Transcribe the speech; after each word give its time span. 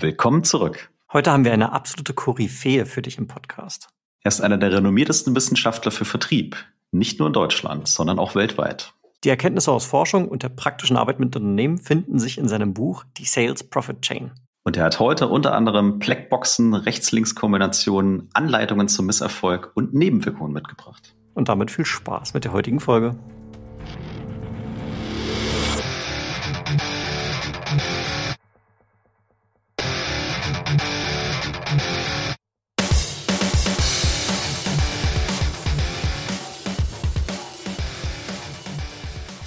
Willkommen 0.00 0.44
zurück. 0.44 0.92
Heute 1.12 1.32
haben 1.32 1.44
wir 1.44 1.52
eine 1.52 1.72
absolute 1.72 2.14
Koryphäe 2.14 2.86
für 2.86 3.02
dich 3.02 3.18
im 3.18 3.26
Podcast. 3.26 3.88
Er 4.22 4.28
ist 4.28 4.40
einer 4.40 4.56
der 4.56 4.70
renommiertesten 4.70 5.34
Wissenschaftler 5.34 5.90
für 5.90 6.04
Vertrieb, 6.04 6.56
nicht 6.92 7.18
nur 7.18 7.26
in 7.26 7.32
Deutschland, 7.32 7.88
sondern 7.88 8.20
auch 8.20 8.36
weltweit. 8.36 8.94
Die 9.24 9.28
Erkenntnisse 9.28 9.72
aus 9.72 9.84
Forschung 9.84 10.28
und 10.28 10.44
der 10.44 10.50
praktischen 10.50 10.96
Arbeit 10.96 11.18
mit 11.18 11.34
Unternehmen 11.34 11.78
finden 11.78 12.20
sich 12.20 12.38
in 12.38 12.46
seinem 12.46 12.74
Buch 12.74 13.02
Die 13.16 13.24
Sales 13.24 13.64
Profit 13.64 14.00
Chain. 14.02 14.30
Und 14.62 14.76
er 14.76 14.84
hat 14.84 15.00
heute 15.00 15.26
unter 15.26 15.52
anderem 15.54 15.98
Blackboxen, 15.98 16.74
Rechts-Links-Kombinationen, 16.74 18.28
Anleitungen 18.34 18.86
zum 18.86 19.06
Misserfolg 19.06 19.72
und 19.74 19.94
Nebenwirkungen 19.94 20.52
mitgebracht. 20.52 21.16
Und 21.34 21.48
damit 21.48 21.72
viel 21.72 21.86
Spaß 21.86 22.34
mit 22.34 22.44
der 22.44 22.52
heutigen 22.52 22.78
Folge. 22.78 23.16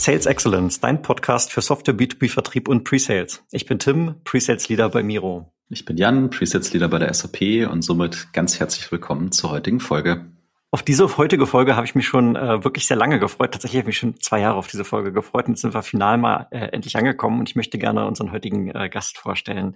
Sales 0.02 0.26
Excellence, 0.26 0.80
dein 0.80 1.04
Podcast 1.04 1.54
für 1.54 1.62
Software 1.62 1.94
B2B-Vertrieb 1.94 2.68
und 2.68 2.86
Pre-Sales. 2.86 3.44
Ich 3.52 3.68
bin 3.68 3.78
Tim, 3.78 4.16
Pre-Sales 4.24 4.68
Leader 4.68 4.90
bei 4.90 5.04
Miro. 5.04 5.54
Ich 5.70 5.86
bin 5.86 5.96
Jan, 5.96 6.32
Pre-Sales 6.32 6.74
Leader 6.74 6.88
bei 6.88 6.98
der 6.98 7.14
SAP 7.14 7.70
und 7.72 7.84
somit 7.84 8.34
ganz 8.34 8.60
herzlich 8.60 8.92
willkommen 8.92 9.32
zur 9.32 9.52
heutigen 9.52 9.80
Folge. 9.80 10.26
Auf 10.72 10.82
diese 10.82 11.18
heutige 11.18 11.46
Folge 11.46 11.76
habe 11.76 11.86
ich 11.86 11.94
mich 11.94 12.08
schon 12.08 12.36
äh, 12.36 12.64
wirklich 12.64 12.88
sehr 12.88 12.98
lange 12.98 13.20
gefreut. 13.20 13.52
Tatsächlich 13.52 13.80
habe 13.80 13.92
ich 13.92 14.02
mich 14.02 14.14
schon 14.14 14.20
zwei 14.20 14.40
Jahre 14.40 14.56
auf 14.56 14.66
diese 14.66 14.86
Folge 14.86 15.14
gefreut. 15.14 15.46
Und 15.46 15.52
jetzt 15.52 15.62
sind 15.62 15.76
wir 15.76 15.84
final 15.84 16.18
mal 16.18 16.48
äh, 16.50 16.70
endlich 16.70 16.96
angekommen 16.96 17.40
und 17.40 17.48
ich 17.48 17.56
möchte 17.56 17.78
gerne 17.78 18.08
unseren 18.08 18.32
heutigen 18.32 18.74
äh, 18.74 18.90
Gast 18.90 19.20
vorstellen. 19.20 19.76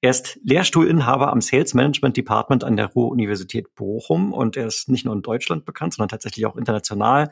Er 0.00 0.08
ist 0.08 0.38
Lehrstuhlinhaber 0.42 1.30
am 1.30 1.42
Sales 1.42 1.74
Management 1.74 2.16
Department 2.16 2.64
an 2.64 2.78
der 2.78 2.86
Ruhr-Universität 2.86 3.74
Bochum 3.74 4.32
und 4.32 4.56
er 4.56 4.68
ist 4.68 4.88
nicht 4.88 5.04
nur 5.04 5.14
in 5.14 5.20
Deutschland 5.20 5.66
bekannt, 5.66 5.92
sondern 5.92 6.08
tatsächlich 6.08 6.46
auch 6.46 6.56
international 6.56 7.30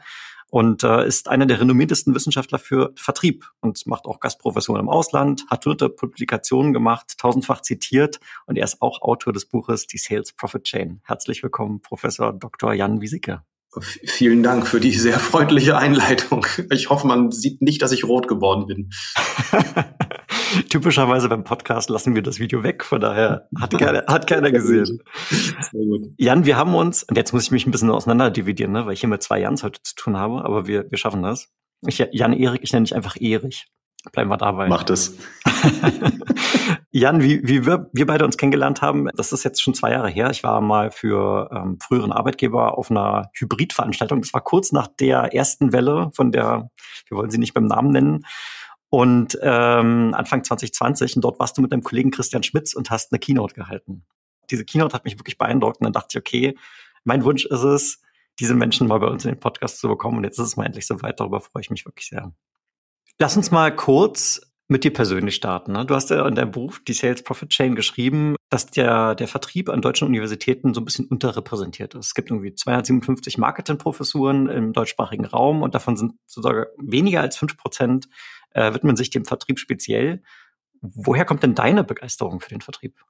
und 0.55 0.84
äh, 0.84 1.05
ist 1.05 1.27
einer 1.27 1.47
der 1.47 1.58
renommiertesten 1.58 2.14
Wissenschaftler 2.14 2.60
für 2.60 2.92
Vertrieb 2.94 3.50
und 3.60 3.84
macht 3.88 4.05
auch 4.05 4.20
Gastprofessuren 4.20 4.80
im 4.80 4.88
Ausland, 4.88 5.44
hat 5.50 5.64
hunderte 5.64 5.88
Publikationen 5.88 6.72
gemacht, 6.72 7.19
tausendfach 7.19 7.61
zitiert 7.61 8.20
und 8.46 8.56
er 8.56 8.62
ist 8.62 8.80
auch 8.80 9.02
Autor 9.02 9.33
des 9.33 9.46
Buches 9.46 9.88
Die 9.88 9.98
Sales 9.98 10.33
Profit 10.33 10.62
Chain. 10.62 11.00
Herzlich 11.02 11.42
willkommen, 11.42 11.80
Professor 11.80 12.33
Dr. 12.33 12.72
Jan 12.72 13.00
Wiesicke. 13.00 13.42
Vielen 13.80 14.44
Dank 14.44 14.69
für 14.69 14.78
die 14.78 14.92
sehr 14.92 15.19
freundliche 15.19 15.77
Einleitung. 15.77 16.46
Ich 16.70 16.89
hoffe, 16.89 17.08
man 17.08 17.33
sieht 17.33 17.61
nicht, 17.61 17.83
dass 17.83 17.91
ich 17.91 18.05
rot 18.05 18.28
geworden 18.28 18.66
bin. 18.68 18.91
Typischerweise 20.69 21.28
beim 21.28 21.44
Podcast 21.44 21.91
lassen 21.91 22.14
wir 22.14 22.22
das 22.22 22.38
Video 22.38 22.62
weg, 22.62 22.84
von 22.84 23.00
daher 23.00 23.48
hat 23.58 23.78
keiner, 23.78 24.05
hat 24.06 24.27
keiner 24.27 24.50
gesehen. 24.50 25.02
Jan, 26.16 26.44
wir 26.44 26.56
haben 26.56 26.74
uns, 26.74 27.02
und 27.02 27.16
jetzt 27.16 27.33
muss 27.33 27.44
ich 27.44 27.50
mich 27.50 27.66
ein 27.66 27.70
bisschen 27.70 27.91
auseinander 27.91 28.30
dividieren, 28.30 28.72
ne, 28.72 28.86
weil 28.86 28.94
ich 28.94 29.00
hier 29.00 29.08
mit 29.08 29.22
zwei 29.22 29.41
Jans 29.41 29.62
heute 29.62 29.83
zu 29.83 29.94
tun 29.94 30.16
habe, 30.16 30.44
aber 30.44 30.66
wir, 30.66 30.91
wir 30.91 30.98
schaffen 30.98 31.22
das. 31.22 31.48
Ich, 31.86 32.05
Jan 32.12 32.33
Erik, 32.33 32.62
ich 32.62 32.72
nenne 32.72 32.84
dich 32.84 32.94
einfach 32.94 33.16
Erich. 33.20 33.66
Bleiben 34.12 34.30
wir 34.30 34.36
dabei. 34.36 34.69
Macht 34.69 34.91
es. 34.91 35.16
Jan, 36.91 37.22
wie, 37.22 37.41
wie 37.42 37.66
wir, 37.66 37.91
wir 37.92 38.06
beide 38.06 38.24
uns 38.24 38.36
kennengelernt 38.36 38.83
haben, 38.83 39.08
das 39.16 39.33
ist 39.33 39.44
jetzt 39.44 39.62
schon 39.62 39.74
zwei 39.74 39.92
Jahre 39.92 40.11
her. 40.11 40.30
Ich 40.30 40.44
war 40.44 40.61
mal 40.61 40.91
für 40.91 41.50
ähm, 41.52 41.78
früheren 41.80 42.12
Arbeitgeber 42.12 42.77
auf 42.77 42.91
einer 42.91 43.30
Hybridveranstaltung. 43.34 44.20
Das 44.20 44.34
war 44.34 44.42
kurz 44.42 44.72
nach 44.72 44.89
der 44.89 45.34
ersten 45.34 45.72
Welle, 45.72 46.11
von 46.14 46.33
der, 46.33 46.70
wir 47.08 47.18
wollen 47.18 47.30
sie 47.30 47.39
nicht 47.39 47.55
beim 47.55 47.66
Namen 47.66 47.91
nennen. 47.91 48.24
Und 48.94 49.36
ähm, 49.42 50.14
Anfang 50.14 50.44
2020, 50.44 51.16
und 51.16 51.22
dort 51.22 51.40
warst 51.40 51.58
du 51.58 51.62
mit 51.62 51.72
deinem 51.72 51.82
Kollegen 51.82 52.12
Christian 52.12 52.44
Schmitz 52.44 52.74
und 52.74 52.90
hast 52.90 53.10
eine 53.10 53.18
Keynote 53.18 53.52
gehalten. 53.52 54.04
Diese 54.50 54.64
Keynote 54.64 54.94
hat 54.94 55.04
mich 55.04 55.18
wirklich 55.18 55.36
beeindruckt 55.36 55.80
und 55.80 55.86
dann 55.86 55.92
dachte 55.92 56.10
ich, 56.12 56.16
okay, 56.16 56.56
mein 57.02 57.24
Wunsch 57.24 57.44
ist 57.44 57.64
es, 57.64 58.00
diese 58.38 58.54
Menschen 58.54 58.86
mal 58.86 59.00
bei 59.00 59.08
uns 59.08 59.24
in 59.24 59.32
den 59.32 59.40
Podcast 59.40 59.80
zu 59.80 59.88
bekommen. 59.88 60.18
Und 60.18 60.22
jetzt 60.22 60.38
ist 60.38 60.46
es 60.46 60.56
mal 60.56 60.64
endlich 60.64 60.86
soweit. 60.86 61.18
Darüber 61.18 61.40
freue 61.40 61.62
ich 61.62 61.70
mich 61.70 61.84
wirklich 61.84 62.06
sehr. 62.06 62.33
Lass 63.18 63.36
uns 63.36 63.50
mal 63.50 63.74
kurz 63.74 64.42
mit 64.67 64.85
dir 64.85 64.92
persönlich 64.92 65.35
starten. 65.35 65.73
Ne? 65.73 65.85
Du 65.85 65.95
hast 65.95 66.11
ja 66.11 66.27
in 66.27 66.35
deinem 66.35 66.51
Buch 66.51 66.79
die 66.86 66.95
Sales 66.95 67.23
Profit 67.23 67.51
Chain 67.51 67.75
geschrieben, 67.75 68.35
dass 68.48 68.67
der, 68.67 69.14
der 69.14 69.29
Vertrieb 69.29 69.69
an 69.69 69.83
deutschen 69.83 70.08
Universitäten 70.08 70.73
so 70.73 70.80
ein 70.80 70.85
bisschen 70.85 71.07
unterrepräsentiert 71.07 71.95
ist. 71.95 72.07
Es 72.07 72.14
gibt 72.14 72.30
irgendwie 72.30 72.55
257 72.55 73.36
Marketingprofessuren 73.36 74.48
im 74.48 74.73
deutschsprachigen 74.73 75.27
Raum 75.27 75.63
und 75.63 75.75
davon 75.75 75.97
sind 75.97 76.14
sogar 76.27 76.67
weniger 76.79 77.20
als 77.20 77.36
fünf 77.36 77.57
Prozent 77.57 78.08
äh, 78.55 78.73
widmen 78.73 78.97
sich 78.97 79.11
dem 79.11 79.25
Vertrieb 79.25 79.58
speziell. 79.58 80.23
Woher 80.81 81.25
kommt 81.25 81.42
denn 81.42 81.55
deine 81.55 81.85
Begeisterung 81.85 82.41
für 82.41 82.51
den 82.51 82.61
Vertrieb? 82.61 83.05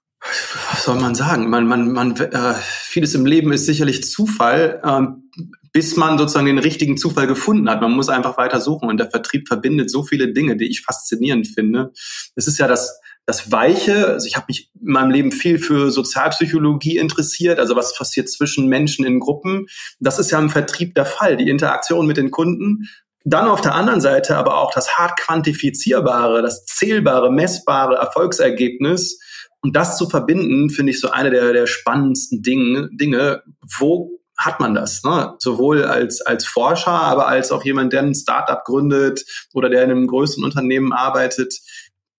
Was 0.71 0.85
soll 0.85 0.97
man 1.01 1.15
sagen? 1.15 1.51
Man, 1.51 1.67
man, 1.67 1.93
man, 1.93 2.17
äh, 2.17 2.55
vieles 2.55 3.15
im 3.15 3.27
Leben 3.27 3.53
ist 3.53 3.67
sicherlich 3.67 4.05
Zufall, 4.05 4.81
ähm, 4.85 5.31
bis 5.73 5.97
man 5.97 6.17
sozusagen 6.17 6.47
den 6.47 6.59
richtigen 6.59 6.97
Zufall 6.97 7.27
gefunden 7.27 7.69
hat. 7.69 7.83
Man 7.83 7.93
muss 7.93 8.09
einfach 8.09 8.39
weiter 8.39 8.61
suchen 8.61 8.89
und 8.89 8.97
der 8.97 9.11
Vertrieb 9.11 9.49
verbindet 9.49 9.91
so 9.91 10.03
viele 10.03 10.33
Dinge, 10.33 10.57
die 10.57 10.71
ich 10.71 10.83
faszinierend 10.83 11.49
finde. 11.49 11.93
Es 12.37 12.47
ist 12.47 12.59
ja 12.59 12.69
das, 12.69 13.01
das 13.27 13.53
Weiche. 13.53 14.07
Also 14.07 14.27
ich 14.27 14.37
habe 14.37 14.47
mich 14.49 14.71
in 14.81 14.93
meinem 14.93 15.11
Leben 15.11 15.33
viel 15.33 15.59
für 15.59 15.91
Sozialpsychologie 15.91 16.97
interessiert, 16.97 17.59
also 17.59 17.77
was 17.77 17.97
passiert 17.97 18.31
zwischen 18.31 18.69
Menschen 18.69 19.05
in 19.05 19.21
Gruppen. 19.21 19.67
Das 20.01 20.19
ist 20.19 20.31
ja 20.31 20.39
im 20.39 20.49
Vertrieb 20.49 20.95
der 20.95 21.07
Fall, 21.07 21.37
die 21.37 21.51
Interaktion 21.51 22.07
mit 22.07 22.17
den 22.17 22.31
Kunden. 22.31 22.89
Dann 23.25 23.49
auf 23.49 23.61
der 23.61 23.75
anderen 23.75 24.01
Seite 24.01 24.37
aber 24.37 24.59
auch 24.59 24.73
das 24.73 24.97
hart 24.97 25.19
quantifizierbare, 25.19 26.41
das 26.41 26.65
zählbare, 26.67 27.33
messbare 27.33 27.97
Erfolgsergebnis. 27.97 29.19
Und 29.65 29.75
das 29.75 29.97
zu 29.97 30.11
verbinden, 30.11 30.69
finde 30.69 30.93
ich 30.93 31.01
so 31.01 31.11
eine 31.11 31.31
der, 31.31 31.55
der 31.55 31.67
spannendsten 31.67 32.43
Dinge, 32.43 32.91
Dinge. 32.93 33.43
Wo 33.79 34.21
hat 34.37 34.61
man 34.61 34.75
das? 34.75 35.03
Ne? 35.05 35.35
Sowohl 35.39 35.85
als, 35.85 36.21
als 36.21 36.45
Forscher, 36.45 36.91
aber 36.91 37.29
als 37.29 37.51
auch 37.51 37.65
jemand, 37.65 37.95
der 37.95 38.03
ein 38.03 38.15
Startup 38.15 38.63
gründet 38.63 39.25
oder 39.55 39.71
der 39.71 39.83
in 39.85 39.91
einem 39.91 40.07
größeren 40.07 40.45
Unternehmen 40.45 40.93
arbeitet. 40.93 41.55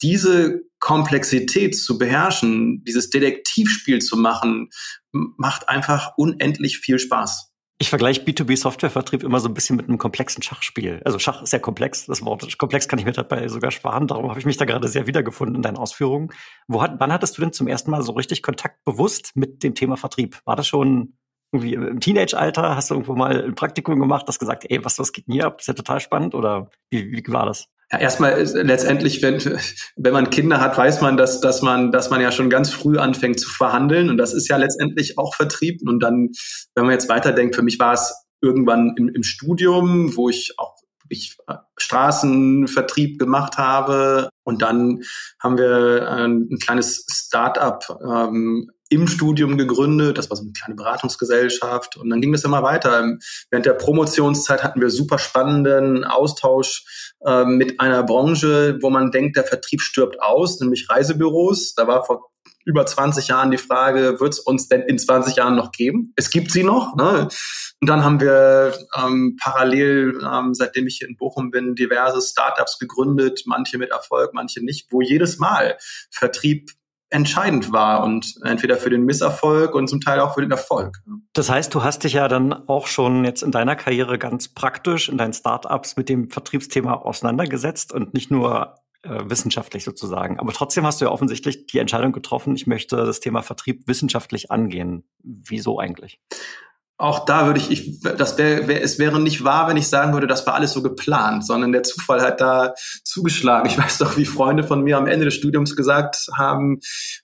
Diese 0.01 0.61
Komplexität 0.79 1.77
zu 1.77 1.99
beherrschen, 1.99 2.83
dieses 2.83 3.11
Detektivspiel 3.11 3.99
zu 3.99 4.17
machen, 4.17 4.71
macht 5.11 5.69
einfach 5.69 6.13
unendlich 6.17 6.79
viel 6.79 6.97
Spaß. 6.97 7.51
Ich 7.77 7.89
vergleiche 7.89 8.21
B2B-Softwarevertrieb 8.21 9.23
immer 9.23 9.41
so 9.41 9.49
ein 9.49 9.53
bisschen 9.53 9.75
mit 9.75 9.89
einem 9.89 9.97
komplexen 9.97 10.41
Schachspiel. 10.41 11.01
Also 11.03 11.19
Schach 11.19 11.41
ist 11.41 11.49
sehr 11.49 11.59
komplex. 11.59 12.05
Das 12.05 12.23
Wort 12.23 12.57
komplex 12.57 12.87
kann 12.87 12.99
ich 12.99 13.05
mir 13.05 13.11
dabei 13.11 13.49
sogar 13.49 13.69
sparen. 13.71 14.07
Darum 14.07 14.29
habe 14.29 14.39
ich 14.39 14.45
mich 14.45 14.55
da 14.55 14.63
gerade 14.63 14.87
sehr 14.87 15.07
wiedergefunden 15.07 15.57
in 15.57 15.61
deinen 15.61 15.75
Ausführungen. 15.75 16.29
Wo 16.69 16.81
hat, 16.81 16.95
wann 16.99 17.11
hattest 17.11 17.37
du 17.37 17.41
denn 17.41 17.51
zum 17.51 17.67
ersten 17.67 17.91
Mal 17.91 18.01
so 18.01 18.13
richtig 18.13 18.41
Kontakt 18.41 18.85
bewusst 18.85 19.31
mit 19.35 19.61
dem 19.61 19.75
Thema 19.75 19.97
Vertrieb? 19.97 20.39
War 20.45 20.55
das 20.55 20.67
schon 20.67 21.17
irgendwie 21.51 21.73
im 21.73 21.99
Teenage-Alter? 21.99 22.77
Hast 22.77 22.91
du 22.91 22.93
irgendwo 22.95 23.13
mal 23.13 23.43
ein 23.43 23.55
Praktikum 23.55 23.99
gemacht, 23.99 24.25
hast 24.29 24.39
gesagt, 24.39 24.65
ey, 24.69 24.83
was, 24.85 24.97
was 24.97 25.11
geht 25.11 25.27
denn 25.27 25.33
hier 25.33 25.45
ab? 25.45 25.57
Das 25.57 25.63
ist 25.63 25.67
ja 25.67 25.73
total 25.73 25.99
spannend. 25.99 26.33
Oder 26.33 26.69
wie, 26.89 27.11
wie 27.11 27.23
war 27.27 27.45
das? 27.45 27.67
Erstmal 27.97 28.41
letztendlich, 28.41 29.21
wenn, 29.21 29.39
wenn 29.95 30.13
man 30.13 30.29
Kinder 30.29 30.61
hat, 30.61 30.77
weiß 30.77 31.01
man, 31.01 31.17
dass, 31.17 31.41
dass 31.41 31.61
man, 31.61 31.91
dass 31.91 32.09
man 32.09 32.21
ja 32.21 32.31
schon 32.31 32.49
ganz 32.49 32.71
früh 32.71 32.97
anfängt 32.97 33.39
zu 33.39 33.49
verhandeln. 33.49 34.09
Und 34.09 34.17
das 34.17 34.33
ist 34.33 34.47
ja 34.47 34.57
letztendlich 34.57 35.17
auch 35.17 35.35
Vertrieb. 35.35 35.81
Und 35.87 36.01
dann, 36.01 36.29
wenn 36.75 36.85
man 36.85 36.93
jetzt 36.93 37.09
weiterdenkt, 37.09 37.55
für 37.55 37.63
mich 37.63 37.79
war 37.79 37.93
es 37.93 38.13
irgendwann 38.41 38.93
im, 38.97 39.09
im 39.09 39.23
Studium, 39.23 40.15
wo 40.15 40.29
ich 40.29 40.53
auch 40.57 40.75
ich 41.09 41.37
Straßenvertrieb 41.77 43.19
gemacht 43.19 43.57
habe. 43.57 44.29
Und 44.43 44.61
dann 44.61 45.03
haben 45.39 45.57
wir 45.57 46.09
ein, 46.09 46.47
ein 46.51 46.57
kleines 46.59 47.05
Start-up 47.09 47.99
ähm, 48.03 48.71
im 48.89 49.07
Studium 49.07 49.57
gegründet. 49.57 50.17
Das 50.17 50.29
war 50.29 50.37
so 50.37 50.43
eine 50.43 50.51
kleine 50.51 50.75
Beratungsgesellschaft. 50.75 51.97
Und 51.97 52.09
dann 52.09 52.21
ging 52.21 52.31
das 52.31 52.43
immer 52.43 52.63
weiter. 52.63 53.17
Während 53.49 53.65
der 53.65 53.73
Promotionszeit 53.73 54.63
hatten 54.63 54.81
wir 54.81 54.89
super 54.89 55.17
spannenden 55.17 56.03
Austausch 56.03 57.13
äh, 57.25 57.45
mit 57.45 57.79
einer 57.79 58.03
Branche, 58.03 58.77
wo 58.81 58.89
man 58.89 59.11
denkt, 59.11 59.37
der 59.37 59.43
Vertrieb 59.43 59.81
stirbt 59.81 60.21
aus, 60.21 60.59
nämlich 60.59 60.89
Reisebüros. 60.89 61.73
Da 61.75 61.87
war 61.87 62.05
vor 62.05 62.31
über 62.65 62.85
20 62.85 63.27
Jahren 63.27 63.51
die 63.51 63.57
Frage, 63.57 64.19
wird 64.19 64.33
es 64.33 64.39
uns 64.39 64.67
denn 64.67 64.81
in 64.81 64.97
20 64.97 65.35
Jahren 65.35 65.55
noch 65.55 65.71
geben? 65.71 66.13
Es 66.15 66.31
gibt 66.31 66.51
sie 66.51 66.63
noch. 66.63 66.95
Ne? 66.95 67.29
Und 67.79 67.89
dann 67.89 68.03
haben 68.03 68.19
wir 68.19 68.73
ähm, 68.97 69.37
parallel, 69.39 70.19
ähm, 70.23 70.53
seitdem 70.53 70.87
ich 70.87 70.97
hier 70.97 71.07
in 71.07 71.15
Bochum 71.15 71.51
bin, 71.51 71.75
diverse 71.75 72.21
Startups 72.21 72.79
gegründet, 72.79 73.43
manche 73.45 73.77
mit 73.77 73.91
Erfolg, 73.91 74.33
manche 74.33 74.65
nicht, 74.65 74.87
wo 74.91 75.01
jedes 75.01 75.37
Mal 75.37 75.77
Vertrieb 76.09 76.71
entscheidend 77.09 77.71
war 77.71 78.03
und 78.03 78.35
entweder 78.43 78.77
für 78.77 78.89
den 78.89 79.05
Misserfolg 79.05 79.75
und 79.75 79.87
zum 79.87 80.01
Teil 80.01 80.19
auch 80.19 80.33
für 80.33 80.41
den 80.41 80.51
Erfolg. 80.51 81.01
Das 81.33 81.49
heißt, 81.49 81.73
du 81.73 81.83
hast 81.83 82.03
dich 82.03 82.13
ja 82.13 82.27
dann 82.27 82.67
auch 82.67 82.87
schon 82.87 83.25
jetzt 83.25 83.43
in 83.43 83.51
deiner 83.51 83.75
Karriere 83.75 84.17
ganz 84.17 84.49
praktisch 84.49 85.09
in 85.09 85.17
deinen 85.17 85.33
Startups 85.33 85.97
mit 85.97 86.09
dem 86.09 86.29
Vertriebsthema 86.29 86.93
auseinandergesetzt 86.93 87.93
und 87.93 88.13
nicht 88.13 88.31
nur 88.31 88.75
äh, 89.03 89.29
wissenschaftlich 89.29 89.83
sozusagen. 89.83 90.39
Aber 90.39 90.51
trotzdem 90.51 90.85
hast 90.85 90.99
du 90.99 91.05
ja 91.05 91.11
offensichtlich 91.11 91.67
die 91.67 91.77
Entscheidung 91.77 92.11
getroffen, 92.11 92.55
ich 92.55 92.65
möchte 92.65 92.95
das 92.95 93.19
Thema 93.19 93.43
Vertrieb 93.43 93.87
wissenschaftlich 93.87 94.49
angehen. 94.49 95.07
Wieso 95.21 95.79
eigentlich? 95.79 96.19
Auch 96.97 97.25
da 97.25 97.45
würde 97.45 97.59
ich, 97.59 97.69
ich 97.71 97.99
das 97.99 98.37
wäre, 98.37 98.69
wär, 98.69 98.81
es 98.81 98.99
wäre 98.99 99.19
nicht 99.19 99.43
wahr, 99.43 99.67
wenn 99.67 99.75
ich 99.75 99.89
sagen 99.89 100.13
würde, 100.13 100.27
das 100.27 100.47
war 100.47 100.53
alles 100.53 100.71
so 100.71 100.81
geplant, 100.81 101.45
sondern 101.45 101.73
der 101.73 101.83
Zufall 101.83 102.21
hat 102.21 102.39
da 102.39 102.73
zugeschlagen. 103.03 103.69
Ich 103.69 103.77
weiß 103.77 103.97
doch, 103.97 104.15
wie 104.15 104.23
Freunde 104.23 104.63
von 104.63 104.81
mir 104.81 104.97
am 104.97 105.05
Ende 105.05 105.25
des 105.25 105.33
Studiums 105.33 105.75
gesagt 105.75 106.27
haben, 106.37 106.79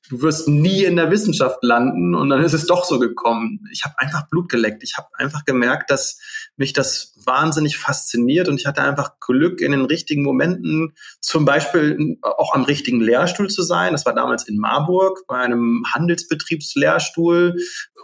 du 0.10 0.22
wirst 0.22 0.50
nie 0.50 0.84
in 0.84 0.98
der 0.98 1.10
Wissenschaft 1.10 1.60
landen 1.62 2.16
und 2.16 2.28
dann 2.30 2.44
ist 2.44 2.52
es 2.52 2.66
doch 2.66 2.84
so 2.84 3.00
gekommen. 3.00 3.62
Ich 3.72 3.86
habe 3.86 3.96
einfach 3.98 4.28
Blut 4.28 4.50
geleckt. 4.50 4.84
Ich 4.84 4.98
habe 4.98 5.08
einfach 5.14 5.46
gemerkt, 5.46 5.90
dass 5.90 6.20
mich 6.58 6.74
das 6.74 7.16
wahnsinnig 7.26 7.78
fasziniert 7.78 8.48
und 8.48 8.60
ich 8.60 8.66
hatte 8.66 8.82
einfach 8.82 9.20
Glück 9.20 9.62
in 9.62 9.72
den 9.72 9.86
richtigen 9.86 10.24
Momenten, 10.24 10.94
zum 11.20 11.46
Beispiel 11.46 12.18
auch 12.22 12.54
am 12.54 12.64
richtigen 12.64 13.02
Lehrstuhl 13.02 13.50
zu 13.50 13.64
sein. 13.64 13.94
Das 13.94 14.06
war 14.06 14.14
damals 14.14 14.48
in 14.48 14.58
Marburg 14.58 15.26
bei 15.28 15.38
einem 15.38 15.84
Handelsbetriebslehrstuhl, 15.94 17.56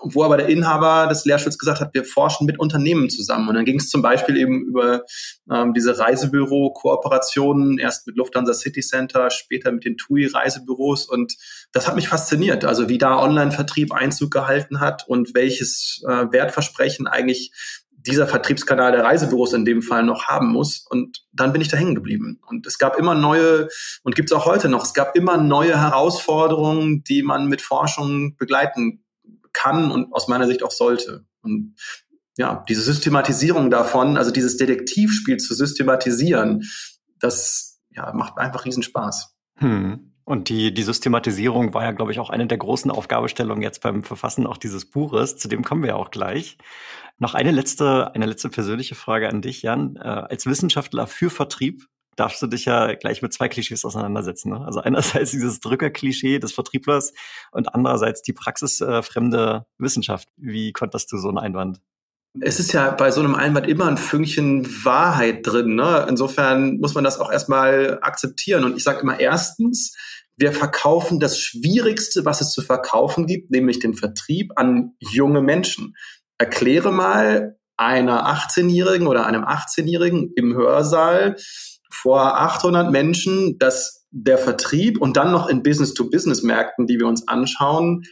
wo 0.04 0.24
aber 0.24 0.38
der 0.38 0.48
Inhaber 0.48 1.08
des 1.08 1.26
Lehrstuhls 1.26 1.58
gesagt 1.58 1.82
hat, 1.82 1.94
wir 1.94 2.04
forschen 2.04 2.46
mit 2.46 2.60
Unternehmen 2.60 3.10
zusammen. 3.10 3.50
Und 3.50 3.56
dann 3.56 3.66
ging 3.66 3.80
es 3.80 3.90
zum 3.90 4.02
Beispiel 4.02 4.38
eben 4.38 4.66
über 4.66 5.04
ähm, 5.52 5.74
diese 5.74 5.98
Reisebüro-Kooperationen, 5.98 7.78
erst 7.80 8.08
mit 8.08 8.16
Lufthansa 8.16 8.54
City 8.54 8.82
Center, 8.82 9.30
später 9.30 9.72
mit 9.72 9.86
den 9.86 9.98
TUI-Reisebüros. 9.98 11.08
Und 11.08 11.36
das 11.72 11.88
hat 11.88 11.96
mich 11.96 12.08
fasziniert, 12.08 12.66
also 12.66 12.90
wie 12.90 12.98
da 12.98 13.20
Online-Vertrieb 13.20 13.92
Einzug 13.92 14.32
gehalten 14.32 14.80
hat 14.80 15.08
und 15.08 15.34
welches 15.34 16.04
äh, 16.08 16.32
Wertversprechen 16.32 17.08
eigentlich 17.08 17.52
dieser 18.08 18.28
Vertriebskanal 18.28 18.92
der 18.92 19.04
Reisebüros 19.04 19.54
in 19.54 19.66
dem 19.66 19.82
Fall 19.82 20.04
noch 20.04 20.26
haben 20.28 20.48
muss. 20.52 20.86
Und 20.90 21.26
dann 21.32 21.52
bin 21.52 21.62
ich 21.62 21.68
da 21.68 21.78
hängen 21.78 21.96
geblieben. 21.96 22.40
Und 22.48 22.66
es 22.66 22.78
gab 22.78 22.98
immer 22.98 23.14
neue, 23.16 23.68
und 24.04 24.16
gibt 24.16 24.32
es 24.32 24.38
auch 24.38 24.46
heute 24.46 24.70
noch, 24.70 24.84
es 24.84 24.94
gab 24.94 25.16
immer 25.16 25.38
neue 25.38 25.80
Herausforderungen, 25.80 27.04
die 27.04 27.24
man 27.24 27.48
mit 27.48 27.62
Forschung 27.62 28.36
begleiten 28.38 29.04
kann 29.54 29.92
und 29.92 30.14
aus 30.14 30.28
meiner 30.28 30.48
Sicht 30.48 30.64
auch 30.64 30.72
sollte. 30.72 31.26
Und 31.42 31.76
ja, 32.38 32.64
diese 32.70 32.82
Systematisierung 32.82 33.70
davon, 33.70 34.18
also 34.18 34.32
dieses 34.32 34.58
Detektivspiel 34.58 35.38
zu 35.38 35.54
systematisieren, 35.54 36.64
das 37.20 37.80
ja, 37.90 38.14
macht 38.14 38.38
einfach 38.38 38.66
riesen 38.66 38.84
Spaß. 38.84 39.36
Hm. 39.56 40.14
Und 40.24 40.50
die, 40.50 40.74
die 40.74 40.84
Systematisierung 40.84 41.74
war 41.74 41.84
ja, 41.84 41.92
glaube 41.94 42.12
ich, 42.12 42.20
auch 42.20 42.30
eine 42.30 42.48
der 42.48 42.58
großen 42.58 42.92
Aufgabestellungen 42.92 43.64
jetzt 43.64 43.82
beim 43.82 44.04
Verfassen 44.04 44.46
auch 44.46 44.58
dieses 44.58 44.84
Buches. 44.84 45.38
Zu 45.38 45.48
dem 45.48 45.64
kommen 45.64 45.82
wir 45.84 45.92
ja 45.92 45.96
auch 45.96 46.12
gleich. 46.12 46.58
Noch 47.20 47.34
eine 47.34 47.52
letzte, 47.52 48.14
eine 48.14 48.26
letzte 48.26 48.50
persönliche 48.50 48.96
Frage 48.96 49.30
an 49.30 49.42
dich, 49.42 49.64
Jan. 49.64 49.96
Äh, 49.96 50.08
als 50.08 50.46
Wissenschaftler 50.46 51.08
für 51.08 51.30
Vertrieb 51.30 51.88
darfst 52.16 52.42
du 52.42 52.48
dich 52.48 52.66
ja 52.66 52.94
gleich 52.94 53.22
mit 53.22 53.34
zwei 53.34 53.48
Klischees 53.48 53.86
auseinandersetzen. 53.86 54.52
Ne? 54.52 54.66
Also 54.66 54.82
einerseits 54.82 55.32
dieses 55.32 55.60
Drückerklischee 55.60 56.40
des 56.40 56.54
Vertrieblers 56.54 57.14
und 57.52 57.74
andererseits 57.74 58.22
die 58.22 58.34
praxisfremde 58.34 59.66
Wissenschaft. 59.78 60.28
Wie 60.36 60.74
konntest 60.74 61.12
du 61.12 61.18
so 61.18 61.30
einen 61.30 61.38
Einwand? 61.38 61.82
es 62.42 62.60
ist 62.60 62.72
ja 62.74 62.92
bei 62.92 63.12
so 63.12 63.22
einem 63.22 63.36
Einwand 63.36 63.68
immer 63.68 63.88
ein 63.88 63.98
Fünkchen 63.98 64.68
Wahrheit 64.86 65.46
drin. 65.46 65.76
Ne? 65.76 66.06
Insofern 66.10 66.78
muss 66.78 66.94
man 66.94 67.04
das 67.04 67.20
auch 67.20 67.32
erstmal 67.32 68.00
akzeptieren. 68.02 68.64
Und 68.64 68.78
ich 68.78 68.84
sage 68.84 69.02
immer 69.02 69.20
erstens, 69.20 69.96
wir 70.36 70.54
verkaufen 70.54 71.20
das 71.20 71.40
Schwierigste, 71.40 72.26
was 72.26 72.42
es 72.42 72.52
zu 72.52 72.62
verkaufen 72.62 73.26
gibt, 73.26 73.50
nämlich 73.50 73.80
den 73.80 73.96
Vertrieb 73.96 74.52
an 74.56 74.94
junge 75.00 75.42
Menschen. 75.42 75.96
Erkläre 76.38 76.92
mal 76.92 77.58
einer 77.78 78.28
18-Jährigen 78.28 79.08
oder 79.08 79.26
einem 79.26 79.44
18-Jährigen 79.44 80.34
im 80.36 80.56
Hörsaal 80.56 81.36
vor 81.90 82.40
800 82.40 82.92
Menschen, 82.92 83.58
dass 83.60 84.06
der 84.12 84.38
Vertrieb 84.38 85.00
und 85.00 85.18
dann 85.18 85.32
noch 85.32 85.48
in 85.48 85.64
Business-to-Business-Märkten, 85.64 86.88
die 86.88 87.00
wir 87.00 87.08
uns 87.08 87.28
anschauen, 87.28 88.04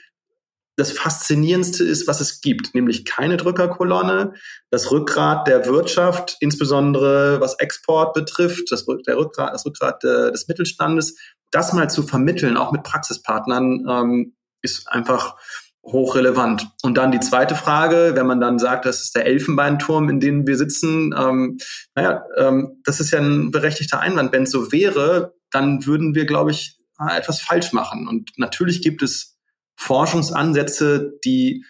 das 0.77 0.91
Faszinierendste 0.91 1.85
ist, 1.85 2.07
was 2.07 2.19
es 2.19 2.41
gibt, 2.41 2.75
nämlich 2.75 3.05
keine 3.05 3.37
Drückerkolonne, 3.37 4.33
das 4.71 4.91
Rückgrat 4.91 5.47
der 5.47 5.65
Wirtschaft, 5.67 6.35
insbesondere 6.41 7.39
was 7.39 7.57
Export 7.59 8.13
betrifft, 8.13 8.71
das, 8.71 8.85
der 9.07 9.17
Rückgrat, 9.17 9.53
das 9.53 9.65
Rückgrat 9.65 10.03
äh, 10.03 10.31
des 10.31 10.47
Mittelstandes, 10.49 11.17
das 11.51 11.71
mal 11.71 11.89
zu 11.89 12.03
vermitteln, 12.03 12.57
auch 12.57 12.73
mit 12.73 12.83
Praxispartnern, 12.83 13.85
ähm, 13.89 14.35
ist 14.61 14.89
einfach 14.89 15.37
hochrelevant. 15.85 16.67
Und 16.81 16.97
dann 16.97 17.11
die 17.11 17.19
zweite 17.19 17.55
Frage, 17.55 18.13
wenn 18.15 18.25
man 18.27 18.41
dann 18.41 18.59
sagt, 18.59 18.85
das 18.85 19.01
ist 19.01 19.15
der 19.15 19.25
Elfenbeinturm, 19.25 20.09
in 20.09 20.19
dem 20.19 20.47
wir 20.47 20.57
sitzen, 20.57 21.13
ähm, 21.17 21.57
naja, 21.95 22.23
ähm, 22.37 22.81
das 22.83 22.99
ist 22.99 23.11
ja 23.11 23.19
ein 23.19 23.51
berechtigter 23.51 23.99
Einwand. 23.99 24.31
Wenn 24.31 24.43
es 24.43 24.51
so 24.51 24.71
wäre, 24.71 25.35
dann 25.51 25.85
würden 25.85 26.15
wir, 26.15 26.25
glaube 26.25 26.51
ich, 26.51 26.77
etwas 26.99 27.41
falsch 27.41 27.73
machen. 27.73 28.07
Und 28.07 28.31
natürlich 28.37 28.81
gibt 28.81 29.03
es 29.03 29.37
Forschungsansätze, 29.75 31.13
die 31.23 31.65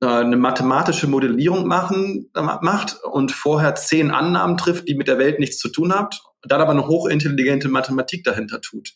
äh, 0.00 0.06
eine 0.06 0.36
mathematische 0.36 1.08
Modellierung 1.08 1.66
machen, 1.66 2.30
äh, 2.34 2.42
macht 2.42 2.96
und 3.02 3.32
vorher 3.32 3.74
zehn 3.74 4.10
Annahmen 4.10 4.56
trifft, 4.56 4.88
die 4.88 4.94
mit 4.94 5.08
der 5.08 5.18
Welt 5.18 5.40
nichts 5.40 5.58
zu 5.58 5.68
tun 5.68 5.92
hat, 5.92 6.20
dann 6.42 6.60
aber 6.60 6.72
eine 6.72 6.86
hochintelligente 6.86 7.68
Mathematik 7.68 8.22
dahinter 8.24 8.60
tut 8.60 8.90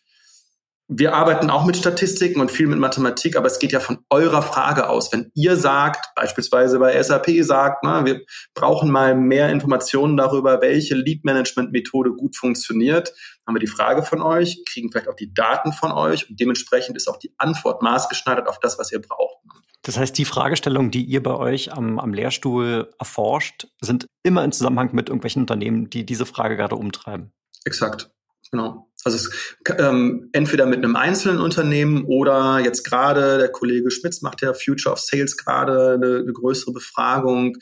wir 0.95 1.15
arbeiten 1.15 1.49
auch 1.49 1.65
mit 1.65 1.77
Statistiken 1.77 2.41
und 2.41 2.51
viel 2.51 2.67
mit 2.67 2.79
Mathematik, 2.79 3.37
aber 3.37 3.47
es 3.47 3.59
geht 3.59 3.73
ja 3.73 3.81
von 3.81 4.05
eurer 4.11 4.43
Frage 4.43 4.89
aus. 4.89 5.13
Wenn 5.13 5.31
ihr 5.35 5.57
sagt, 5.57 6.15
beispielsweise 6.15 6.79
bei 6.79 7.01
SAP 7.03 7.31
sagt, 7.41 7.83
na, 7.83 8.05
wir 8.05 8.21
brauchen 8.55 8.91
mal 8.91 9.15
mehr 9.15 9.49
Informationen 9.51 10.17
darüber, 10.17 10.61
welche 10.61 10.95
Lead-Management-Methode 10.95 12.13
gut 12.13 12.37
funktioniert, 12.37 13.15
haben 13.47 13.55
wir 13.55 13.61
die 13.61 13.67
Frage 13.67 14.03
von 14.03 14.21
euch, 14.21 14.65
kriegen 14.67 14.91
vielleicht 14.91 15.09
auch 15.09 15.17
die 15.17 15.33
Daten 15.33 15.73
von 15.73 15.93
euch 15.93 16.29
und 16.29 16.39
dementsprechend 16.39 16.97
ist 16.97 17.09
auch 17.09 17.19
die 17.19 17.33
Antwort 17.39 17.83
maßgeschneidert 17.83 18.47
auf 18.47 18.59
das, 18.61 18.79
was 18.79 18.93
ihr 18.93 19.01
braucht. 19.01 19.39
Das 19.83 19.97
heißt, 19.97 20.17
die 20.17 20.25
Fragestellungen, 20.25 20.91
die 20.91 21.05
ihr 21.05 21.23
bei 21.23 21.35
euch 21.35 21.73
am, 21.73 21.99
am 21.99 22.15
Lehrstuhl 22.15 22.91
erforscht, 23.01 23.67
sind 23.81 24.07
immer 24.23 24.45
in 24.45 24.53
Zusammenhang 24.53 24.91
mit 24.93 25.09
irgendwelchen 25.09 25.43
Unternehmen, 25.43 25.91
die 25.91 26.07
diese 26.07 26.27
Frage 26.27 26.57
gerade 26.57 26.77
umtreiben. 26.77 27.33
Exakt. 27.65 28.11
Genau. 28.53 28.92
Also 29.05 29.17
es, 29.17 29.57
ähm, 29.79 30.29
entweder 30.33 30.67
mit 30.67 30.79
einem 30.79 30.97
einzelnen 30.97 31.41
Unternehmen 31.41 32.05
oder 32.05 32.61
jetzt 32.61 32.85
gerade 32.85 33.39
der 33.39 33.51
Kollege 33.51 33.91
Schmitz 33.91 34.23
macht 34.23 34.43
ja 34.43 34.55
Future 34.55 34.93
of 34.93 35.01
Sales 35.01 35.37
gerade 35.37 35.95
eine, 35.95 36.19
eine 36.21 36.33
größere 36.33 36.73
Befragung, 36.73 37.57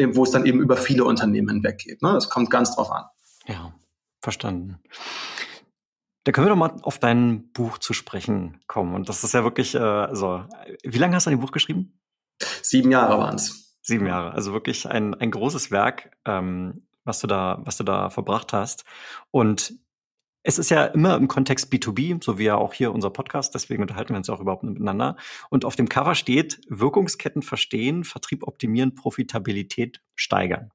wo 0.00 0.24
es 0.24 0.30
dann 0.30 0.46
eben 0.46 0.60
über 0.60 0.76
viele 0.76 1.04
Unternehmen 1.04 1.48
hinweg 1.48 1.78
geht. 1.78 2.02
Ne? 2.02 2.12
Das 2.12 2.30
kommt 2.30 2.50
ganz 2.50 2.74
drauf 2.74 2.90
an. 2.90 3.04
Ja, 3.46 3.74
verstanden. 4.22 4.78
Da 6.24 6.32
können 6.32 6.46
wir 6.46 6.50
doch 6.50 6.56
mal 6.56 6.76
auf 6.82 6.98
dein 6.98 7.50
Buch 7.52 7.78
zu 7.78 7.94
sprechen 7.94 8.60
kommen. 8.66 8.94
Und 8.94 9.08
das 9.08 9.24
ist 9.24 9.32
ja 9.32 9.44
wirklich, 9.44 9.74
äh, 9.74 9.78
also, 9.78 10.44
wie 10.84 10.98
lange 10.98 11.16
hast 11.16 11.26
du 11.26 11.30
an 11.30 11.36
dem 11.36 11.40
Buch 11.40 11.52
geschrieben? 11.52 11.98
Sieben 12.62 12.90
Jahre 12.90 13.18
waren 13.18 13.36
es. 13.36 13.78
Sieben 13.82 14.06
Jahre, 14.06 14.32
also 14.32 14.52
wirklich 14.52 14.86
ein, 14.86 15.14
ein 15.14 15.30
großes 15.30 15.70
Werk, 15.70 16.10
ähm, 16.26 16.86
was 17.04 17.20
du 17.20 17.26
da, 17.26 17.62
was 17.64 17.78
du 17.78 17.84
da 17.84 18.10
verbracht 18.10 18.52
hast. 18.52 18.84
Und 19.30 19.72
es 20.48 20.58
ist 20.58 20.70
ja 20.70 20.86
immer 20.86 21.14
im 21.14 21.28
Kontext 21.28 21.70
B2B, 21.70 22.24
so 22.24 22.38
wie 22.38 22.44
ja 22.44 22.56
auch 22.56 22.72
hier 22.72 22.90
unser 22.90 23.10
Podcast, 23.10 23.54
deswegen 23.54 23.82
unterhalten 23.82 24.14
wir 24.14 24.16
uns 24.16 24.30
auch 24.30 24.40
überhaupt 24.40 24.62
miteinander. 24.62 25.18
Und 25.50 25.66
auf 25.66 25.76
dem 25.76 25.90
Cover 25.90 26.14
steht 26.14 26.62
Wirkungsketten 26.70 27.42
verstehen, 27.42 28.02
Vertrieb 28.02 28.44
optimieren, 28.44 28.94
Profitabilität 28.94 30.00
steigern. 30.14 30.70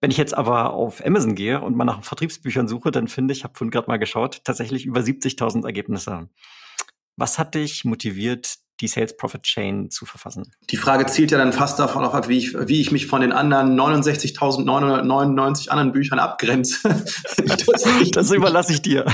Wenn 0.00 0.10
ich 0.10 0.16
jetzt 0.16 0.34
aber 0.34 0.72
auf 0.72 1.04
Amazon 1.04 1.34
gehe 1.34 1.60
und 1.60 1.76
mal 1.76 1.84
nach 1.84 2.02
Vertriebsbüchern 2.02 2.66
suche, 2.66 2.90
dann 2.90 3.08
finde 3.08 3.34
ich, 3.34 3.44
habe 3.44 3.52
vorhin 3.54 3.70
gerade 3.70 3.88
mal 3.88 3.98
geschaut, 3.98 4.40
tatsächlich 4.42 4.86
über 4.86 5.00
70.000 5.00 5.66
Ergebnisse. 5.66 6.30
Was 7.16 7.38
hat 7.38 7.54
dich 7.54 7.84
motiviert, 7.84 8.56
die 8.80 8.88
Sales 8.88 9.16
Profit 9.16 9.42
Chain 9.42 9.90
zu 9.90 10.06
verfassen? 10.06 10.52
Die 10.70 10.76
Frage 10.76 11.06
zielt 11.06 11.30
ja 11.30 11.38
dann 11.38 11.52
fast 11.52 11.78
davon 11.78 12.04
ab, 12.04 12.28
wie 12.28 12.38
ich, 12.38 12.54
wie 12.68 12.80
ich 12.80 12.92
mich 12.92 13.06
von 13.06 13.20
den 13.20 13.32
anderen 13.32 13.78
69.999 13.78 15.68
anderen 15.68 15.92
Büchern 15.92 16.18
abgrenze. 16.18 16.76
das, 17.46 17.84
das 18.12 18.30
überlasse 18.30 18.72
ich 18.72 18.82
dir. 18.82 19.06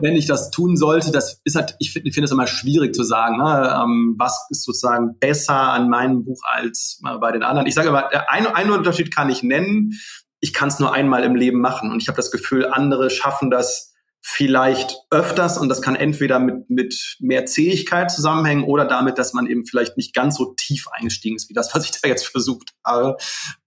Wenn 0.00 0.14
ich 0.14 0.26
das 0.26 0.50
tun 0.50 0.76
sollte, 0.76 1.10
das 1.10 1.40
ist 1.44 1.56
halt, 1.56 1.74
ich 1.78 1.92
finde 1.92 2.10
find 2.12 2.24
es 2.24 2.32
immer 2.32 2.46
schwierig 2.46 2.94
zu 2.94 3.02
sagen, 3.02 3.38
ne? 3.38 3.80
ähm, 3.82 4.14
was 4.18 4.46
ist 4.50 4.64
sozusagen 4.64 5.18
besser 5.18 5.54
an 5.54 5.88
meinem 5.88 6.24
Buch 6.24 6.40
als 6.44 7.00
äh, 7.06 7.16
bei 7.18 7.32
den 7.32 7.42
anderen. 7.42 7.66
Ich 7.66 7.74
sage 7.74 7.88
aber, 7.88 8.10
ein, 8.30 8.46
einen 8.46 8.70
Unterschied 8.70 9.14
kann 9.14 9.30
ich 9.30 9.42
nennen. 9.42 9.92
Ich 10.40 10.52
kann 10.52 10.68
es 10.68 10.78
nur 10.78 10.92
einmal 10.92 11.24
im 11.24 11.34
Leben 11.34 11.60
machen 11.60 11.90
und 11.90 12.02
ich 12.02 12.08
habe 12.08 12.16
das 12.16 12.30
Gefühl, 12.30 12.66
andere 12.66 13.10
schaffen 13.10 13.50
das 13.50 13.87
vielleicht 14.20 14.96
öfters 15.10 15.58
und 15.58 15.68
das 15.68 15.82
kann 15.82 15.96
entweder 15.96 16.38
mit, 16.38 16.68
mit 16.68 17.16
mehr 17.20 17.46
Zähigkeit 17.46 18.10
zusammenhängen 18.10 18.64
oder 18.64 18.84
damit, 18.84 19.18
dass 19.18 19.32
man 19.32 19.46
eben 19.46 19.66
vielleicht 19.66 19.96
nicht 19.96 20.14
ganz 20.14 20.36
so 20.36 20.54
tief 20.56 20.86
eingestiegen 20.92 21.36
ist, 21.36 21.48
wie 21.48 21.54
das, 21.54 21.74
was 21.74 21.84
ich 21.84 22.00
da 22.00 22.08
jetzt 22.08 22.26
versucht 22.26 22.74
habe. 22.84 23.16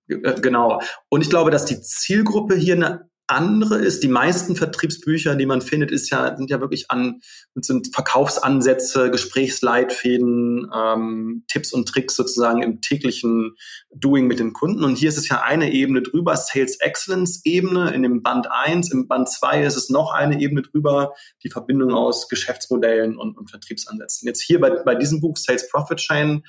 Äh, 0.07 0.39
genau. 0.41 0.81
Und 1.09 1.21
ich 1.21 1.29
glaube, 1.29 1.51
dass 1.51 1.65
die 1.65 1.81
Zielgruppe 1.81 2.55
hier 2.55 2.75
eine 2.75 3.10
andere 3.31 3.77
ist, 3.77 4.03
die 4.03 4.07
meisten 4.07 4.55
Vertriebsbücher, 4.55 5.35
die 5.35 5.45
man 5.45 5.61
findet, 5.61 5.91
ist 5.91 6.09
ja, 6.09 6.35
sind 6.35 6.49
ja 6.49 6.61
wirklich 6.61 6.91
an, 6.91 7.21
sind 7.55 7.93
Verkaufsansätze, 7.93 9.11
Gesprächsleitfäden, 9.11 10.69
ähm, 10.73 11.43
Tipps 11.47 11.73
und 11.73 11.87
Tricks 11.87 12.15
sozusagen 12.15 12.61
im 12.61 12.81
täglichen 12.81 13.55
Doing 13.93 14.27
mit 14.27 14.39
den 14.39 14.53
Kunden. 14.53 14.83
Und 14.83 14.97
hier 14.97 15.09
ist 15.09 15.17
es 15.17 15.29
ja 15.29 15.41
eine 15.41 15.71
Ebene 15.71 16.01
drüber, 16.01 16.35
Sales 16.35 16.79
Excellence 16.79 17.41
Ebene 17.43 17.93
in 17.93 18.03
dem 18.03 18.21
Band 18.21 18.47
1. 18.49 18.91
Im 18.91 19.07
Band 19.07 19.29
2 19.29 19.63
ist 19.63 19.77
es 19.77 19.89
noch 19.89 20.13
eine 20.13 20.39
Ebene 20.39 20.61
drüber, 20.61 21.13
die 21.43 21.49
Verbindung 21.49 21.93
aus 21.93 22.29
Geschäftsmodellen 22.29 23.17
und, 23.17 23.37
und 23.37 23.49
Vertriebsansätzen. 23.49 24.27
Jetzt 24.27 24.41
hier 24.41 24.59
bei, 24.59 24.69
bei 24.83 24.95
diesem 24.95 25.21
Buch 25.21 25.37
Sales 25.37 25.69
Profit 25.69 25.97
Chain 25.97 26.43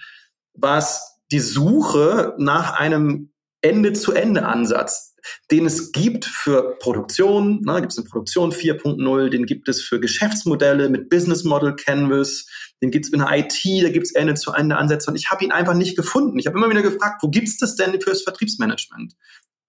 war 0.54 0.78
es 0.78 1.20
die 1.30 1.40
Suche 1.40 2.34
nach 2.38 2.78
einem 2.78 3.32
Ende-zu-Ende-Ansatz, 3.62 5.11
den 5.50 5.66
es 5.66 5.92
gibt 5.92 6.24
für 6.24 6.76
Produktion, 6.78 7.62
ne, 7.62 7.80
gibt 7.80 7.92
es 7.92 7.98
eine 7.98 8.08
Produktion 8.08 8.52
4.0, 8.52 9.28
den 9.28 9.46
gibt 9.46 9.68
es 9.68 9.82
für 9.82 10.00
Geschäftsmodelle 10.00 10.88
mit 10.88 11.08
Business 11.08 11.44
Model 11.44 11.74
Canvas, 11.76 12.46
den 12.82 12.90
gibt 12.90 13.06
es 13.06 13.12
in 13.12 13.20
der 13.20 13.30
IT, 13.30 13.84
da 13.84 13.90
gibt 13.90 14.06
es 14.06 14.14
Ende-zu-Ende-Ansätze 14.14 15.10
und 15.10 15.16
ich 15.16 15.30
habe 15.30 15.44
ihn 15.44 15.52
einfach 15.52 15.74
nicht 15.74 15.96
gefunden. 15.96 16.38
Ich 16.38 16.46
habe 16.46 16.58
immer 16.58 16.70
wieder 16.70 16.82
gefragt, 16.82 17.22
wo 17.22 17.28
gibt 17.28 17.48
es 17.48 17.58
das 17.58 17.76
denn 17.76 18.00
fürs 18.00 18.22
Vertriebsmanagement? 18.22 19.14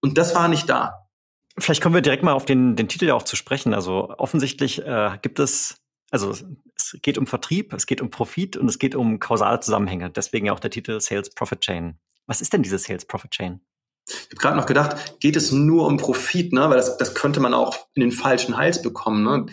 Und 0.00 0.18
das 0.18 0.34
war 0.34 0.48
nicht 0.48 0.68
da. 0.68 1.04
Vielleicht 1.56 1.82
kommen 1.82 1.94
wir 1.94 2.02
direkt 2.02 2.24
mal 2.24 2.32
auf 2.32 2.44
den, 2.44 2.74
den 2.76 2.88
Titel 2.88 3.06
ja 3.06 3.14
auch 3.14 3.22
zu 3.22 3.36
sprechen. 3.36 3.74
Also 3.74 4.10
offensichtlich 4.18 4.84
äh, 4.84 5.18
gibt 5.22 5.38
es, 5.38 5.80
also 6.10 6.30
es 6.30 6.98
geht 7.00 7.16
um 7.16 7.26
Vertrieb, 7.26 7.72
es 7.72 7.86
geht 7.86 8.00
um 8.00 8.10
Profit 8.10 8.56
und 8.56 8.68
es 8.68 8.78
geht 8.78 8.96
um 8.96 9.20
kausale 9.20 9.60
Zusammenhänge. 9.60 10.10
Deswegen 10.10 10.46
ja 10.46 10.52
auch 10.52 10.60
der 10.60 10.70
Titel 10.70 11.00
Sales 11.00 11.30
Profit 11.30 11.60
Chain. 11.60 11.98
Was 12.26 12.40
ist 12.40 12.52
denn 12.52 12.62
diese 12.62 12.78
Sales 12.78 13.04
Profit 13.06 13.30
Chain? 13.30 13.60
Ich 14.06 14.26
habe 14.26 14.36
gerade 14.36 14.56
noch 14.56 14.66
gedacht, 14.66 15.20
geht 15.20 15.36
es 15.36 15.52
nur 15.52 15.86
um 15.86 15.96
Profit, 15.96 16.52
ne? 16.52 16.68
Weil 16.68 16.76
das, 16.76 16.96
das 16.98 17.14
könnte 17.14 17.40
man 17.40 17.54
auch 17.54 17.86
in 17.94 18.00
den 18.00 18.12
falschen 18.12 18.56
Hals 18.56 18.82
bekommen. 18.82 19.24
Ne? 19.24 19.46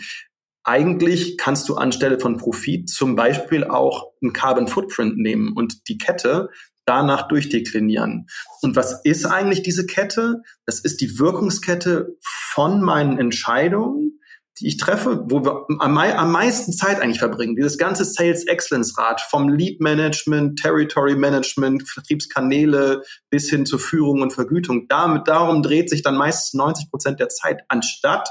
Eigentlich 0.64 1.38
kannst 1.38 1.68
du 1.68 1.74
anstelle 1.74 2.20
von 2.20 2.36
Profit 2.36 2.88
zum 2.88 3.16
Beispiel 3.16 3.64
auch 3.64 4.12
einen 4.22 4.32
Carbon 4.32 4.68
Footprint 4.68 5.18
nehmen 5.18 5.52
und 5.52 5.88
die 5.88 5.98
Kette 5.98 6.50
danach 6.84 7.28
durchdeklinieren. 7.28 8.26
Und 8.60 8.76
was 8.76 9.00
ist 9.04 9.24
eigentlich 9.24 9.62
diese 9.62 9.86
Kette? 9.86 10.42
Das 10.66 10.80
ist 10.80 11.00
die 11.00 11.18
Wirkungskette 11.18 12.16
von 12.20 12.82
meinen 12.82 13.18
Entscheidungen, 13.18 14.20
die 14.60 14.68
ich 14.68 14.76
treffe, 14.76 15.24
wo 15.28 15.44
wir 15.44 15.64
am, 15.80 15.96
am 15.96 16.32
meisten 16.32 16.72
Zeit 16.72 17.00
eigentlich 17.00 17.18
verbringen. 17.18 17.56
Dieses 17.56 17.78
ganze 17.78 18.04
Sales 18.04 18.46
Excellence 18.46 18.96
Rad 18.98 19.20
vom 19.20 19.48
Lead 19.48 19.80
Management, 19.80 20.60
Territory 20.60 21.16
Management, 21.16 21.88
Vertriebskanäle 21.88 23.02
bis 23.30 23.48
hin 23.48 23.64
zur 23.64 23.78
Führung 23.78 24.20
und 24.20 24.32
Vergütung. 24.32 24.88
Damit, 24.88 25.26
darum 25.26 25.62
dreht 25.62 25.88
sich 25.88 26.02
dann 26.02 26.16
meistens 26.16 26.54
90 26.54 26.90
Prozent 26.90 27.20
der 27.20 27.28
Zeit, 27.28 27.62
anstatt 27.68 28.28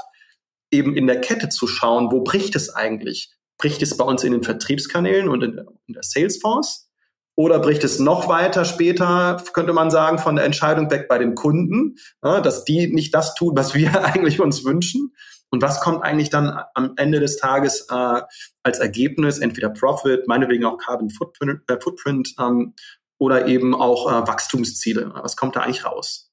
eben 0.70 0.96
in 0.96 1.06
der 1.06 1.20
Kette 1.20 1.48
zu 1.48 1.66
schauen, 1.66 2.10
wo 2.10 2.22
bricht 2.22 2.56
es 2.56 2.70
eigentlich? 2.70 3.32
Bricht 3.58 3.82
es 3.82 3.96
bei 3.96 4.04
uns 4.04 4.24
in 4.24 4.32
den 4.32 4.42
Vertriebskanälen 4.42 5.28
und 5.28 5.42
in, 5.42 5.60
in 5.86 5.94
der 5.94 6.02
Salesforce? 6.02 6.88
Oder 7.34 7.60
bricht 7.60 7.82
es 7.82 7.98
noch 7.98 8.28
weiter 8.28 8.64
später, 8.64 9.42
könnte 9.54 9.72
man 9.72 9.90
sagen, 9.90 10.18
von 10.18 10.36
der 10.36 10.44
Entscheidung 10.44 10.90
weg 10.90 11.08
bei 11.08 11.18
den 11.18 11.34
Kunden, 11.34 11.96
dass 12.20 12.64
die 12.64 12.92
nicht 12.92 13.14
das 13.14 13.34
tun, 13.34 13.56
was 13.56 13.74
wir 13.74 14.04
eigentlich 14.14 14.40
uns 14.40 14.64
wünschen? 14.64 15.12
Und 15.52 15.60
was 15.60 15.80
kommt 15.80 16.02
eigentlich 16.02 16.30
dann 16.30 16.58
am 16.72 16.94
Ende 16.96 17.20
des 17.20 17.36
Tages 17.36 17.86
äh, 17.90 18.22
als 18.62 18.78
Ergebnis? 18.78 19.38
Entweder 19.38 19.68
Profit, 19.68 20.26
meinetwegen 20.26 20.64
auch 20.64 20.78
Carbon 20.78 21.10
Footprint, 21.10 21.60
äh, 21.68 21.78
Footprint 21.78 22.34
ähm, 22.40 22.74
oder 23.18 23.46
eben 23.46 23.74
auch 23.74 24.10
äh, 24.10 24.26
Wachstumsziele. 24.26 25.12
Was 25.14 25.36
kommt 25.36 25.54
da 25.54 25.60
eigentlich 25.60 25.84
raus? 25.84 26.32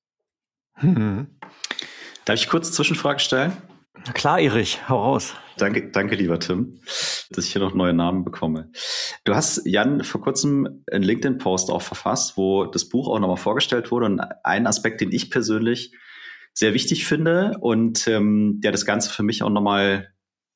Hm. 0.75 1.37
Darf 2.23 2.39
ich 2.39 2.47
kurz 2.47 2.71
Zwischenfrage 2.71 3.19
stellen? 3.19 3.51
Na 4.05 4.13
klar, 4.13 4.39
Erich, 4.39 4.87
hau 4.87 5.03
raus. 5.03 5.33
Danke, 5.57 5.91
danke, 5.91 6.15
lieber 6.15 6.39
Tim, 6.39 6.79
dass 7.29 7.43
ich 7.43 7.51
hier 7.51 7.61
noch 7.61 7.73
neue 7.73 7.93
Namen 7.93 8.23
bekomme. 8.23 8.71
Du 9.25 9.35
hast, 9.35 9.63
Jan, 9.65 10.05
vor 10.05 10.21
kurzem 10.21 10.85
einen 10.89 11.03
LinkedIn-Post 11.03 11.71
auch 11.71 11.81
verfasst, 11.81 12.37
wo 12.37 12.63
das 12.63 12.87
Buch 12.87 13.09
auch 13.09 13.19
nochmal 13.19 13.35
vorgestellt 13.35 13.91
wurde. 13.91 14.05
Und 14.05 14.21
ein 14.45 14.65
Aspekt, 14.65 15.01
den 15.01 15.11
ich 15.11 15.29
persönlich 15.29 15.91
sehr 16.53 16.73
wichtig 16.73 17.05
finde 17.05 17.57
und 17.59 18.07
ähm, 18.07 18.59
der 18.61 18.71
das 18.71 18.85
Ganze 18.85 19.09
für 19.09 19.23
mich 19.23 19.43
auch 19.43 19.49
nochmal 19.49 20.09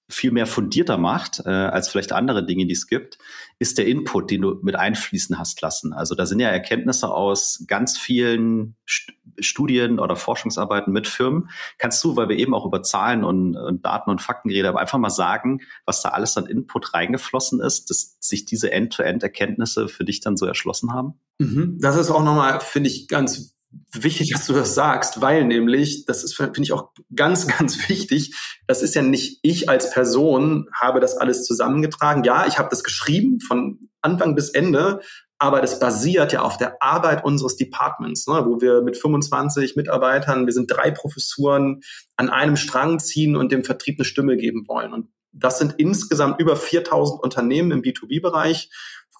viel 0.09 0.31
mehr 0.31 0.45
fundierter 0.45 0.97
macht 0.97 1.41
äh, 1.45 1.49
als 1.49 1.87
vielleicht 1.87 2.11
andere 2.11 2.45
Dinge, 2.45 2.65
die 2.67 2.73
es 2.73 2.87
gibt, 2.87 3.17
ist 3.59 3.77
der 3.77 3.87
Input, 3.87 4.31
den 4.31 4.41
du 4.41 4.59
mit 4.61 4.75
einfließen 4.75 5.39
hast 5.39 5.61
lassen. 5.61 5.93
Also 5.93 6.13
da 6.13 6.25
sind 6.25 6.39
ja 6.39 6.49
Erkenntnisse 6.49 7.09
aus 7.09 7.63
ganz 7.67 7.97
vielen 7.97 8.75
St 8.87 9.11
Studien 9.39 9.97
oder 9.97 10.15
Forschungsarbeiten 10.15 10.93
mit 10.93 11.07
Firmen. 11.07 11.49
Kannst 11.79 12.03
du, 12.03 12.15
weil 12.15 12.29
wir 12.29 12.37
eben 12.37 12.53
auch 12.53 12.67
über 12.67 12.83
Zahlen 12.83 13.23
und, 13.23 13.55
und 13.55 13.83
Daten 13.83 14.11
und 14.11 14.21
Fakten 14.21 14.51
reden, 14.51 14.67
aber 14.67 14.79
einfach 14.79 14.99
mal 14.99 15.09
sagen, 15.09 15.61
was 15.87 16.03
da 16.03 16.09
alles 16.09 16.37
an 16.37 16.45
Input 16.45 16.93
reingeflossen 16.93 17.59
ist, 17.59 17.89
dass 17.89 18.17
sich 18.19 18.45
diese 18.45 18.71
End-to-End-Erkenntnisse 18.71 19.87
für 19.87 20.05
dich 20.05 20.19
dann 20.19 20.37
so 20.37 20.45
erschlossen 20.45 20.93
haben? 20.93 21.15
Mhm. 21.39 21.79
Das 21.81 21.95
ist 21.95 22.11
auch 22.11 22.23
nochmal, 22.23 22.59
finde 22.59 22.91
ich, 22.91 23.07
ganz 23.07 23.55
wichtig, 23.91 24.31
dass 24.31 24.47
du 24.47 24.53
das 24.53 24.75
sagst, 24.75 25.21
weil 25.21 25.45
nämlich, 25.45 26.05
das 26.05 26.23
ist, 26.23 26.35
finde 26.35 26.61
ich 26.61 26.73
auch 26.73 26.91
ganz, 27.15 27.47
ganz 27.57 27.89
wichtig, 27.89 28.35
das 28.67 28.81
ist 28.81 28.95
ja 28.95 29.01
nicht 29.01 29.39
ich 29.43 29.69
als 29.69 29.91
Person 29.91 30.67
habe 30.73 30.99
das 30.99 31.17
alles 31.17 31.45
zusammengetragen. 31.45 32.23
Ja, 32.23 32.45
ich 32.47 32.57
habe 32.57 32.69
das 32.69 32.83
geschrieben 32.83 33.39
von 33.39 33.89
Anfang 34.01 34.35
bis 34.35 34.49
Ende, 34.49 35.01
aber 35.37 35.61
das 35.61 35.79
basiert 35.79 36.31
ja 36.31 36.41
auf 36.41 36.57
der 36.57 36.81
Arbeit 36.81 37.25
unseres 37.25 37.57
Departments, 37.57 38.27
ne, 38.27 38.45
wo 38.45 38.61
wir 38.61 38.81
mit 38.81 38.97
25 38.97 39.75
Mitarbeitern, 39.75 40.45
wir 40.45 40.53
sind 40.53 40.67
drei 40.67 40.91
Professuren, 40.91 41.81
an 42.15 42.29
einem 42.29 42.55
Strang 42.55 42.99
ziehen 42.99 43.35
und 43.35 43.51
dem 43.51 43.63
Vertrieb 43.63 43.99
eine 43.99 44.05
Stimme 44.05 44.37
geben 44.37 44.65
wollen. 44.67 44.93
Und 44.93 45.09
das 45.33 45.57
sind 45.57 45.75
insgesamt 45.77 46.39
über 46.39 46.55
4000 46.55 47.21
Unternehmen 47.21 47.71
im 47.71 47.81
B2B-Bereich 47.81 48.69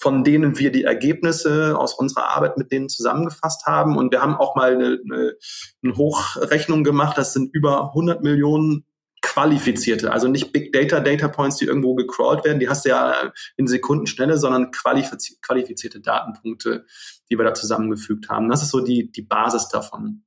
von 0.04 0.26
denen 0.26 0.60
wir 0.60 0.70
die 0.70 0.84
Ergebnisse 0.84 1.80
aus 1.80 1.94
unserer 1.94 2.28
Arbeit 2.28 2.58
mit 2.58 2.74
denen 2.74 2.90
zusammengefasst 2.90 3.66
haben. 3.66 3.96
Und 3.96 4.12
wir 4.12 4.22
haben 4.22 4.36
auch 4.36 4.54
mal 4.54 4.74
eine, 4.74 5.00
eine, 5.02 5.36
eine 5.82 5.96
Hochrechnung 5.96 6.84
gemacht. 6.84 7.18
Das 7.18 7.32
sind 7.32 7.56
über 7.56 7.88
100 7.92 8.22
Millionen 8.22 8.86
qualifizierte, 9.22 10.12
also 10.12 10.28
nicht 10.28 10.52
Big 10.52 10.74
Data 10.74 11.00
Data 11.00 11.30
Points, 11.30 11.56
die 11.56 11.68
irgendwo 11.68 11.96
gecrawlt 11.96 12.44
werden, 12.44 12.60
die 12.60 12.68
hast 12.68 12.84
du 12.84 12.90
ja 12.90 13.32
in 13.56 13.66
Sekundenschnelle, 13.66 14.38
sondern 14.38 14.72
qualifiz 14.72 15.40
qualifizierte 15.40 16.02
Datenpunkte, 16.02 16.86
die 17.32 17.38
wir 17.38 17.46
da 17.46 17.54
zusammengefügt 17.54 18.28
haben. 18.28 18.50
Das 18.50 18.62
ist 18.62 18.72
so 18.72 18.82
die, 18.82 19.10
die 19.10 19.22
Basis 19.22 19.70
davon. 19.70 20.26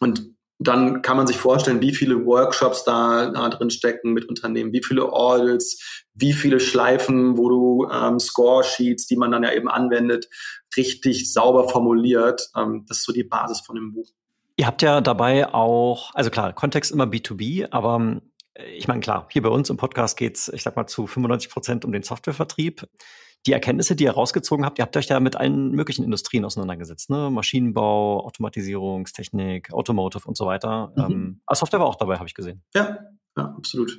Und 0.00 0.34
dann 0.58 1.02
kann 1.02 1.16
man 1.16 1.26
sich 1.26 1.36
vorstellen, 1.36 1.80
wie 1.80 1.94
viele 1.94 2.26
Workshops 2.26 2.84
da, 2.84 3.30
da 3.30 3.48
drin 3.48 3.70
stecken 3.70 4.12
mit 4.12 4.28
Unternehmen, 4.28 4.72
wie 4.72 4.82
viele 4.82 5.12
Audits, 5.12 6.04
wie 6.14 6.32
viele 6.32 6.58
Schleifen, 6.58 7.38
wo 7.38 7.48
du 7.48 7.88
ähm, 7.92 8.18
Score-Sheets, 8.18 9.06
die 9.06 9.16
man 9.16 9.30
dann 9.30 9.44
ja 9.44 9.52
eben 9.52 9.68
anwendet, 9.68 10.28
richtig 10.76 11.32
sauber 11.32 11.68
formuliert. 11.68 12.50
Ähm, 12.56 12.84
das 12.88 12.98
ist 12.98 13.04
so 13.04 13.12
die 13.12 13.24
Basis 13.24 13.60
von 13.60 13.76
dem 13.76 13.92
Buch. 13.92 14.08
Ihr 14.56 14.66
habt 14.66 14.82
ja 14.82 15.00
dabei 15.00 15.54
auch, 15.54 16.12
also 16.14 16.30
klar, 16.30 16.52
Kontext 16.52 16.90
immer 16.90 17.04
B2B, 17.04 17.68
aber 17.70 18.20
äh, 18.54 18.64
ich 18.72 18.88
meine, 18.88 19.00
klar, 19.00 19.28
hier 19.30 19.42
bei 19.42 19.48
uns 19.48 19.70
im 19.70 19.76
Podcast 19.76 20.16
geht's, 20.16 20.48
ich 20.48 20.64
sag 20.64 20.74
mal, 20.74 20.88
zu 20.88 21.06
95 21.06 21.50
Prozent 21.50 21.84
um 21.84 21.92
den 21.92 22.02
Softwarevertrieb 22.02 22.84
die 23.46 23.52
Erkenntnisse, 23.52 23.96
die 23.96 24.04
ihr 24.04 24.12
rausgezogen 24.12 24.64
habt, 24.64 24.78
ihr 24.78 24.82
habt 24.82 24.96
euch 24.96 25.06
ja 25.06 25.20
mit 25.20 25.36
allen 25.36 25.70
möglichen 25.70 26.04
Industrien 26.04 26.44
auseinandergesetzt, 26.44 27.10
ne? 27.10 27.30
Maschinenbau, 27.30 28.24
Automatisierungstechnik, 28.24 29.72
Automotive 29.72 30.26
und 30.26 30.36
so 30.36 30.46
weiter. 30.46 30.92
Mhm. 30.96 31.02
Ähm, 31.02 31.40
aber 31.46 31.56
Software 31.56 31.80
war 31.80 31.86
auch 31.86 31.96
dabei, 31.96 32.16
habe 32.16 32.26
ich 32.26 32.34
gesehen. 32.34 32.62
Ja, 32.74 32.98
ja, 33.36 33.54
absolut. 33.56 33.98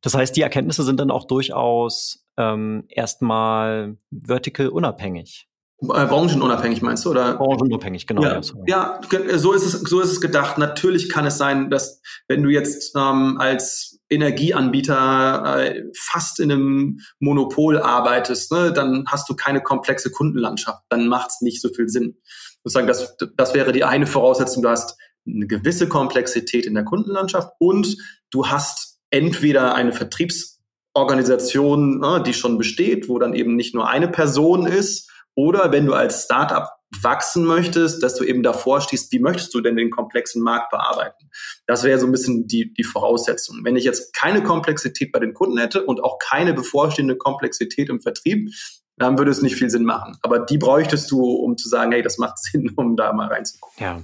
Das 0.00 0.14
heißt, 0.14 0.36
die 0.36 0.42
Erkenntnisse 0.42 0.82
sind 0.82 1.00
dann 1.00 1.10
auch 1.10 1.24
durchaus 1.24 2.26
ähm, 2.36 2.84
erstmal 2.88 3.96
vertical 4.10 4.68
unabhängig. 4.68 5.48
Äh, 5.80 6.06
branchenunabhängig 6.06 6.82
meinst 6.82 7.04
du, 7.04 7.10
oder? 7.10 7.34
Branchenunabhängig, 7.34 8.06
genau. 8.06 8.22
Ja, 8.22 8.40
ja, 8.66 9.00
so 9.38 9.52
ist 9.52 9.64
es, 9.64 9.72
so 9.80 10.00
ist 10.00 10.10
es 10.10 10.20
gedacht. 10.20 10.58
Natürlich 10.58 11.08
kann 11.08 11.26
es 11.26 11.38
sein, 11.38 11.70
dass 11.70 12.00
wenn 12.28 12.42
du 12.42 12.50
jetzt 12.50 12.94
ähm, 12.96 13.38
als 13.38 13.93
Energieanbieter 14.14 15.58
äh, 15.58 15.84
fast 15.94 16.40
in 16.40 16.50
einem 16.50 17.00
Monopol 17.18 17.78
arbeitest, 17.78 18.52
ne, 18.52 18.72
dann 18.72 19.04
hast 19.08 19.28
du 19.28 19.34
keine 19.34 19.62
komplexe 19.62 20.10
Kundenlandschaft. 20.10 20.82
Dann 20.88 21.08
macht 21.08 21.30
es 21.30 21.40
nicht 21.40 21.60
so 21.60 21.68
viel 21.68 21.88
Sinn. 21.88 22.16
Sozusagen, 22.62 22.86
das, 22.86 23.16
das 23.36 23.54
wäre 23.54 23.72
die 23.72 23.84
eine 23.84 24.06
Voraussetzung. 24.06 24.62
Du 24.62 24.70
hast 24.70 24.96
eine 25.26 25.46
gewisse 25.46 25.88
Komplexität 25.88 26.66
in 26.66 26.74
der 26.74 26.84
Kundenlandschaft 26.84 27.50
und 27.58 27.96
du 28.30 28.48
hast 28.48 28.98
entweder 29.10 29.74
eine 29.74 29.92
Vertriebsorganisation, 29.92 31.98
ne, 31.98 32.22
die 32.24 32.34
schon 32.34 32.58
besteht, 32.58 33.08
wo 33.08 33.18
dann 33.18 33.34
eben 33.34 33.56
nicht 33.56 33.74
nur 33.74 33.88
eine 33.88 34.08
Person 34.08 34.66
ist, 34.66 35.10
oder 35.36 35.72
wenn 35.72 35.86
du 35.86 35.94
als 35.94 36.24
Startup 36.24 36.68
wachsen 37.02 37.44
möchtest, 37.44 38.02
dass 38.02 38.16
du 38.16 38.24
eben 38.24 38.42
davor 38.42 38.80
stehst, 38.80 39.12
wie 39.12 39.18
möchtest 39.18 39.54
du 39.54 39.60
denn 39.60 39.76
den 39.76 39.90
komplexen 39.90 40.42
Markt 40.42 40.70
bearbeiten? 40.70 41.30
Das 41.66 41.84
wäre 41.84 41.98
so 41.98 42.06
ein 42.06 42.12
bisschen 42.12 42.46
die, 42.46 42.72
die 42.72 42.84
Voraussetzung. 42.84 43.60
Wenn 43.64 43.76
ich 43.76 43.84
jetzt 43.84 44.14
keine 44.14 44.42
Komplexität 44.42 45.12
bei 45.12 45.18
den 45.18 45.34
Kunden 45.34 45.58
hätte 45.58 45.84
und 45.84 46.02
auch 46.02 46.18
keine 46.18 46.54
bevorstehende 46.54 47.16
Komplexität 47.16 47.88
im 47.88 48.00
Vertrieb, 48.00 48.50
dann 48.96 49.18
würde 49.18 49.30
es 49.30 49.42
nicht 49.42 49.56
viel 49.56 49.70
Sinn 49.70 49.84
machen. 49.84 50.16
Aber 50.22 50.38
die 50.38 50.58
bräuchtest 50.58 51.10
du, 51.10 51.22
um 51.22 51.56
zu 51.56 51.68
sagen, 51.68 51.92
hey, 51.92 52.02
das 52.02 52.18
macht 52.18 52.38
Sinn, 52.42 52.70
um 52.76 52.96
da 52.96 53.12
mal 53.12 53.28
reinzugucken. 53.28 53.84
Ja. 53.84 54.02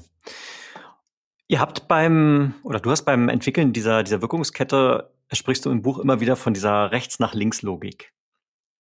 Ihr 1.48 1.60
habt 1.60 1.88
beim, 1.88 2.54
oder 2.62 2.78
du 2.78 2.90
hast 2.90 3.02
beim 3.02 3.28
Entwickeln 3.28 3.72
dieser, 3.72 4.04
dieser 4.04 4.22
Wirkungskette, 4.22 5.10
sprichst 5.32 5.64
du 5.66 5.70
im 5.70 5.82
Buch 5.82 5.98
immer 5.98 6.20
wieder 6.20 6.36
von 6.36 6.54
dieser 6.54 6.92
Rechts-nach-Links-Logik. 6.92 8.12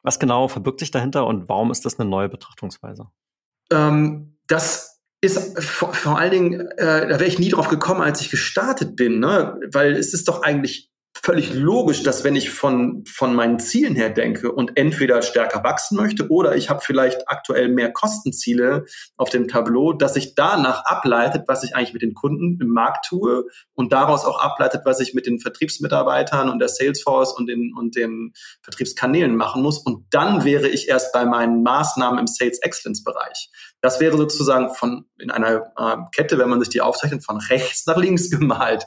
Was 0.02 0.18
genau 0.18 0.48
verbirgt 0.48 0.80
sich 0.80 0.90
dahinter 0.90 1.26
und 1.26 1.48
warum 1.48 1.70
ist 1.70 1.84
das 1.84 1.98
eine 1.98 2.08
neue 2.08 2.28
Betrachtungsweise? 2.28 3.08
Ähm, 3.72 4.36
das 4.48 5.00
ist 5.20 5.62
vor, 5.62 5.92
vor 5.94 6.18
allen 6.18 6.30
Dingen, 6.30 6.60
äh, 6.76 7.06
da 7.06 7.20
wäre 7.20 7.26
ich 7.26 7.38
nie 7.38 7.50
drauf 7.50 7.68
gekommen, 7.68 8.00
als 8.00 8.20
ich 8.20 8.30
gestartet 8.30 8.96
bin, 8.96 9.20
ne? 9.20 9.60
weil 9.72 9.92
es 9.92 10.14
ist 10.14 10.28
doch 10.28 10.42
eigentlich 10.42 10.89
völlig 11.14 11.52
logisch, 11.52 12.02
dass 12.02 12.24
wenn 12.24 12.36
ich 12.36 12.50
von, 12.50 13.04
von 13.04 13.34
meinen 13.34 13.58
Zielen 13.58 13.94
her 13.94 14.10
denke 14.10 14.52
und 14.52 14.76
entweder 14.76 15.22
stärker 15.22 15.62
wachsen 15.64 15.96
möchte 15.96 16.28
oder 16.28 16.56
ich 16.56 16.70
habe 16.70 16.80
vielleicht 16.80 17.28
aktuell 17.28 17.68
mehr 17.68 17.92
Kostenziele 17.92 18.84
auf 19.16 19.28
dem 19.28 19.48
Tableau, 19.48 19.92
dass 19.92 20.14
sich 20.14 20.34
danach 20.34 20.84
ableitet, 20.84 21.44
was 21.46 21.62
ich 21.64 21.74
eigentlich 21.74 21.92
mit 21.92 22.02
den 22.02 22.14
Kunden 22.14 22.58
im 22.60 22.68
Markt 22.68 23.06
tue 23.06 23.44
und 23.74 23.92
daraus 23.92 24.24
auch 24.24 24.40
ableitet, 24.40 24.82
was 24.84 25.00
ich 25.00 25.12
mit 25.12 25.26
den 25.26 25.40
Vertriebsmitarbeitern 25.40 26.48
und 26.48 26.58
der 26.58 26.68
Salesforce 26.68 27.32
und 27.32 27.46
den, 27.46 27.74
und 27.76 27.96
den 27.96 28.32
Vertriebskanälen 28.62 29.36
machen 29.36 29.62
muss. 29.62 29.78
Und 29.78 30.06
dann 30.10 30.44
wäre 30.44 30.68
ich 30.68 30.88
erst 30.88 31.12
bei 31.12 31.26
meinen 31.26 31.62
Maßnahmen 31.62 32.18
im 32.18 32.26
Sales 32.26 32.60
Excellence 32.62 33.02
Bereich. 33.02 33.50
Das 33.80 34.00
wäre 34.00 34.16
sozusagen 34.16 34.74
von 34.74 35.06
in 35.18 35.30
einer 35.30 35.72
äh, 35.76 35.96
Kette, 36.14 36.38
wenn 36.38 36.50
man 36.50 36.60
sich 36.60 36.68
die 36.68 36.80
aufzeichnet, 36.80 37.24
von 37.24 37.38
rechts 37.38 37.86
nach 37.86 37.96
links 37.96 38.30
gemalt. 38.30 38.84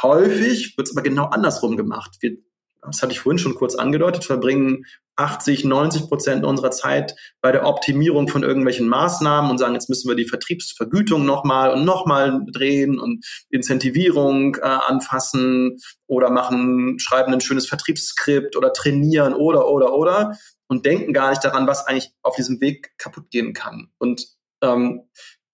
Häufig 0.00 0.76
wird 0.76 0.88
es 0.88 0.96
aber 0.96 1.02
genau 1.02 1.26
andersrum 1.26 1.76
gemacht. 1.76 2.16
Wir, 2.20 2.38
das 2.80 3.02
hatte 3.02 3.12
ich 3.12 3.20
vorhin 3.20 3.38
schon 3.38 3.54
kurz 3.54 3.74
angedeutet, 3.74 4.24
verbringen 4.24 4.84
80, 5.16 5.64
90 5.64 6.08
Prozent 6.08 6.44
unserer 6.44 6.70
Zeit 6.70 7.14
bei 7.42 7.52
der 7.52 7.66
Optimierung 7.66 8.28
von 8.28 8.42
irgendwelchen 8.42 8.88
Maßnahmen 8.88 9.50
und 9.50 9.58
sagen, 9.58 9.74
jetzt 9.74 9.90
müssen 9.90 10.08
wir 10.08 10.16
die 10.16 10.28
Vertriebsvergütung 10.28 11.26
nochmal 11.26 11.72
und 11.72 11.84
nochmal 11.84 12.40
drehen 12.50 12.98
und 12.98 13.24
Incentivierung 13.50 14.56
äh, 14.56 14.60
anfassen 14.60 15.78
oder 16.06 16.30
machen, 16.30 16.98
schreiben 16.98 17.32
ein 17.32 17.42
schönes 17.42 17.68
Vertriebsskript 17.68 18.56
oder 18.56 18.72
trainieren 18.72 19.34
oder, 19.34 19.68
oder, 19.68 19.94
oder 19.94 20.38
und 20.66 20.86
denken 20.86 21.12
gar 21.12 21.30
nicht 21.30 21.44
daran, 21.44 21.66
was 21.66 21.86
eigentlich 21.86 22.10
auf 22.22 22.34
diesem 22.36 22.60
Weg 22.62 22.96
kaputt 22.96 23.30
gehen 23.30 23.52
kann. 23.52 23.90
Und 23.98 24.26
ähm, 24.62 25.02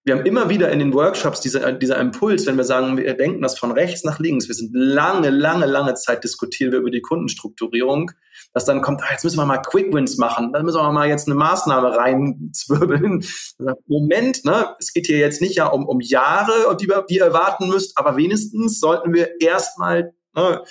wir 0.09 0.17
haben 0.17 0.25
immer 0.25 0.49
wieder 0.49 0.73
in 0.73 0.79
den 0.79 0.95
Workshops 0.95 1.43
dieser, 1.43 1.71
dieser 1.71 1.99
Impuls, 1.99 2.47
wenn 2.47 2.57
wir 2.57 2.65
sagen, 2.65 2.97
wir 2.97 3.13
denken 3.13 3.43
das 3.43 3.59
von 3.59 3.73
rechts 3.73 4.05
nach 4.05 4.19
links. 4.19 4.49
Wir 4.49 4.55
sind 4.55 4.71
lange, 4.73 5.29
lange, 5.29 5.67
lange 5.67 5.93
Zeit 5.97 6.25
diskutieren 6.25 6.73
wir 6.73 6.79
über 6.79 6.91
die 6.91 7.03
Kundenstrukturierung, 7.03 8.11
dass 8.55 8.65
dann 8.65 8.81
kommt, 8.81 9.03
ah, 9.03 9.13
jetzt 9.13 9.25
müssen 9.25 9.37
wir 9.37 9.45
mal 9.45 9.59
Quick 9.59 9.93
Wins 9.93 10.17
machen, 10.17 10.51
dann 10.55 10.65
müssen 10.65 10.79
wir 10.79 10.93
mal 10.93 11.09
jetzt 11.09 11.29
eine 11.29 11.35
Maßnahme 11.35 11.95
reinzwirbeln. 11.95 13.23
Moment, 13.87 14.47
ne, 14.47 14.75
es 14.79 14.95
geht 14.95 15.07
hier 15.07 15.19
jetzt 15.19 15.43
nicht 15.43 15.57
ja 15.57 15.67
um, 15.67 15.87
um 15.87 16.01
Jahre, 16.01 16.75
die 16.81 16.89
ihr 17.15 17.25
erwarten 17.25 17.69
müsst, 17.69 17.99
aber 17.99 18.17
wenigstens 18.17 18.81
sollten 18.81 19.13
wir 19.13 19.39
erstmal 19.43 20.15
ne, 20.35 20.63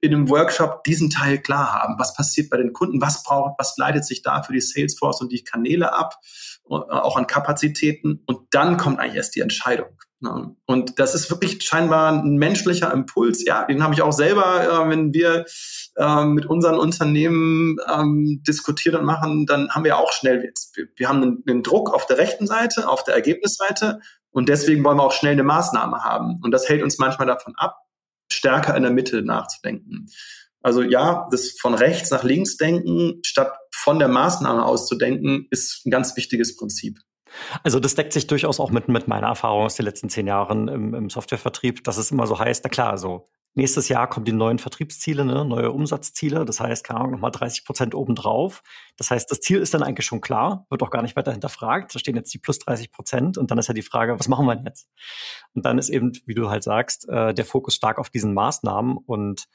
in 0.00 0.14
einem 0.14 0.30
Workshop 0.30 0.84
diesen 0.84 1.10
Teil 1.10 1.38
klar 1.38 1.74
haben. 1.74 1.96
Was 1.98 2.14
passiert 2.14 2.50
bei 2.50 2.56
den 2.56 2.72
Kunden? 2.72 3.00
Was 3.00 3.22
braucht, 3.22 3.56
was 3.58 3.76
leitet 3.76 4.04
sich 4.04 4.22
da 4.22 4.42
für 4.42 4.52
die 4.52 4.60
Salesforce 4.60 5.20
und 5.20 5.32
die 5.32 5.42
Kanäle 5.42 5.92
ab? 5.92 6.14
Äh, 6.70 6.74
auch 6.74 7.16
an 7.16 7.26
Kapazitäten. 7.26 8.22
Und 8.26 8.40
dann 8.50 8.76
kommt 8.76 8.98
eigentlich 8.98 9.16
erst 9.16 9.34
die 9.34 9.40
Entscheidung. 9.40 9.88
Ne? 10.20 10.56
Und 10.66 10.98
das 10.98 11.14
ist 11.14 11.30
wirklich 11.30 11.62
scheinbar 11.62 12.12
ein 12.12 12.36
menschlicher 12.36 12.92
Impuls. 12.92 13.44
Ja, 13.46 13.64
den 13.64 13.82
habe 13.82 13.94
ich 13.94 14.02
auch 14.02 14.12
selber, 14.12 14.84
äh, 14.84 14.88
wenn 14.90 15.12
wir 15.14 15.44
äh, 15.96 16.24
mit 16.24 16.46
unseren 16.46 16.78
Unternehmen 16.78 17.76
ähm, 17.92 18.42
diskutieren 18.46 19.00
und 19.00 19.06
machen, 19.06 19.46
dann 19.46 19.70
haben 19.70 19.84
wir 19.84 19.98
auch 19.98 20.12
schnell, 20.12 20.42
wir, 20.42 20.86
wir 20.96 21.08
haben 21.08 21.22
einen, 21.22 21.44
einen 21.48 21.62
Druck 21.62 21.94
auf 21.94 22.06
der 22.06 22.18
rechten 22.18 22.46
Seite, 22.46 22.88
auf 22.88 23.04
der 23.04 23.14
Ergebnisseite. 23.14 24.00
Und 24.30 24.48
deswegen 24.48 24.84
wollen 24.84 24.98
wir 24.98 25.04
auch 25.04 25.12
schnell 25.12 25.32
eine 25.32 25.44
Maßnahme 25.44 26.04
haben. 26.04 26.40
Und 26.42 26.50
das 26.50 26.68
hält 26.68 26.82
uns 26.82 26.98
manchmal 26.98 27.26
davon 27.26 27.54
ab, 27.56 27.76
stärker 28.30 28.76
in 28.76 28.82
der 28.82 28.92
Mitte 28.92 29.22
nachzudenken. 29.22 30.08
Also 30.62 30.82
ja, 30.82 31.26
das 31.30 31.56
von 31.60 31.74
rechts 31.74 32.10
nach 32.10 32.24
links 32.24 32.56
denken, 32.56 33.20
statt 33.24 33.52
von 33.72 33.98
der 33.98 34.08
Maßnahme 34.08 34.64
auszudenken, 34.64 35.46
ist 35.50 35.86
ein 35.86 35.90
ganz 35.90 36.16
wichtiges 36.16 36.56
Prinzip. 36.56 36.98
Also 37.62 37.78
das 37.78 37.94
deckt 37.94 38.12
sich 38.12 38.26
durchaus 38.26 38.58
auch 38.58 38.70
mit, 38.70 38.88
mit 38.88 39.06
meiner 39.06 39.28
Erfahrung 39.28 39.64
aus 39.64 39.76
den 39.76 39.84
letzten 39.84 40.08
zehn 40.08 40.26
Jahren 40.26 40.68
im, 40.68 40.94
im 40.94 41.10
Softwarevertrieb, 41.10 41.84
dass 41.84 41.98
es 41.98 42.10
immer 42.10 42.26
so 42.26 42.38
heißt, 42.38 42.64
na 42.64 42.70
klar, 42.70 42.98
so 42.98 43.26
nächstes 43.54 43.88
Jahr 43.88 44.08
kommen 44.08 44.24
die 44.24 44.32
neuen 44.32 44.58
Vertriebsziele, 44.58 45.24
ne, 45.24 45.44
neue 45.44 45.72
Umsatzziele, 45.72 46.44
das 46.44 46.60
heißt, 46.60 46.84
keine 46.84 47.00
Ahnung, 47.00 47.12
nochmal 47.12 47.32
30 47.32 47.64
Prozent 47.64 47.94
obendrauf. 47.94 48.62
Das 48.96 49.10
heißt, 49.10 49.30
das 49.30 49.40
Ziel 49.40 49.58
ist 49.58 49.74
dann 49.74 49.82
eigentlich 49.82 50.06
schon 50.06 50.20
klar, 50.20 50.66
wird 50.70 50.82
auch 50.82 50.90
gar 50.90 51.02
nicht 51.02 51.16
weiter 51.16 51.32
hinterfragt. 51.32 51.94
Da 51.94 51.98
stehen 51.98 52.16
jetzt 52.16 52.32
die 52.32 52.38
plus 52.38 52.58
30 52.60 52.92
Prozent 52.92 53.38
und 53.38 53.50
dann 53.50 53.58
ist 53.58 53.68
ja 53.68 53.74
die 53.74 53.82
Frage, 53.82 54.18
was 54.18 54.28
machen 54.28 54.46
wir 54.46 54.56
denn 54.56 54.66
jetzt? 54.66 54.88
Und 55.54 55.66
dann 55.66 55.78
ist 55.78 55.88
eben, 55.90 56.12
wie 56.24 56.34
du 56.34 56.48
halt 56.48 56.62
sagst, 56.62 57.08
äh, 57.08 57.34
der 57.34 57.44
Fokus 57.44 57.74
stark 57.74 57.98
auf 57.98 58.10
diesen 58.10 58.32
Maßnahmen 58.32 58.96
und 58.96 59.46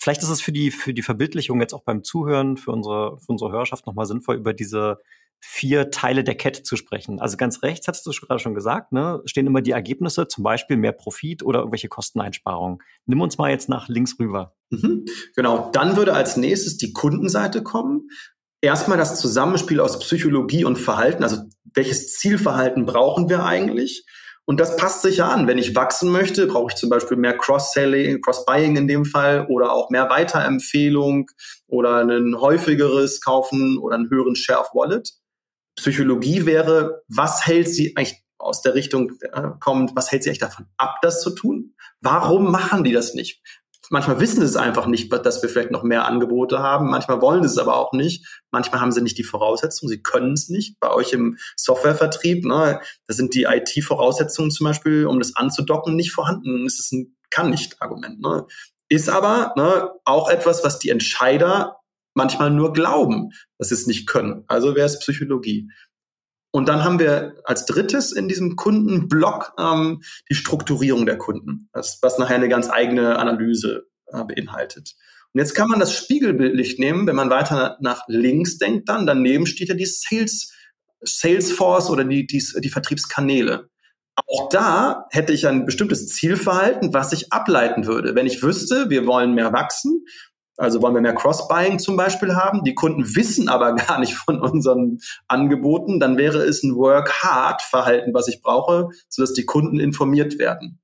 Vielleicht 0.00 0.22
ist 0.22 0.30
es 0.30 0.40
für 0.40 0.52
die, 0.52 0.70
für 0.70 0.94
die 0.94 1.02
Verbildlichung 1.02 1.60
jetzt 1.60 1.74
auch 1.74 1.84
beim 1.84 2.02
Zuhören, 2.02 2.56
für 2.56 2.72
unsere, 2.72 3.18
für 3.18 3.32
unsere 3.32 3.52
Hörerschaft 3.52 3.86
nochmal 3.86 4.06
sinnvoll, 4.06 4.36
über 4.36 4.54
diese 4.54 4.98
vier 5.40 5.90
Teile 5.90 6.24
der 6.24 6.36
Kette 6.36 6.62
zu 6.62 6.76
sprechen. 6.76 7.20
Also 7.20 7.36
ganz 7.36 7.62
rechts, 7.62 7.86
hattest 7.86 8.06
du 8.06 8.10
gerade 8.10 8.40
schon 8.40 8.54
gesagt, 8.54 8.92
ne, 8.92 9.22
stehen 9.24 9.46
immer 9.46 9.62
die 9.62 9.70
Ergebnisse, 9.70 10.26
zum 10.26 10.44
Beispiel 10.44 10.76
mehr 10.76 10.92
Profit 10.92 11.42
oder 11.42 11.60
irgendwelche 11.60 11.88
Kosteneinsparungen. 11.88 12.78
Nimm 13.06 13.20
uns 13.20 13.36
mal 13.38 13.50
jetzt 13.50 13.68
nach 13.68 13.88
links 13.88 14.18
rüber. 14.18 14.54
Mhm, 14.70 15.04
genau, 15.34 15.70
dann 15.72 15.96
würde 15.96 16.14
als 16.14 16.36
nächstes 16.36 16.76
die 16.76 16.92
Kundenseite 16.92 17.62
kommen. 17.62 18.08
Erstmal 18.62 18.98
das 18.98 19.18
Zusammenspiel 19.18 19.80
aus 19.80 19.98
Psychologie 19.98 20.64
und 20.64 20.76
Verhalten, 20.76 21.22
also 21.22 21.42
welches 21.74 22.12
Zielverhalten 22.14 22.84
brauchen 22.84 23.28
wir 23.28 23.44
eigentlich? 23.44 24.04
Und 24.46 24.58
das 24.58 24.76
passt 24.76 25.02
sich 25.02 25.18
ja 25.18 25.28
an. 25.28 25.46
Wenn 25.46 25.58
ich 25.58 25.76
wachsen 25.76 26.10
möchte, 26.10 26.46
brauche 26.46 26.72
ich 26.72 26.76
zum 26.76 26.90
Beispiel 26.90 27.16
mehr 27.16 27.36
Cross-Selling, 27.38 28.20
Cross-Buying 28.20 28.76
in 28.76 28.88
dem 28.88 29.04
Fall 29.04 29.46
oder 29.48 29.72
auch 29.72 29.90
mehr 29.90 30.10
Weiterempfehlung 30.10 31.30
oder 31.68 32.04
ein 32.04 32.34
häufigeres 32.40 33.20
Kaufen 33.20 33.78
oder 33.78 33.94
einen 33.94 34.10
höheren 34.10 34.34
Share 34.34 34.60
of 34.60 34.74
Wallet. 34.74 35.12
Psychologie 35.76 36.46
wäre, 36.46 37.02
was 37.08 37.46
hält 37.46 37.68
sie 37.68 37.96
eigentlich 37.96 38.22
aus 38.38 38.62
der 38.62 38.74
Richtung 38.74 39.12
äh, 39.32 39.50
kommt, 39.60 39.94
was 39.94 40.10
hält 40.10 40.22
sie 40.22 40.30
eigentlich 40.30 40.40
davon 40.40 40.66
ab, 40.76 40.96
das 41.02 41.22
zu 41.22 41.30
tun? 41.30 41.74
Warum 42.00 42.50
machen 42.50 42.84
die 42.84 42.92
das 42.92 43.14
nicht? 43.14 43.42
Manchmal 43.90 44.20
wissen 44.20 44.40
sie 44.40 44.46
es 44.46 44.56
einfach 44.56 44.86
nicht, 44.86 45.12
dass 45.12 45.42
wir 45.42 45.48
vielleicht 45.48 45.72
noch 45.72 45.82
mehr 45.82 46.06
Angebote 46.06 46.60
haben. 46.60 46.88
Manchmal 46.88 47.20
wollen 47.20 47.42
sie 47.42 47.48
es 47.48 47.58
aber 47.58 47.76
auch 47.76 47.92
nicht. 47.92 48.26
Manchmal 48.50 48.80
haben 48.80 48.92
sie 48.92 49.02
nicht 49.02 49.18
die 49.18 49.24
Voraussetzungen. 49.24 49.90
Sie 49.90 50.02
können 50.02 50.32
es 50.32 50.48
nicht. 50.48 50.78
Bei 50.80 50.90
euch 50.90 51.12
im 51.12 51.36
Softwarevertrieb, 51.56 52.46
ne, 52.46 52.80
da 53.06 53.14
sind 53.14 53.34
die 53.34 53.44
IT-Voraussetzungen 53.44 54.50
zum 54.50 54.64
Beispiel, 54.64 55.06
um 55.06 55.18
das 55.18 55.36
anzudocken, 55.36 55.96
nicht 55.96 56.12
vorhanden. 56.12 56.64
Das 56.64 56.78
ist 56.78 56.92
ein 56.92 57.16
Kann-nicht-Argument. 57.30 58.20
Ne. 58.20 58.46
Ist 58.88 59.10
aber 59.10 59.52
ne, 59.56 59.90
auch 60.04 60.30
etwas, 60.30 60.64
was 60.64 60.78
die 60.78 60.88
Entscheider 60.88 61.76
manchmal 62.14 62.50
nur 62.50 62.72
glauben, 62.72 63.30
dass 63.58 63.68
sie 63.68 63.74
es 63.74 63.86
nicht 63.86 64.06
können. 64.06 64.44
Also 64.46 64.74
wäre 64.74 64.86
es 64.86 64.98
Psychologie. 65.00 65.68
Und 66.52 66.68
dann 66.68 66.82
haben 66.82 66.98
wir 66.98 67.36
als 67.44 67.64
drittes 67.64 68.12
in 68.12 68.28
diesem 68.28 68.56
Kundenblock 68.56 69.54
ähm, 69.58 70.02
die 70.28 70.34
Strukturierung 70.34 71.06
der 71.06 71.16
Kunden, 71.16 71.68
das, 71.72 71.98
was 72.02 72.18
nachher 72.18 72.36
eine 72.36 72.48
ganz 72.48 72.68
eigene 72.68 73.18
Analyse 73.18 73.86
äh, 74.06 74.24
beinhaltet. 74.24 74.94
Und 75.32 75.40
jetzt 75.40 75.54
kann 75.54 75.68
man 75.68 75.78
das 75.78 75.94
spiegelbildlich 75.94 76.78
nehmen, 76.78 77.06
wenn 77.06 77.14
man 77.14 77.30
weiter 77.30 77.76
nach 77.80 78.02
links 78.08 78.58
denkt, 78.58 78.88
dann 78.88 79.06
daneben 79.06 79.46
steht 79.46 79.68
ja 79.68 79.76
die 79.76 79.86
Sales, 79.86 80.52
Salesforce 81.02 81.88
oder 81.90 82.04
die, 82.04 82.26
die, 82.26 82.42
die 82.60 82.68
Vertriebskanäle. 82.68 83.70
Auch 84.26 84.48
da 84.48 85.06
hätte 85.10 85.32
ich 85.32 85.46
ein 85.46 85.64
bestimmtes 85.64 86.08
Zielverhalten, 86.08 86.92
was 86.92 87.12
ich 87.12 87.32
ableiten 87.32 87.86
würde. 87.86 88.14
Wenn 88.14 88.26
ich 88.26 88.42
wüsste, 88.42 88.90
wir 88.90 89.06
wollen 89.06 89.34
mehr 89.34 89.52
wachsen, 89.52 90.04
also 90.60 90.82
wollen 90.82 90.94
wir 90.94 91.00
mehr 91.00 91.14
Cross-Buying 91.14 91.78
zum 91.78 91.96
Beispiel 91.96 92.34
haben. 92.34 92.64
Die 92.64 92.74
Kunden 92.74 93.16
wissen 93.16 93.48
aber 93.48 93.74
gar 93.76 93.98
nicht 93.98 94.14
von 94.14 94.40
unseren 94.40 94.98
Angeboten. 95.26 96.00
Dann 96.00 96.18
wäre 96.18 96.38
es 96.44 96.62
ein 96.62 96.76
Work-Hard-Verhalten, 96.76 98.12
was 98.12 98.28
ich 98.28 98.42
brauche, 98.42 98.90
sodass 99.08 99.32
die 99.32 99.46
Kunden 99.46 99.80
informiert 99.80 100.38
werden. 100.38 100.78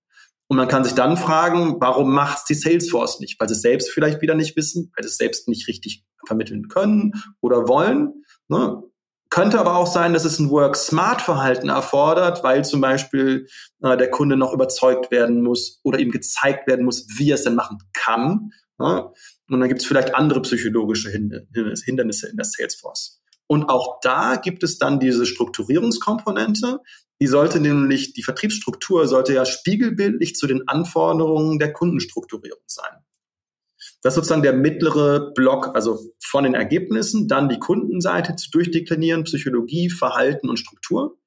Und 0.48 0.56
man 0.56 0.68
kann 0.68 0.84
sich 0.84 0.94
dann 0.94 1.16
fragen, 1.16 1.76
warum 1.80 2.14
macht 2.14 2.38
es 2.38 2.44
die 2.44 2.54
Salesforce 2.54 3.20
nicht? 3.20 3.38
Weil 3.38 3.48
sie 3.48 3.54
es 3.54 3.62
selbst 3.62 3.90
vielleicht 3.90 4.22
wieder 4.22 4.34
nicht 4.34 4.56
wissen, 4.56 4.92
weil 4.96 5.02
sie 5.02 5.10
es 5.10 5.16
selbst 5.16 5.48
nicht 5.48 5.68
richtig 5.68 6.04
vermitteln 6.24 6.68
können 6.68 7.12
oder 7.40 7.68
wollen. 7.68 8.24
Ne? 8.48 8.82
Könnte 9.28 9.58
aber 9.58 9.76
auch 9.76 9.88
sein, 9.88 10.14
dass 10.14 10.24
es 10.24 10.38
ein 10.38 10.50
Work-Smart-Verhalten 10.50 11.68
erfordert, 11.68 12.44
weil 12.44 12.64
zum 12.64 12.80
Beispiel 12.80 13.46
äh, 13.82 13.96
der 13.96 14.10
Kunde 14.10 14.36
noch 14.36 14.54
überzeugt 14.54 15.10
werden 15.10 15.42
muss 15.42 15.80
oder 15.82 15.98
ihm 15.98 16.12
gezeigt 16.12 16.66
werden 16.66 16.84
muss, 16.84 17.06
wie 17.18 17.30
er 17.30 17.34
es 17.34 17.44
denn 17.44 17.56
machen 17.56 17.78
kann. 17.92 18.52
Ne? 18.78 19.10
Und 19.48 19.60
dann 19.60 19.68
gibt 19.68 19.80
es 19.80 19.86
vielleicht 19.86 20.14
andere 20.14 20.42
psychologische 20.42 21.10
Hindernisse 21.10 22.28
in 22.28 22.36
der 22.36 22.44
Salesforce. 22.44 23.22
Und 23.46 23.68
auch 23.68 24.00
da 24.02 24.36
gibt 24.36 24.64
es 24.64 24.78
dann 24.78 24.98
diese 24.98 25.24
Strukturierungskomponente. 25.24 26.80
Die 27.20 27.28
sollte 27.28 27.60
nämlich, 27.60 28.12
die 28.12 28.24
Vertriebsstruktur 28.24 29.06
sollte 29.06 29.34
ja 29.34 29.46
spiegelbildlich 29.46 30.34
zu 30.34 30.46
den 30.46 30.66
Anforderungen 30.66 31.58
der 31.58 31.72
Kundenstrukturierung 31.72 32.64
sein. 32.66 32.90
Das 34.02 34.12
ist 34.12 34.16
sozusagen 34.16 34.42
der 34.42 34.52
mittlere 34.52 35.32
Block, 35.32 35.74
also 35.74 35.98
von 36.20 36.44
den 36.44 36.54
Ergebnissen, 36.54 37.28
dann 37.28 37.48
die 37.48 37.58
Kundenseite 37.58 38.36
zu 38.36 38.50
durchdeklinieren, 38.50 39.24
Psychologie, 39.24 39.90
Verhalten 39.90 40.48
und 40.48 40.58
Struktur. 40.58 41.18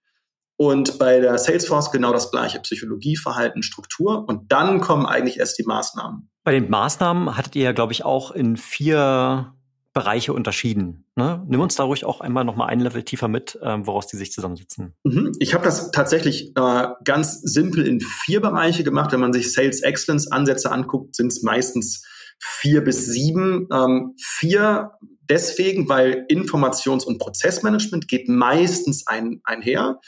Und 0.61 0.99
bei 0.99 1.21
der 1.21 1.37
Salesforce 1.37 1.89
genau 1.89 2.11
das 2.11 2.31
gleiche, 2.31 2.59
Psychologie, 2.59 3.15
Verhalten, 3.15 3.63
Struktur. 3.63 4.27
Und 4.27 4.51
dann 4.51 4.81
kommen 4.81 5.05
eigentlich 5.05 5.39
erst 5.39 5.57
die 5.57 5.63
Maßnahmen. 5.63 6.29
Bei 6.43 6.51
den 6.51 6.69
Maßnahmen 6.69 7.37
hattet 7.37 7.55
ihr 7.55 7.63
ja, 7.63 7.71
glaube 7.71 7.93
ich, 7.93 8.03
auch 8.03 8.31
in 8.31 8.57
vier 8.57 9.53
Bereiche 9.93 10.33
unterschieden. 10.33 11.05
Ne? 11.15 11.41
Nimm 11.47 11.61
uns 11.61 11.75
da 11.75 11.83
ruhig 11.83 12.03
auch 12.03 12.19
einmal 12.19 12.43
noch 12.43 12.57
mal 12.57 12.65
ein 12.65 12.81
Level 12.81 13.03
tiefer 13.03 13.29
mit, 13.29 13.57
ähm, 13.63 13.87
woraus 13.87 14.07
die 14.07 14.17
sich 14.17 14.33
zusammensetzen. 14.33 14.95
Mhm. 15.05 15.31
Ich 15.39 15.53
habe 15.53 15.63
das 15.63 15.91
tatsächlich 15.91 16.51
äh, 16.57 16.87
ganz 17.05 17.39
simpel 17.41 17.87
in 17.87 18.01
vier 18.01 18.41
Bereiche 18.41 18.83
gemacht. 18.83 19.13
Wenn 19.13 19.21
man 19.21 19.31
sich 19.31 19.53
Sales 19.53 19.81
Excellence 19.81 20.29
Ansätze 20.29 20.73
anguckt, 20.73 21.15
sind 21.15 21.27
es 21.27 21.41
meistens 21.41 22.05
vier 22.39 22.83
bis 22.83 23.05
sieben. 23.05 23.67
Ähm, 23.71 24.15
vier 24.17 24.91
deswegen, 25.29 25.87
weil 25.87 26.25
Informations- 26.29 27.05
und 27.05 27.19
Prozessmanagement 27.19 28.07
geht 28.07 28.27
meistens 28.27 29.05
ein, 29.07 29.41
einher. 29.43 29.99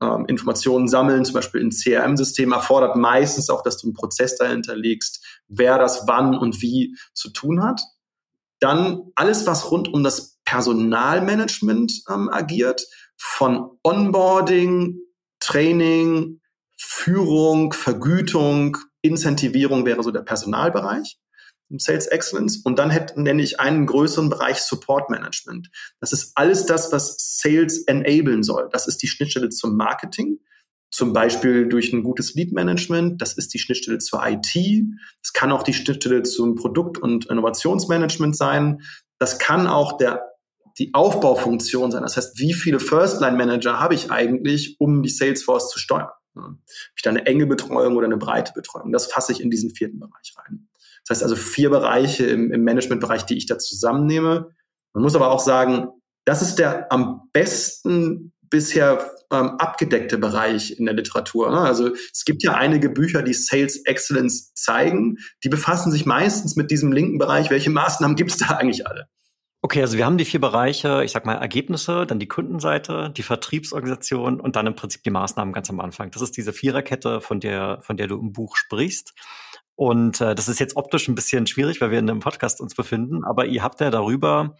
Ähm, 0.00 0.26
Informationen 0.26 0.88
sammeln, 0.88 1.24
zum 1.24 1.34
Beispiel 1.34 1.60
in 1.60 1.70
CRM-System, 1.70 2.52
erfordert 2.52 2.96
meistens 2.96 3.50
auch, 3.50 3.62
dass 3.62 3.78
du 3.78 3.88
einen 3.88 3.94
Prozess 3.94 4.36
dahinter 4.36 4.76
legst, 4.76 5.24
wer 5.48 5.78
das 5.78 6.06
wann 6.06 6.36
und 6.36 6.62
wie 6.62 6.96
zu 7.12 7.30
tun 7.30 7.62
hat. 7.62 7.80
Dann 8.60 9.10
alles, 9.16 9.46
was 9.46 9.70
rund 9.70 9.92
um 9.92 10.04
das 10.04 10.38
Personalmanagement 10.44 12.04
ähm, 12.08 12.28
agiert, 12.30 12.86
von 13.16 13.70
Onboarding, 13.82 14.98
Training, 15.40 16.40
Führung, 16.76 17.72
Vergütung, 17.72 18.76
Incentivierung 19.00 19.84
wäre 19.84 20.02
so 20.02 20.10
der 20.12 20.22
Personalbereich 20.22 21.18
Sales 21.78 22.06
Excellence. 22.06 22.58
Und 22.58 22.78
dann 22.78 22.90
hätte, 22.90 23.20
nenne 23.20 23.42
ich 23.42 23.60
einen 23.60 23.86
größeren 23.86 24.28
Bereich 24.28 24.58
Support 24.58 25.10
Management. 25.10 25.70
Das 26.00 26.12
ist 26.12 26.32
alles 26.34 26.66
das, 26.66 26.92
was 26.92 27.16
Sales 27.40 27.84
enablen 27.86 28.42
soll. 28.42 28.68
Das 28.72 28.86
ist 28.88 29.02
die 29.02 29.08
Schnittstelle 29.08 29.48
zum 29.48 29.76
Marketing, 29.76 30.38
zum 30.90 31.12
Beispiel 31.12 31.68
durch 31.68 31.92
ein 31.92 32.02
gutes 32.02 32.34
Lead 32.34 32.52
Management. 32.52 33.20
Das 33.22 33.34
ist 33.34 33.54
die 33.54 33.58
Schnittstelle 33.58 33.98
zur 33.98 34.26
IT. 34.26 34.54
Es 35.22 35.32
kann 35.32 35.52
auch 35.52 35.62
die 35.62 35.74
Schnittstelle 35.74 36.22
zum 36.22 36.54
Produkt- 36.54 36.98
und 36.98 37.26
Innovationsmanagement 37.26 38.36
sein. 38.36 38.82
Das 39.18 39.38
kann 39.38 39.66
auch 39.66 39.96
der 39.96 40.32
die 40.78 40.94
Aufbaufunktion 40.94 41.90
sein. 41.90 42.02
Das 42.02 42.16
heißt, 42.16 42.38
wie 42.38 42.54
viele 42.54 42.80
First-Line-Manager 42.80 43.78
habe 43.78 43.94
ich 43.94 44.10
eigentlich, 44.10 44.76
um 44.78 45.02
die 45.02 45.10
Salesforce 45.10 45.70
zu 45.70 45.78
steuern? 45.78 46.08
Habe 46.34 46.58
ich 46.96 47.02
da 47.02 47.10
eine 47.10 47.26
enge 47.26 47.46
Betreuung 47.46 47.96
oder 47.96 48.06
eine 48.06 48.16
breite 48.16 48.52
Betreuung? 48.54 48.90
Das 48.92 49.06
fasse 49.06 49.32
ich 49.32 49.40
in 49.40 49.50
diesen 49.50 49.74
vierten 49.74 50.00
Bereich 50.00 50.32
rein. 50.38 50.68
Das 51.06 51.16
heißt 51.16 51.22
also 51.22 51.36
vier 51.36 51.70
Bereiche 51.70 52.26
im, 52.26 52.52
im 52.52 52.64
Managementbereich, 52.64 53.24
die 53.24 53.36
ich 53.36 53.46
da 53.46 53.58
zusammennehme. 53.58 54.50
Man 54.94 55.02
muss 55.02 55.16
aber 55.16 55.30
auch 55.30 55.40
sagen, 55.40 55.88
das 56.24 56.42
ist 56.42 56.56
der 56.56 56.92
am 56.92 57.28
besten 57.32 58.32
bisher 58.42 59.10
ähm, 59.32 59.56
abgedeckte 59.58 60.18
Bereich 60.18 60.78
in 60.78 60.84
der 60.84 60.94
Literatur. 60.94 61.50
Ne? 61.50 61.58
Also 61.58 61.90
es 62.12 62.24
gibt 62.24 62.42
ja 62.42 62.54
einige 62.54 62.90
Bücher, 62.90 63.22
die 63.22 63.34
Sales 63.34 63.84
Excellence 63.86 64.52
zeigen. 64.54 65.16
Die 65.42 65.48
befassen 65.48 65.90
sich 65.90 66.06
meistens 66.06 66.54
mit 66.54 66.70
diesem 66.70 66.92
linken 66.92 67.18
Bereich. 67.18 67.50
Welche 67.50 67.70
Maßnahmen 67.70 68.14
gibt 68.14 68.30
es 68.30 68.36
da 68.36 68.56
eigentlich 68.56 68.86
alle? 68.86 69.08
Okay, 69.64 69.80
also 69.80 69.96
wir 69.96 70.04
haben 70.04 70.18
die 70.18 70.24
vier 70.24 70.40
Bereiche, 70.40 71.04
ich 71.04 71.12
sag 71.12 71.24
mal 71.24 71.36
Ergebnisse, 71.36 72.04
dann 72.04 72.18
die 72.18 72.26
Kundenseite, 72.26 73.12
die 73.16 73.22
Vertriebsorganisation 73.22 74.40
und 74.40 74.56
dann 74.56 74.66
im 74.66 74.74
Prinzip 74.74 75.04
die 75.04 75.10
Maßnahmen 75.10 75.54
ganz 75.54 75.70
am 75.70 75.78
Anfang. 75.78 76.10
Das 76.10 76.20
ist 76.20 76.36
diese 76.36 76.52
Viererkette, 76.52 77.20
von 77.20 77.38
der, 77.38 77.78
von 77.80 77.96
der 77.96 78.08
du 78.08 78.18
im 78.18 78.32
Buch 78.32 78.56
sprichst. 78.56 79.14
Und 79.74 80.20
äh, 80.20 80.34
das 80.34 80.48
ist 80.48 80.60
jetzt 80.60 80.76
optisch 80.76 81.08
ein 81.08 81.14
bisschen 81.14 81.46
schwierig, 81.46 81.80
weil 81.80 81.90
wir 81.90 81.98
in 81.98 82.08
einem 82.08 82.20
Podcast 82.20 82.60
uns 82.60 82.74
befinden, 82.74 83.24
aber 83.24 83.46
ihr 83.46 83.62
habt 83.62 83.80
ja 83.80 83.90
darüber 83.90 84.56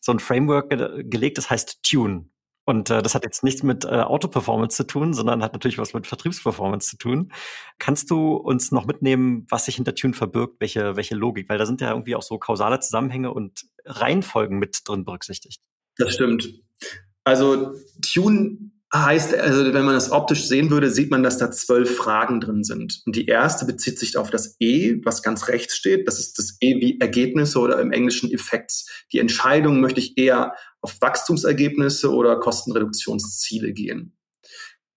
so 0.00 0.12
ein 0.12 0.18
Framework 0.18 0.70
ge 0.70 1.04
gelegt, 1.04 1.38
das 1.38 1.50
heißt 1.50 1.82
Tune. 1.82 2.26
Und 2.66 2.90
äh, 2.90 3.02
das 3.02 3.14
hat 3.14 3.24
jetzt 3.24 3.42
nichts 3.42 3.62
mit 3.62 3.84
äh, 3.84 3.88
Auto-Performance 3.88 4.76
zu 4.76 4.86
tun, 4.86 5.12
sondern 5.12 5.42
hat 5.42 5.54
natürlich 5.54 5.78
was 5.78 5.92
mit 5.92 6.06
Vertriebsperformance 6.06 6.88
zu 6.88 6.98
tun. 6.98 7.32
Kannst 7.78 8.10
du 8.10 8.34
uns 8.34 8.70
noch 8.70 8.86
mitnehmen, 8.86 9.46
was 9.48 9.64
sich 9.64 9.76
hinter 9.76 9.94
Tune 9.94 10.14
verbirgt, 10.14 10.60
welche, 10.60 10.94
welche 10.94 11.16
Logik? 11.16 11.48
Weil 11.48 11.58
da 11.58 11.66
sind 11.66 11.80
ja 11.80 11.90
irgendwie 11.90 12.14
auch 12.14 12.22
so 12.22 12.38
kausale 12.38 12.78
Zusammenhänge 12.78 13.32
und 13.32 13.66
Reihenfolgen 13.84 14.58
mit 14.58 14.82
drin 14.84 15.04
berücksichtigt. 15.04 15.60
Das 15.96 16.14
stimmt. 16.14 16.48
Also 17.24 17.74
Tune 18.12 18.70
heißt, 18.92 19.34
also 19.34 19.72
wenn 19.72 19.84
man 19.84 19.94
das 19.94 20.10
optisch 20.10 20.48
sehen 20.48 20.70
würde, 20.70 20.90
sieht 20.90 21.10
man, 21.10 21.22
dass 21.22 21.38
da 21.38 21.50
zwölf 21.50 21.96
Fragen 21.96 22.40
drin 22.40 22.64
sind. 22.64 23.02
Und 23.06 23.14
die 23.14 23.26
erste 23.26 23.64
bezieht 23.64 23.98
sich 23.98 24.16
auf 24.16 24.30
das 24.30 24.56
E, 24.58 25.00
was 25.04 25.22
ganz 25.22 25.48
rechts 25.48 25.76
steht. 25.76 26.08
Das 26.08 26.18
ist 26.18 26.38
das 26.38 26.56
E 26.60 26.80
wie 26.80 26.98
Ergebnisse 26.98 27.60
oder 27.60 27.80
im 27.80 27.92
Englischen 27.92 28.32
Effects. 28.32 28.90
Die 29.12 29.20
Entscheidung 29.20 29.80
möchte 29.80 30.00
ich 30.00 30.18
eher 30.18 30.54
auf 30.80 31.00
Wachstumsergebnisse 31.00 32.10
oder 32.10 32.40
Kostenreduktionsziele 32.40 33.72
gehen. 33.72 34.16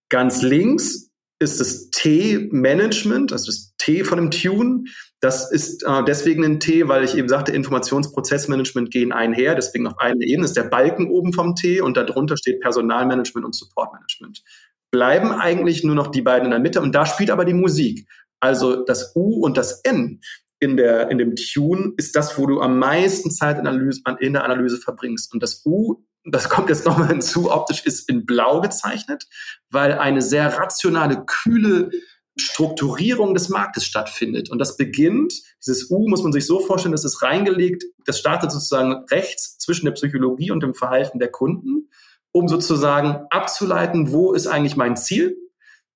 Ganz 0.10 0.42
links 0.42 1.12
ist 1.40 1.60
das 1.60 1.90
T-Management, 1.92 3.32
also 3.32 3.48
das 3.48 3.74
T 3.78 4.04
von 4.04 4.18
dem 4.18 4.32
Tune. 4.32 4.86
Das 5.24 5.50
ist 5.50 5.84
äh, 5.84 6.04
deswegen 6.04 6.44
ein 6.44 6.60
T, 6.60 6.90
weil 6.90 7.06
ich 7.06 7.16
eben 7.16 7.30
sagte, 7.30 7.54
Informationsprozessmanagement 7.54 8.92
gehen 8.92 9.14
einher, 9.14 9.56
deswegen 9.56 9.88
auf 9.88 9.98
einer 9.98 10.20
Ebene 10.20 10.44
ist 10.44 10.58
der 10.58 10.64
Balken 10.64 11.10
oben 11.10 11.32
vom 11.32 11.56
T 11.56 11.80
und 11.80 11.96
darunter 11.96 12.36
steht 12.36 12.60
Personalmanagement 12.60 13.46
und 13.46 13.56
Supportmanagement. 13.56 14.44
Bleiben 14.92 15.32
eigentlich 15.32 15.86
nur 15.86 15.96
noch 15.96 16.08
die 16.08 16.22
beiden 16.22 16.48
in 16.48 16.52
der 16.52 16.60
Mitte 16.60 16.82
und 16.82 16.94
da 16.94 17.06
spielt 17.06 17.32
aber 17.32 17.46
die 17.46 17.54
Musik. 17.54 18.06
Also 18.42 18.84
das 18.84 19.16
U 19.16 19.46
und 19.46 19.56
das 19.56 19.80
N 19.86 20.20
in, 20.60 20.76
der, 20.76 21.10
in 21.10 21.20
dem 21.20 21.38
Tune 21.38 21.94
ist 21.96 22.18
das, 22.18 22.38
wo 22.38 22.46
du 22.46 22.60
am 22.60 22.78
meisten 22.78 23.32
Zeit 23.32 23.58
in, 23.58 23.66
Analyse, 23.66 24.02
in 24.20 24.34
der 24.34 24.44
Analyse 24.44 24.78
verbringst. 24.78 25.34
Und 25.34 25.42
das 25.42 25.66
U, 25.66 26.04
das 26.26 26.50
kommt 26.50 26.68
jetzt 26.68 26.86
nochmal 26.86 27.08
hinzu, 27.14 27.50
optisch 27.50 27.86
ist 27.86 28.10
in 28.10 28.26
blau 28.26 28.60
gezeichnet, 28.60 29.26
weil 29.70 29.94
eine 29.94 30.22
sehr 30.22 30.58
rationale, 30.58 31.24
kühle 31.26 31.92
Strukturierung 32.36 33.34
des 33.34 33.50
Marktes 33.50 33.86
stattfindet. 33.86 34.50
Und 34.50 34.60
das 34.60 34.78
beginnt, 34.78 35.34
dieses 35.66 35.90
U 35.92 36.08
muss 36.10 36.24
man 36.24 36.32
sich 36.32 36.46
so 36.46 36.60
vorstellen, 36.60 36.94
das 36.94 37.06
ist 37.06 37.22
reingelegt, 37.22 37.84
das 38.06 38.20
startet 38.20 38.52
sozusagen 38.52 39.06
rechts 39.12 39.58
zwischen 39.58 39.86
der 39.86 39.94
Psychologie 39.94 40.52
und 40.52 40.64
dem 40.64 40.74
Verhalten 40.74 41.20
der 41.20 41.30
Kunden, 41.30 41.90
um 42.32 42.48
sozusagen 42.48 43.28
abzuleiten, 43.30 44.12
wo 44.12 44.34
ist 44.34 44.48
eigentlich 44.48 44.76
mein 44.76 44.98
Ziel 44.98 45.38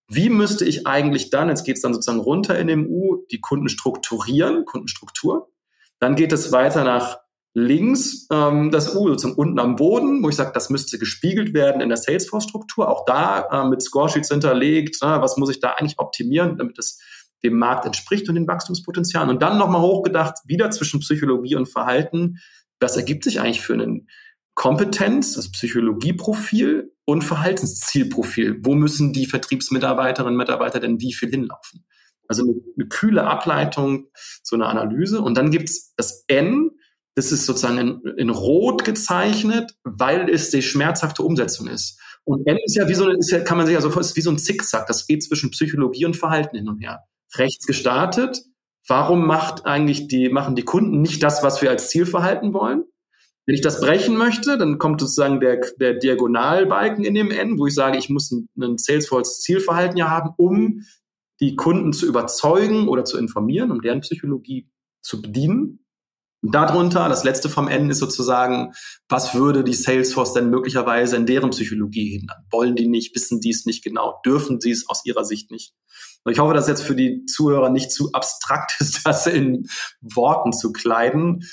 wie 0.07 0.29
müsste 0.29 0.65
ich 0.65 0.87
eigentlich 0.87 1.29
dann, 1.29 1.49
jetzt 1.49 1.65
geht 1.65 1.75
es 1.75 1.81
dann 1.81 1.93
sozusagen 1.93 2.19
runter 2.19 2.57
in 2.57 2.67
dem 2.67 2.87
U, 2.87 3.25
die 3.29 3.41
Kunden 3.41 3.67
strukturieren, 3.67 4.63
Kundenstruktur. 4.65 5.51
Dann 5.99 6.15
geht 6.15 6.31
es 6.31 6.51
weiter 6.51 6.83
nach 6.83 7.19
links, 7.57 8.27
ähm, 8.31 8.69
das 8.69 8.95
U 8.95 9.07
sozusagen 9.07 9.35
unten 9.35 9.57
am 9.57 9.77
Boden, 9.77 10.21
wo 10.21 10.29
ich 10.29 10.35
sage, 10.35 10.51
das 10.53 10.69
müsste 10.69 10.99
gespiegelt 10.99 11.55
werden 11.55 11.81
in 11.81 11.89
der 11.89 11.97
Salesforce-Struktur. 11.97 12.87
Auch 12.87 13.03
da 13.05 13.47
äh, 13.51 13.67
mit 13.67 13.81
Scoresheets 13.81 14.29
hinterlegt, 14.29 14.97
äh, 15.01 15.21
was 15.21 15.37
muss 15.37 15.49
ich 15.49 15.59
da 15.59 15.71
eigentlich 15.71 15.97
optimieren, 15.97 16.57
damit 16.57 16.77
es 16.77 17.01
dem 17.43 17.57
Markt 17.57 17.87
entspricht 17.87 18.29
und 18.29 18.35
den 18.35 18.47
Wachstumspotenzialen. 18.47 19.31
Und 19.31 19.41
dann 19.41 19.57
nochmal 19.57 19.81
hochgedacht, 19.81 20.35
wieder 20.45 20.69
zwischen 20.69 20.99
Psychologie 20.99 21.55
und 21.55 21.67
Verhalten. 21.67 22.37
Was 22.79 22.95
ergibt 22.95 23.23
sich 23.23 23.39
eigentlich 23.39 23.61
für 23.61 23.73
einen 23.73 24.07
Kompetenz, 24.53 25.33
das 25.33 25.51
Psychologieprofil 25.51 26.91
und 27.05 27.23
Verhaltenszielprofil. 27.23 28.59
Wo 28.63 28.75
müssen 28.75 29.13
die 29.13 29.25
Vertriebsmitarbeiterinnen 29.25 30.33
und 30.33 30.37
Mitarbeiter 30.37 30.79
denn 30.79 30.99
wie 30.99 31.13
viel 31.13 31.29
hinlaufen? 31.29 31.85
Also 32.27 32.43
eine, 32.43 32.53
eine 32.75 32.87
kühle 32.87 33.23
Ableitung, 33.23 34.09
so 34.43 34.55
eine 34.55 34.67
Analyse. 34.67 35.21
Und 35.21 35.37
dann 35.37 35.49
gibt's 35.49 35.95
das 35.95 36.23
N, 36.27 36.71
das 37.17 37.31
ist 37.31 37.47
sozusagen 37.47 37.79
in, 37.79 38.01
in 38.17 38.29
Rot 38.29 38.85
gezeichnet, 38.85 39.75
weil 39.83 40.29
es 40.29 40.51
die 40.51 40.61
schmerzhafte 40.61 41.23
Umsetzung 41.23 41.65
ist. 41.65 41.99
Und 42.25 42.45
N 42.45 42.59
ist 42.63 42.75
ja 42.75 42.87
wie 42.87 42.93
so, 42.93 43.09
ist 43.09 43.31
ja, 43.31 43.39
kann 43.39 43.57
man 43.57 43.65
sich 43.65 43.73
ja 43.73 43.81
so 43.81 43.89
ist 43.99 44.15
wie 44.15 44.21
so 44.21 44.29
ein 44.29 44.37
Zickzack. 44.37 44.85
Das 44.85 45.07
geht 45.07 45.23
zwischen 45.23 45.49
Psychologie 45.49 46.05
und 46.05 46.15
Verhalten 46.15 46.55
hin 46.55 46.69
und 46.69 46.79
her. 46.79 47.05
Rechts 47.33 47.65
gestartet. 47.65 48.43
Warum 48.87 49.25
macht 49.25 49.65
eigentlich 49.65 50.07
die, 50.07 50.29
machen 50.29 50.55
die 50.55 50.61
Kunden 50.61 51.01
nicht 51.01 51.23
das, 51.23 51.41
was 51.41 51.59
wir 51.63 51.71
als 51.71 51.89
Zielverhalten 51.89 52.53
wollen? 52.53 52.83
Wenn 53.47 53.55
ich 53.55 53.61
das 53.61 53.81
brechen 53.81 54.15
möchte, 54.15 54.59
dann 54.59 54.77
kommt 54.77 55.01
sozusagen 55.01 55.39
der, 55.39 55.59
der 55.79 55.95
Diagonalbalken 55.95 57.03
in 57.03 57.15
dem 57.15 57.31
N, 57.31 57.57
wo 57.57 57.65
ich 57.65 57.73
sage, 57.73 57.97
ich 57.97 58.11
muss 58.11 58.29
ein, 58.29 58.47
ein 58.61 58.77
Salesforce-Zielverhalten 58.77 59.97
ja 59.97 60.11
haben, 60.11 60.35
um 60.37 60.83
die 61.39 61.55
Kunden 61.55 61.93
zu 61.93 62.05
überzeugen 62.05 62.87
oder 62.87 63.05
zu 63.05 63.17
informieren, 63.17 63.71
um 63.71 63.81
deren 63.81 64.01
Psychologie 64.01 64.69
zu 65.01 65.19
bedienen. 65.19 65.79
Und 66.41 66.53
darunter, 66.53 67.09
das 67.09 67.23
letzte 67.23 67.49
vom 67.49 67.67
N 67.67 67.89
ist 67.89 67.99
sozusagen, 67.99 68.73
was 69.09 69.33
würde 69.33 69.63
die 69.63 69.73
Salesforce 69.73 70.33
denn 70.33 70.49
möglicherweise 70.49 71.15
in 71.15 71.25
deren 71.25 71.49
Psychologie 71.49 72.17
hindern? 72.17 72.45
Wollen 72.51 72.75
die 72.75 72.87
nicht, 72.87 73.15
wissen 73.15 73.39
die 73.39 73.49
es 73.49 73.65
nicht 73.65 73.83
genau, 73.83 74.21
dürfen 74.25 74.61
sie 74.61 74.71
es 74.71 74.87
aus 74.87 75.03
ihrer 75.05 75.25
Sicht 75.25 75.49
nicht? 75.51 75.73
Und 76.23 76.33
ich 76.33 76.39
hoffe, 76.39 76.53
dass 76.53 76.67
jetzt 76.67 76.83
für 76.83 76.95
die 76.95 77.25
Zuhörer 77.25 77.69
nicht 77.69 77.91
zu 77.91 78.11
abstrakt 78.13 78.75
ist, 78.79 79.05
das 79.05 79.27
in 79.27 79.67
Worten 80.01 80.53
zu 80.53 80.71
kleiden. 80.71 81.43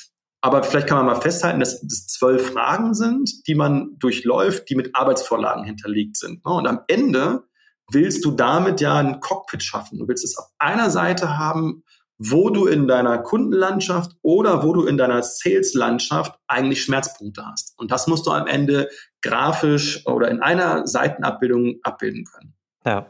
Aber 0.42 0.62
vielleicht 0.62 0.88
kann 0.88 0.99
man 0.99 1.07
mal 1.07 1.20
festhalten, 1.20 1.61
dass 1.61 1.83
es 1.83 2.07
zwölf 2.07 2.53
Fragen 2.53 2.92
sind, 2.92 3.47
die 3.47 3.55
man 3.55 3.97
durchläuft, 3.99 4.68
die 4.68 4.75
mit 4.75 4.94
Arbeitsvorlagen 4.94 5.64
hinterlegt 5.64 6.18
sind. 6.18 6.44
Ne? 6.44 6.53
Und 6.53 6.66
am 6.66 6.81
Ende 6.87 7.44
willst 7.90 8.25
du 8.25 8.33
damit 8.33 8.83
ja 8.83 8.97
ein 8.97 9.20
Cockpit 9.20 9.62
schaffen. 9.62 9.99
Du 9.99 10.09
willst 10.09 10.25
es 10.25 10.37
auf 10.37 10.47
einer 10.59 10.90
Seite 10.90 11.38
haben, 11.38 11.85
wo 12.18 12.50
du 12.50 12.66
in 12.66 12.87
deiner 12.87 13.18
Kundenlandschaft 13.18 14.12
oder 14.22 14.62
wo 14.62 14.72
du 14.72 14.87
in 14.87 14.96
deiner 14.96 15.22
Sales-Landschaft 15.22 16.38
eigentlich 16.46 16.83
Schmerzpunkte 16.83 17.44
hast. 17.44 17.79
Und 17.79 17.90
das 17.90 18.07
musst 18.07 18.27
du 18.27 18.31
am 18.31 18.46
Ende 18.46 18.88
grafisch 19.22 20.07
oder 20.07 20.31
in 20.31 20.40
einer 20.40 20.87
Seitenabbildung 20.87 21.77
abbilden 21.83 22.24
können. 22.24 22.55
Ja. 22.85 23.07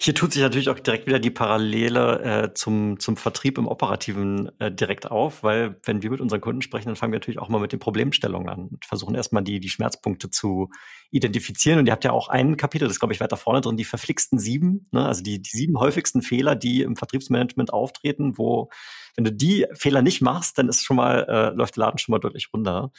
Hier 0.00 0.14
tut 0.14 0.32
sich 0.32 0.42
natürlich 0.42 0.68
auch 0.68 0.78
direkt 0.78 1.06
wieder 1.06 1.18
die 1.18 1.30
Parallele 1.30 2.22
äh, 2.22 2.54
zum, 2.54 2.98
zum 2.98 3.16
Vertrieb 3.16 3.58
im 3.58 3.68
Operativen 3.68 4.50
äh, 4.58 4.72
direkt 4.72 5.10
auf, 5.10 5.42
weil 5.42 5.78
wenn 5.84 6.02
wir 6.02 6.10
mit 6.10 6.20
unseren 6.20 6.40
Kunden 6.40 6.62
sprechen, 6.62 6.86
dann 6.88 6.96
fangen 6.96 7.12
wir 7.12 7.18
natürlich 7.18 7.38
auch 7.38 7.48
mal 7.48 7.60
mit 7.60 7.72
den 7.72 7.78
Problemstellungen 7.78 8.48
an 8.48 8.68
und 8.68 8.84
versuchen 8.84 9.14
erstmal 9.14 9.44
die, 9.44 9.60
die 9.60 9.68
Schmerzpunkte 9.68 10.30
zu 10.30 10.70
identifizieren. 11.10 11.78
Und 11.78 11.86
ihr 11.86 11.92
habt 11.92 12.04
ja 12.04 12.12
auch 12.12 12.28
ein 12.28 12.56
Kapitel, 12.56 12.88
das 12.88 12.98
glaube 12.98 13.14
ich 13.14 13.20
weiter 13.20 13.36
vorne 13.36 13.60
drin, 13.60 13.76
die 13.76 13.84
verflixten 13.84 14.38
sieben, 14.38 14.86
ne? 14.90 15.06
also 15.06 15.22
die, 15.22 15.40
die 15.40 15.50
sieben 15.50 15.78
häufigsten 15.78 16.22
Fehler, 16.22 16.56
die 16.56 16.82
im 16.82 16.96
Vertriebsmanagement 16.96 17.72
auftreten, 17.72 18.38
wo, 18.38 18.70
wenn 19.16 19.24
du 19.24 19.32
die 19.32 19.66
Fehler 19.74 20.02
nicht 20.02 20.20
machst, 20.20 20.58
dann 20.58 20.68
ist 20.68 20.84
schon 20.84 20.96
mal, 20.96 21.26
äh, 21.28 21.56
läuft 21.56 21.76
der 21.76 21.84
Laden 21.84 21.98
schon 21.98 22.12
mal 22.12 22.18
deutlich 22.18 22.48
runter. 22.52 22.90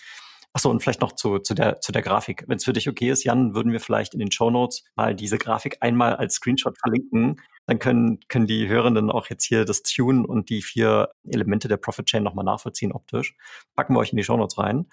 Achso, 0.54 0.70
und 0.70 0.82
vielleicht 0.82 1.00
noch 1.00 1.14
zu, 1.14 1.40
zu, 1.40 1.54
der, 1.54 1.80
zu 1.80 1.92
der 1.92 2.02
Grafik. 2.02 2.44
Wenn 2.48 2.58
es 2.58 2.66
für 2.66 2.74
dich 2.74 2.90
okay 2.90 3.10
ist, 3.10 3.24
Jan, 3.24 3.54
würden 3.54 3.72
wir 3.72 3.80
vielleicht 3.80 4.14
in 4.14 4.20
den 4.20 4.32
Show 4.32 4.50
Notes 4.50 4.84
mal 4.96 5.16
diese 5.16 5.38
Grafik 5.38 5.78
einmal 5.80 6.16
als 6.16 6.36
Screenshot 6.36 6.78
verlinken. 6.78 7.40
Dann 7.68 7.80
können, 7.80 8.20
können 8.28 8.48
die 8.48 8.68
Hörenden 8.68 9.10
auch 9.10 9.28
jetzt 9.30 9.46
hier 9.46 9.64
das 9.64 9.82
Tune 9.84 10.28
und 10.28 10.50
die 10.50 10.62
vier 10.62 11.10
Elemente 11.24 11.70
der 11.70 11.78
Profit 11.78 12.06
Chain 12.08 12.24
nochmal 12.24 12.44
nachvollziehen 12.44 12.92
optisch. 12.92 13.34
Packen 13.76 13.94
wir 13.96 14.00
euch 14.00 14.12
in 14.12 14.18
die 14.18 14.24
Show 14.24 14.36
Notes 14.36 14.58
rein. 14.58 14.88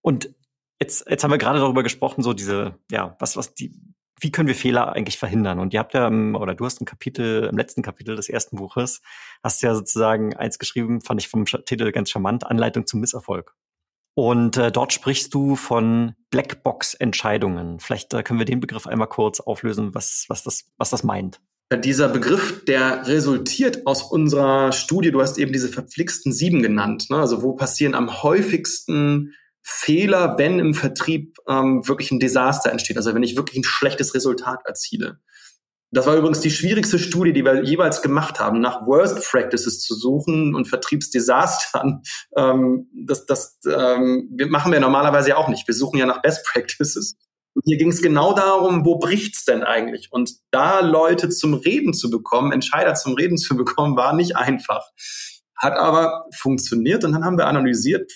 Und 0.00 0.34
jetzt, 0.80 1.06
jetzt 1.08 1.22
haben 1.22 1.32
wir 1.32 1.38
gerade 1.38 1.58
darüber 1.58 1.82
gesprochen, 1.82 2.22
so 2.22 2.32
diese, 2.32 2.78
ja, 2.90 3.14
was, 3.18 3.36
was 3.36 3.52
die, 3.52 3.72
wie 4.20 4.32
können 4.32 4.48
wir 4.48 4.54
Fehler 4.54 4.92
eigentlich 4.94 5.18
verhindern? 5.18 5.58
Und 5.58 5.74
ihr 5.74 5.80
habt 5.80 5.92
ja, 5.92 6.08
oder 6.08 6.54
du 6.54 6.64
hast 6.64 6.80
ein 6.80 6.86
Kapitel, 6.86 7.44
im 7.44 7.58
letzten 7.58 7.82
Kapitel 7.82 8.16
des 8.16 8.30
ersten 8.30 8.56
Buches, 8.56 9.02
hast 9.42 9.62
ja 9.62 9.74
sozusagen 9.74 10.34
eins 10.34 10.58
geschrieben, 10.58 11.02
fand 11.02 11.20
ich 11.20 11.28
vom 11.28 11.44
Titel 11.44 11.92
ganz 11.92 12.10
charmant, 12.10 12.46
Anleitung 12.46 12.86
zum 12.86 13.00
Misserfolg. 13.00 13.54
Und 14.18 14.56
äh, 14.56 14.72
dort 14.72 14.92
sprichst 14.92 15.32
du 15.32 15.54
von 15.54 16.16
Blackbox-Entscheidungen. 16.30 17.78
Vielleicht 17.78 18.12
äh, 18.14 18.24
können 18.24 18.40
wir 18.40 18.46
den 18.46 18.58
Begriff 18.58 18.88
einmal 18.88 19.06
kurz 19.06 19.38
auflösen, 19.38 19.94
was, 19.94 20.24
was, 20.26 20.42
das, 20.42 20.64
was 20.76 20.90
das 20.90 21.04
meint. 21.04 21.40
Dieser 21.72 22.08
Begriff, 22.08 22.64
der 22.64 23.06
resultiert 23.06 23.86
aus 23.86 24.02
unserer 24.02 24.72
Studie, 24.72 25.12
du 25.12 25.20
hast 25.20 25.38
eben 25.38 25.52
diese 25.52 25.68
verflixten 25.68 26.32
sieben 26.32 26.64
genannt. 26.64 27.10
Ne? 27.10 27.18
Also 27.18 27.44
wo 27.44 27.52
passieren 27.52 27.94
am 27.94 28.24
häufigsten 28.24 29.34
Fehler, 29.62 30.36
wenn 30.36 30.58
im 30.58 30.74
Vertrieb 30.74 31.36
ähm, 31.46 31.86
wirklich 31.86 32.10
ein 32.10 32.18
Desaster 32.18 32.72
entsteht, 32.72 32.96
also 32.96 33.14
wenn 33.14 33.22
ich 33.22 33.36
wirklich 33.36 33.58
ein 33.60 33.64
schlechtes 33.64 34.14
Resultat 34.16 34.62
erziele. 34.64 35.20
Das 35.90 36.06
war 36.06 36.16
übrigens 36.16 36.40
die 36.40 36.50
schwierigste 36.50 36.98
Studie, 36.98 37.32
die 37.32 37.44
wir 37.44 37.64
jeweils 37.64 38.02
gemacht 38.02 38.40
haben, 38.40 38.60
nach 38.60 38.86
Worst 38.86 39.24
Practices 39.24 39.80
zu 39.80 39.94
suchen 39.94 40.54
und 40.54 40.66
Vertriebsdesastern. 40.66 42.02
Ähm, 42.36 42.88
das 43.06 43.26
das 43.26 43.58
ähm, 43.66 44.36
machen 44.48 44.70
wir 44.70 44.80
normalerweise 44.80 45.30
ja 45.30 45.36
auch 45.36 45.48
nicht. 45.48 45.66
Wir 45.66 45.74
suchen 45.74 45.98
ja 45.98 46.06
nach 46.06 46.22
Best 46.22 46.44
Practices. 46.44 47.16
Und 47.54 47.62
hier 47.64 47.78
ging 47.78 47.90
es 47.90 48.02
genau 48.02 48.34
darum, 48.34 48.84
wo 48.84 48.98
bricht's 48.98 49.44
denn 49.44 49.64
eigentlich? 49.64 50.08
Und 50.12 50.32
da 50.50 50.80
Leute 50.80 51.30
zum 51.30 51.54
Reden 51.54 51.94
zu 51.94 52.10
bekommen, 52.10 52.52
Entscheider 52.52 52.94
zum 52.94 53.14
Reden 53.14 53.38
zu 53.38 53.56
bekommen, 53.56 53.96
war 53.96 54.14
nicht 54.14 54.36
einfach. 54.36 54.90
Hat 55.56 55.72
aber 55.74 56.26
funktioniert 56.36 57.04
und 57.04 57.12
dann 57.12 57.24
haben 57.24 57.38
wir 57.38 57.46
analysiert, 57.46 58.12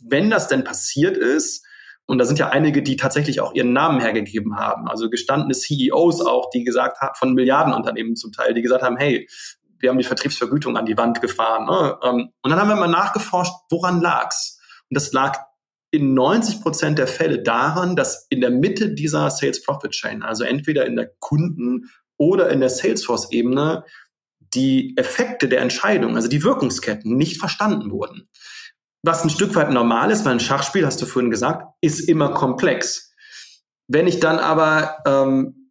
wenn 0.00 0.30
das 0.30 0.48
denn 0.48 0.64
passiert 0.64 1.16
ist, 1.16 1.65
und 2.06 2.18
da 2.18 2.24
sind 2.24 2.38
ja 2.38 2.50
einige, 2.50 2.82
die 2.82 2.96
tatsächlich 2.96 3.40
auch 3.40 3.52
ihren 3.54 3.72
Namen 3.72 4.00
hergegeben 4.00 4.56
haben. 4.56 4.88
Also 4.88 5.10
gestandene 5.10 5.54
CEOs 5.54 6.20
auch, 6.20 6.50
die 6.50 6.62
gesagt 6.62 7.00
haben, 7.00 7.14
von 7.18 7.34
Milliardenunternehmen 7.34 8.14
zum 8.14 8.32
Teil, 8.32 8.54
die 8.54 8.62
gesagt 8.62 8.82
haben, 8.82 8.96
hey, 8.96 9.28
wir 9.80 9.90
haben 9.90 9.98
die 9.98 10.04
Vertriebsvergütung 10.04 10.76
an 10.76 10.86
die 10.86 10.96
Wand 10.96 11.20
gefahren. 11.20 11.66
Ne? 11.66 11.98
Ähm, 12.02 12.28
und 12.42 12.50
dann 12.50 12.60
haben 12.60 12.68
wir 12.68 12.76
mal 12.76 12.86
nachgeforscht, 12.86 13.52
woran 13.70 14.00
lag's? 14.00 14.58
Und 14.88 14.94
das 14.94 15.12
lag 15.12 15.38
in 15.90 16.14
90 16.14 16.62
Prozent 16.62 16.98
der 16.98 17.08
Fälle 17.08 17.42
daran, 17.42 17.96
dass 17.96 18.26
in 18.30 18.40
der 18.40 18.50
Mitte 18.50 18.94
dieser 18.94 19.28
Sales 19.30 19.62
Profit 19.62 19.90
Chain, 19.90 20.22
also 20.22 20.44
entweder 20.44 20.86
in 20.86 20.96
der 20.96 21.10
Kunden- 21.18 21.90
oder 22.18 22.50
in 22.50 22.60
der 22.60 22.70
Salesforce-Ebene, 22.70 23.84
die 24.54 24.96
Effekte 24.96 25.48
der 25.48 25.60
Entscheidung, 25.60 26.14
also 26.14 26.28
die 26.28 26.44
Wirkungsketten, 26.44 27.16
nicht 27.16 27.38
verstanden 27.38 27.90
wurden 27.90 28.28
was 29.06 29.24
ein 29.24 29.30
Stück 29.30 29.54
weit 29.54 29.70
normal 29.70 30.10
ist, 30.10 30.24
weil 30.24 30.32
ein 30.32 30.40
Schachspiel, 30.40 30.84
hast 30.84 31.00
du 31.00 31.06
vorhin 31.06 31.30
gesagt, 31.30 31.64
ist 31.80 32.00
immer 32.00 32.32
komplex. 32.32 33.12
Wenn 33.88 34.06
ich 34.06 34.20
dann 34.20 34.38
aber 34.38 34.98
ähm, 35.06 35.70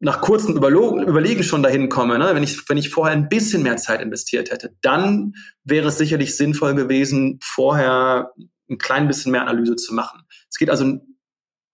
nach 0.00 0.20
kurzem 0.20 0.56
Überlegen 0.56 1.42
schon 1.42 1.62
dahin 1.62 1.88
komme, 1.88 2.18
ne, 2.18 2.30
wenn, 2.32 2.44
ich, 2.44 2.68
wenn 2.68 2.78
ich 2.78 2.90
vorher 2.90 3.16
ein 3.16 3.28
bisschen 3.28 3.64
mehr 3.64 3.76
Zeit 3.78 4.00
investiert 4.00 4.52
hätte, 4.52 4.76
dann 4.80 5.34
wäre 5.64 5.88
es 5.88 5.98
sicherlich 5.98 6.36
sinnvoll 6.36 6.74
gewesen, 6.74 7.40
vorher 7.42 8.32
ein 8.70 8.78
klein 8.78 9.08
bisschen 9.08 9.32
mehr 9.32 9.42
Analyse 9.42 9.74
zu 9.74 9.92
machen. 9.92 10.22
Es 10.48 10.56
geht 10.56 10.70
also 10.70 11.00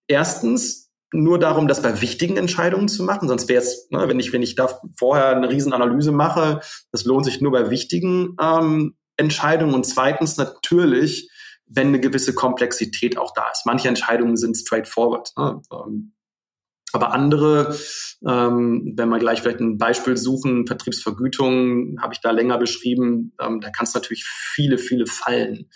erstens 0.08 0.90
nur 1.12 1.38
darum, 1.38 1.68
das 1.68 1.82
bei 1.82 2.00
wichtigen 2.00 2.38
Entscheidungen 2.38 2.88
zu 2.88 3.04
machen, 3.04 3.28
sonst 3.28 3.48
wäre 3.48 3.62
es, 3.62 3.88
ne, 3.90 4.08
wenn 4.08 4.18
ich, 4.18 4.32
wenn 4.32 4.42
ich 4.42 4.54
da 4.54 4.80
vorher 4.96 5.36
eine 5.36 5.50
Riesenanalyse 5.50 6.12
mache, 6.12 6.60
das 6.92 7.04
lohnt 7.04 7.26
sich 7.26 7.42
nur 7.42 7.52
bei 7.52 7.68
wichtigen 7.68 8.36
ähm, 8.40 8.96
Entscheidungen 9.16 9.74
und 9.74 9.86
zweitens 9.86 10.36
natürlich, 10.36 11.30
wenn 11.66 11.88
eine 11.88 12.00
gewisse 12.00 12.34
Komplexität 12.34 13.16
auch 13.16 13.32
da 13.34 13.50
ist. 13.50 13.64
Manche 13.64 13.88
Entscheidungen 13.88 14.36
sind 14.36 14.56
straightforward. 14.56 15.30
Ne? 15.36 15.62
Ähm, 15.72 16.12
aber 16.92 17.12
andere, 17.12 17.76
ähm, 18.24 18.92
wenn 18.96 19.08
wir 19.08 19.18
gleich 19.18 19.42
vielleicht 19.42 19.60
ein 19.60 19.78
Beispiel 19.78 20.16
suchen, 20.16 20.66
Vertriebsvergütung, 20.66 21.98
habe 22.00 22.14
ich 22.14 22.20
da 22.20 22.30
länger 22.30 22.56
beschrieben, 22.56 23.32
ähm, 23.40 23.60
da 23.60 23.70
kannst 23.70 23.94
du 23.94 23.98
natürlich 23.98 24.24
viele, 24.24 24.78
viele 24.78 25.06
Fallen 25.06 25.70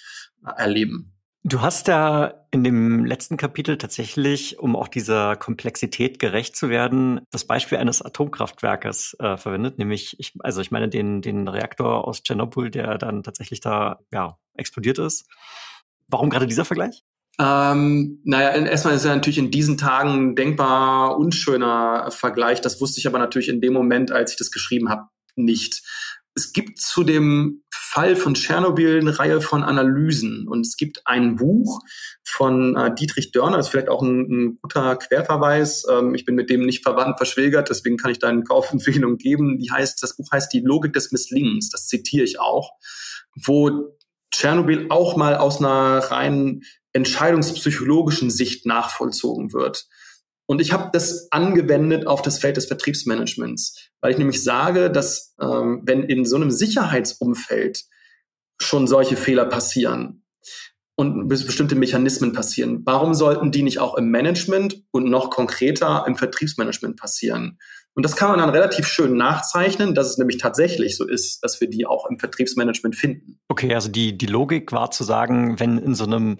äh, 0.47 0.53
erleben. 0.57 1.18
Du 1.45 1.61
hast 1.61 1.89
ja 1.89 2.35
in 2.51 2.65
dem 2.65 3.05
letzten 3.05 3.37
Kapitel 3.37 3.79
tatsächlich, 3.79 4.59
um 4.59 4.75
auch 4.75 4.89
dieser 4.89 5.37
Komplexität 5.37 6.19
gerecht 6.19 6.57
zu 6.57 6.69
werden, 6.69 7.21
das 7.31 7.45
Beispiel 7.45 7.79
eines 7.79 8.03
Atomkraftwerkes 8.03 9.17
äh, 9.21 9.37
verwendet, 9.37 9.79
nämlich, 9.79 10.17
ich, 10.19 10.35
also 10.41 10.61
ich 10.61 10.71
meine 10.71 10.89
den, 10.89 11.23
den 11.23 11.47
Reaktor 11.47 12.07
aus 12.07 12.23
Tschernobyl, 12.23 12.71
der 12.71 12.99
dann 12.99 13.23
tatsächlich 13.23 13.61
da 13.61 14.01
ja, 14.13 14.37
explodiert 14.55 14.99
ist. 14.99 15.27
Warum 16.09 16.29
gerade 16.29 16.47
dieser 16.47 16.65
Vergleich? 16.65 17.05
Ähm, 17.39 18.21
naja, 18.25 18.51
erstmal 18.67 18.95
ist 18.95 19.05
er 19.05 19.15
natürlich 19.15 19.39
in 19.39 19.53
diesen 19.53 19.79
Tagen 19.79 20.11
ein 20.11 20.35
denkbar 20.35 21.17
unschöner 21.17 22.11
Vergleich. 22.11 22.61
Das 22.61 22.81
wusste 22.81 22.99
ich 22.99 23.07
aber 23.07 23.19
natürlich 23.19 23.49
in 23.49 23.61
dem 23.61 23.75
Moment, 23.75 24.11
als 24.11 24.33
ich 24.33 24.39
das 24.39 24.51
geschrieben 24.51 24.89
habe, 24.89 25.05
nicht. 25.37 25.83
Es 26.35 26.53
gibt 26.53 26.81
zu 26.81 27.05
dem 27.05 27.63
Fall 27.91 28.17
von 28.17 28.35
Tschernobyl 28.35 29.01
eine 29.01 29.19
Reihe 29.19 29.41
von 29.41 29.65
Analysen 29.65 30.47
und 30.47 30.67
es 30.67 30.77
gibt 30.77 31.07
ein 31.07 31.37
Buch 31.37 31.81
von 32.23 32.77
äh, 32.77 32.95
Dietrich 32.95 33.33
Dörner, 33.33 33.57
das 33.57 33.67
ist 33.67 33.71
vielleicht 33.71 33.89
auch 33.89 34.03
ein, 34.03 34.21
ein 34.21 34.59
guter 34.61 34.97
Querverweis. 34.97 35.87
Ähm, 35.91 36.15
ich 36.15 36.27
bin 36.27 36.35
mit 36.35 36.51
dem 36.51 36.67
nicht 36.67 36.83
verwandt, 36.83 37.17
verschwägert, 37.17 37.71
deswegen 37.71 37.97
kann 37.97 38.11
ich 38.11 38.19
da 38.19 38.29
eine 38.29 38.43
Kaufempfehlung 38.43 39.17
geben. 39.17 39.59
Die 39.59 39.71
heißt, 39.71 40.03
das 40.03 40.17
Buch 40.17 40.31
heißt 40.31 40.53
Die 40.53 40.61
Logik 40.61 40.93
des 40.93 41.13
Misslingens, 41.13 41.71
das 41.71 41.87
zitiere 41.87 42.25
ich 42.25 42.39
auch, 42.39 42.73
wo 43.35 43.97
Tschernobyl 44.31 44.89
auch 44.91 45.17
mal 45.17 45.37
aus 45.37 45.59
einer 45.59 45.99
rein 46.11 46.61
entscheidungspsychologischen 46.93 48.31
Sicht 48.31 48.67
nachvollzogen 48.67 49.55
wird. 49.55 49.87
Und 50.51 50.63
ich 50.63 50.73
habe 50.73 50.89
das 50.95 51.31
angewendet 51.31 52.07
auf 52.07 52.23
das 52.23 52.39
Feld 52.39 52.57
des 52.57 52.65
Vertriebsmanagements, 52.65 53.91
weil 54.01 54.13
ich 54.13 54.19
nämlich 54.19 54.43
sage, 54.43 54.91
dass 54.91 55.35
ähm, 55.39 55.83
wenn 55.85 56.03
in 56.05 56.25
so 56.25 56.37
einem 56.37 56.51
Sicherheitsumfeld 56.51 57.85
schon 58.59 58.87
solche 58.87 59.17
Fehler 59.17 59.45
passieren 59.45 60.25
und 60.97 61.29
bestimmte 61.29 61.75
Mechanismen 61.75 62.33
passieren, 62.33 62.81
warum 62.87 63.13
sollten 63.13 63.53
die 63.53 63.63
nicht 63.63 63.79
auch 63.79 63.95
im 63.97 64.11
Management 64.11 64.83
und 64.91 65.11
noch 65.11 65.29
konkreter 65.29 66.05
im 66.09 66.17
Vertriebsmanagement 66.17 66.97
passieren? 66.97 67.59
Und 67.95 68.05
das 68.05 68.17
kann 68.17 68.31
man 68.31 68.39
dann 68.39 68.51
relativ 68.51 68.87
schön 68.87 69.19
nachzeichnen, 69.19 69.95
dass 69.95 70.09
es 70.09 70.17
nämlich 70.17 70.39
tatsächlich 70.39 70.97
so 70.97 71.07
ist, 71.07 71.41
dass 71.45 71.61
wir 71.61 71.69
die 71.69 71.85
auch 71.85 72.07
im 72.09 72.19
Vertriebsmanagement 72.19 72.97
finden. 72.97 73.39
Okay, 73.49 73.75
also 73.75 73.91
die, 73.91 74.17
die 74.17 74.27
Logik 74.27 74.73
war 74.73 74.91
zu 74.91 75.05
sagen, 75.05 75.61
wenn 75.61 75.77
in 75.77 75.95
so 75.95 76.05
einem 76.05 76.39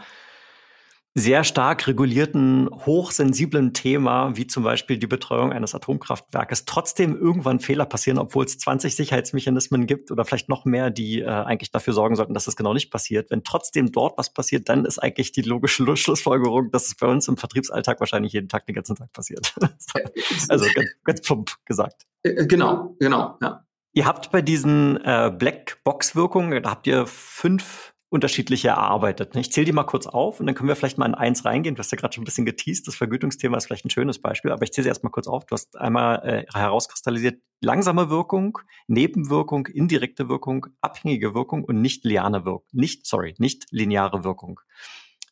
sehr 1.15 1.43
stark 1.43 1.87
regulierten, 1.87 2.69
hochsensiblen 2.71 3.75
Thema, 3.75 4.37
wie 4.37 4.47
zum 4.47 4.63
Beispiel 4.63 4.99
die 4.99 5.07
Betreuung 5.07 5.53
eines 5.53 5.75
Atomkraftwerkes, 5.75 6.65
trotzdem 6.65 7.17
irgendwann 7.17 7.61
Fehler 7.61 7.87
passieren, 7.87 8.19
obwohl 8.19 8.45
es 8.45 8.59
20 8.59 8.95
Sicherheitsmechanismen 8.95 9.87
gibt 9.87 10.11
oder 10.11 10.25
vielleicht 10.25 10.49
noch 10.49 10.65
mehr, 10.65 10.91
die 10.91 11.21
äh, 11.21 11.27
eigentlich 11.27 11.73
dafür 11.73 11.93
sorgen 11.93 12.15
sollten, 12.15 12.35
dass 12.35 12.47
es 12.47 12.57
genau 12.57 12.73
nicht 12.73 12.91
passiert. 12.91 13.31
Wenn 13.31 13.43
trotzdem 13.43 13.91
dort 13.91 14.17
was 14.17 14.33
passiert, 14.33 14.69
dann 14.69 14.85
ist 14.85 14.99
eigentlich 14.99 15.33
die 15.33 15.43
logische 15.43 15.97
Schlussfolgerung, 15.97 16.71
dass 16.71 16.87
es 16.87 16.95
bei 16.95 17.07
uns 17.07 17.27
im 17.27 17.37
Vertriebsalltag 17.37 18.01
wahrscheinlich 18.01 18.33
jeden 18.33 18.49
Tag 18.49 18.67
den 18.67 18.75
ganzen 18.75 18.97
Tag 18.97 19.13
passiert. 19.13 19.55
also 20.49 20.67
ganz, 20.75 20.91
ganz 21.05 21.21
plump 21.23 21.53
gesagt. 21.65 22.07
Äh, 22.23 22.47
genau, 22.47 22.97
genau, 23.01 23.37
ja. 23.43 23.65
Ihr 23.93 24.07
habt 24.07 24.31
bei 24.31 24.43
diesen 24.43 24.99
äh, 25.05 25.33
Blackbox-Wirkungen, 25.37 26.63
da 26.63 26.71
habt 26.71 26.87
ihr 26.87 27.07
fünf 27.07 27.95
unterschiedliche 28.11 28.69
erarbeitet. 28.69 29.37
Ich 29.37 29.53
zähle 29.53 29.67
die 29.67 29.73
mal 29.73 29.85
kurz 29.85 30.07
auf 30.07 30.41
und 30.41 30.47
dann 30.47 30.55
können 30.55 30.69
wir 30.69 30.77
vielleicht 30.77 30.99
mal 30.99 31.07
in 31.07 31.15
eins 31.15 31.45
reingehen. 31.45 31.75
Du 31.75 31.81
hast 31.81 31.93
ja 31.93 31.99
gerade 31.99 32.15
schon 32.15 32.23
ein 32.23 32.25
bisschen 32.25 32.47
geteased. 32.47 32.87
Das 32.87 32.97
Vergütungsthema 32.97 33.57
ist 33.57 33.67
vielleicht 33.67 33.85
ein 33.85 33.91
schönes 33.91 34.19
Beispiel, 34.21 34.51
aber 34.51 34.63
ich 34.63 34.73
zähle 34.73 34.85
sie 34.85 34.89
erstmal 34.89 35.11
kurz 35.11 35.29
auf. 35.29 35.45
Du 35.45 35.53
hast 35.53 35.77
einmal 35.77 36.23
äh, 36.25 36.47
herauskristallisiert 36.53 37.43
langsame 37.61 38.09
Wirkung, 38.09 38.59
Nebenwirkung, 38.87 39.67
indirekte 39.67 40.29
Wirkung, 40.29 40.67
abhängige 40.81 41.35
Wirkung 41.35 41.65
und 41.65 41.83
nicht 41.83 42.05
lineare 42.05 42.45
Wirkung. 42.45 42.67
Nicht, 42.73 43.07
sorry, 43.07 43.35
nicht 43.39 43.67
lineare 43.71 44.25
Wirkung. 44.25 44.61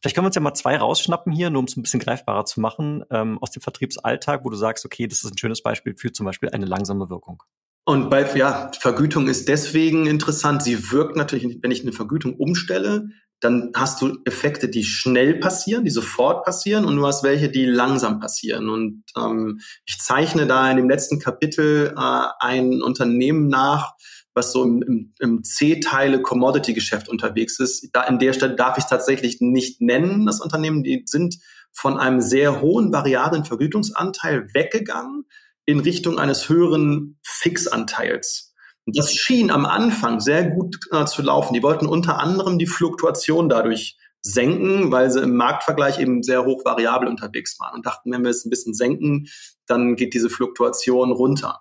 Vielleicht 0.01 0.15
können 0.15 0.25
wir 0.25 0.29
uns 0.29 0.37
ja 0.37 0.43
mal 0.43 0.55
zwei 0.55 0.77
rausschnappen 0.77 1.33
hier, 1.33 1.51
nur 1.51 1.61
um 1.61 1.65
es 1.65 1.77
ein 1.77 1.83
bisschen 1.83 2.01
greifbarer 2.01 2.45
zu 2.45 2.61
machen, 2.61 3.05
ähm, 3.11 3.39
aus 3.41 3.51
dem 3.51 3.63
Vertriebsalltag, 3.63 4.45
wo 4.45 4.51
du 4.51 4.57
sagst, 4.57 4.85
okay, 4.85 5.07
das 5.07 5.25
ist 5.25 5.33
ein 5.33 5.39
schönes 5.39 5.63
Beispiel 5.63 5.97
für 5.97 6.13
zum 6.13 6.27
Beispiel 6.27 6.51
eine 6.51 6.67
langsame 6.67 7.09
Wirkung. 7.09 7.43
Und 7.89 8.11
bei, 8.11 8.29
ja, 8.37 8.73
Vergütung 8.81 9.29
ist 9.29 9.49
deswegen 9.49 10.09
interessant. 10.09 10.61
Sie 10.65 10.91
wirkt 10.91 11.15
natürlich, 11.15 11.59
wenn 11.63 11.71
ich 11.71 11.83
eine 11.83 11.93
Vergütung 11.93 12.35
umstelle, 12.35 13.11
dann 13.39 13.71
hast 13.77 14.03
du 14.03 14.19
Effekte, 14.25 14.69
die 14.69 14.83
schnell 14.83 15.39
passieren, 15.39 15.85
die 15.85 15.91
sofort 15.91 16.45
passieren 16.45 16.85
und 16.85 16.97
du 16.97 17.07
hast 17.07 17.23
welche, 17.23 17.49
die 17.49 17.65
langsam 17.65 18.19
passieren. 18.19 18.69
Und 18.69 19.05
ähm, 19.17 19.61
ich 19.85 19.99
zeichne 19.99 20.49
da 20.49 20.69
in 20.69 20.79
dem 20.79 20.91
letzten 20.91 21.21
Kapitel 21.21 21.95
äh, 21.97 22.23
ein 22.41 22.83
Unternehmen 22.83 23.47
nach, 23.47 23.95
was 24.35 24.51
so 24.51 24.65
im, 24.65 24.83
im, 24.83 25.15
im 25.21 25.45
C-Teile 25.45 26.23
Commodity-Geschäft 26.23 27.09
unterwegs 27.09 27.61
ist. 27.61 27.91
Da 27.93 28.03
in 28.03 28.19
der 28.19 28.33
Stelle 28.33 28.57
darf 28.57 28.79
ich 28.79 28.85
tatsächlich 28.87 29.41
nicht 29.41 29.81
nennen, 29.81 30.27
das 30.27 30.41
Unternehmen. 30.41 30.83
Die 30.83 31.05
sind 31.07 31.37
von 31.73 31.99
einem 31.99 32.21
sehr 32.21 32.61
hohen 32.63 32.93
variablen 32.93 33.45
Vergütungsanteil 33.45 34.49
weggegangen 34.55 35.27
in 35.67 35.81
Richtung 35.81 36.19
eines 36.19 36.49
höheren 36.49 37.19
Fixanteils. 37.23 38.55
Das 38.87 39.13
schien 39.13 39.51
am 39.51 39.67
Anfang 39.67 40.21
sehr 40.21 40.49
gut 40.49 40.77
äh, 40.93 41.05
zu 41.07 41.23
laufen. 41.23 41.55
Die 41.55 41.63
wollten 41.63 41.87
unter 41.87 42.21
anderem 42.21 42.59
die 42.59 42.69
Fluktuation 42.69 43.49
dadurch 43.49 43.99
senken, 44.23 44.93
weil 44.93 45.11
sie 45.11 45.21
im 45.23 45.37
Marktvergleich 45.37 45.99
eben 45.99 46.23
sehr 46.23 46.45
hoch 46.45 46.65
variabel 46.65 47.09
unterwegs 47.09 47.59
waren 47.61 47.75
und 47.75 47.87
dachten, 47.87 48.13
wenn 48.13 48.23
wir 48.23 48.31
es 48.31 48.45
ein 48.45 48.51
bisschen 48.51 48.75
senken, 48.75 49.27
dann 49.67 49.97
geht 49.97 50.15
diese 50.15 50.31
Fluktuation 50.31 51.11
runter. 51.13 51.61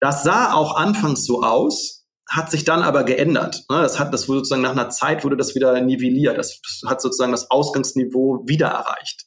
Das 0.00 0.22
sah 0.22 0.54
auch 0.54 0.76
anfangs 0.76 1.24
so 1.24 1.42
aus, 1.42 2.06
hat 2.28 2.50
sich 2.50 2.64
dann 2.64 2.82
aber 2.82 3.04
geändert. 3.04 3.64
Ne? 3.68 3.82
Das 3.82 3.98
hat, 3.98 4.14
das 4.14 4.28
wurde 4.28 4.38
sozusagen 4.38 4.62
nach 4.62 4.70
einer 4.70 4.90
Zeit 4.90 5.24
wurde 5.24 5.36
das 5.36 5.54
wieder 5.54 5.80
nivelliert. 5.80 6.38
Das 6.38 6.60
hat 6.86 7.02
sozusagen 7.02 7.32
das 7.32 7.50
Ausgangsniveau 7.50 8.44
wieder 8.46 8.68
erreicht. 8.68 9.26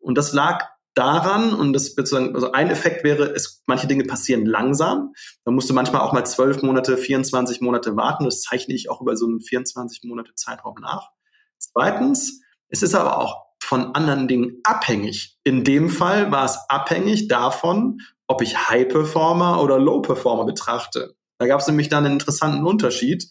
Und 0.00 0.16
das 0.16 0.32
lag 0.32 0.68
daran, 0.98 1.54
und 1.54 1.72
das 1.72 1.94
sozusagen, 1.94 2.34
also 2.34 2.52
ein 2.52 2.70
Effekt 2.70 3.04
wäre, 3.04 3.32
es, 3.34 3.62
manche 3.66 3.86
Dinge 3.86 4.04
passieren 4.04 4.44
langsam. 4.44 5.12
Da 5.44 5.50
musst 5.50 5.70
du 5.70 5.74
manchmal 5.74 6.02
auch 6.02 6.12
mal 6.12 6.24
zwölf 6.24 6.62
Monate, 6.62 6.96
24 6.96 7.60
Monate 7.60 7.96
warten. 7.96 8.24
Das 8.24 8.42
zeichne 8.42 8.74
ich 8.74 8.90
auch 8.90 9.00
über 9.00 9.16
so 9.16 9.26
einen 9.26 9.40
24 9.40 10.02
Monate 10.04 10.34
Zeitraum 10.34 10.74
nach. 10.80 11.10
Zweitens, 11.58 12.40
es 12.68 12.82
ist 12.82 12.94
aber 12.94 13.18
auch 13.18 13.46
von 13.62 13.94
anderen 13.94 14.28
Dingen 14.28 14.60
abhängig. 14.64 15.38
In 15.44 15.64
dem 15.64 15.88
Fall 15.90 16.30
war 16.32 16.44
es 16.44 16.58
abhängig 16.68 17.28
davon, 17.28 18.00
ob 18.26 18.42
ich 18.42 18.68
High 18.68 18.88
Performer 18.88 19.62
oder 19.62 19.78
Low 19.78 20.02
Performer 20.02 20.44
betrachte. 20.44 21.14
Da 21.38 21.46
gab 21.46 21.60
es 21.60 21.66
nämlich 21.66 21.88
dann 21.88 22.04
einen 22.04 22.14
interessanten 22.14 22.66
Unterschied. 22.66 23.30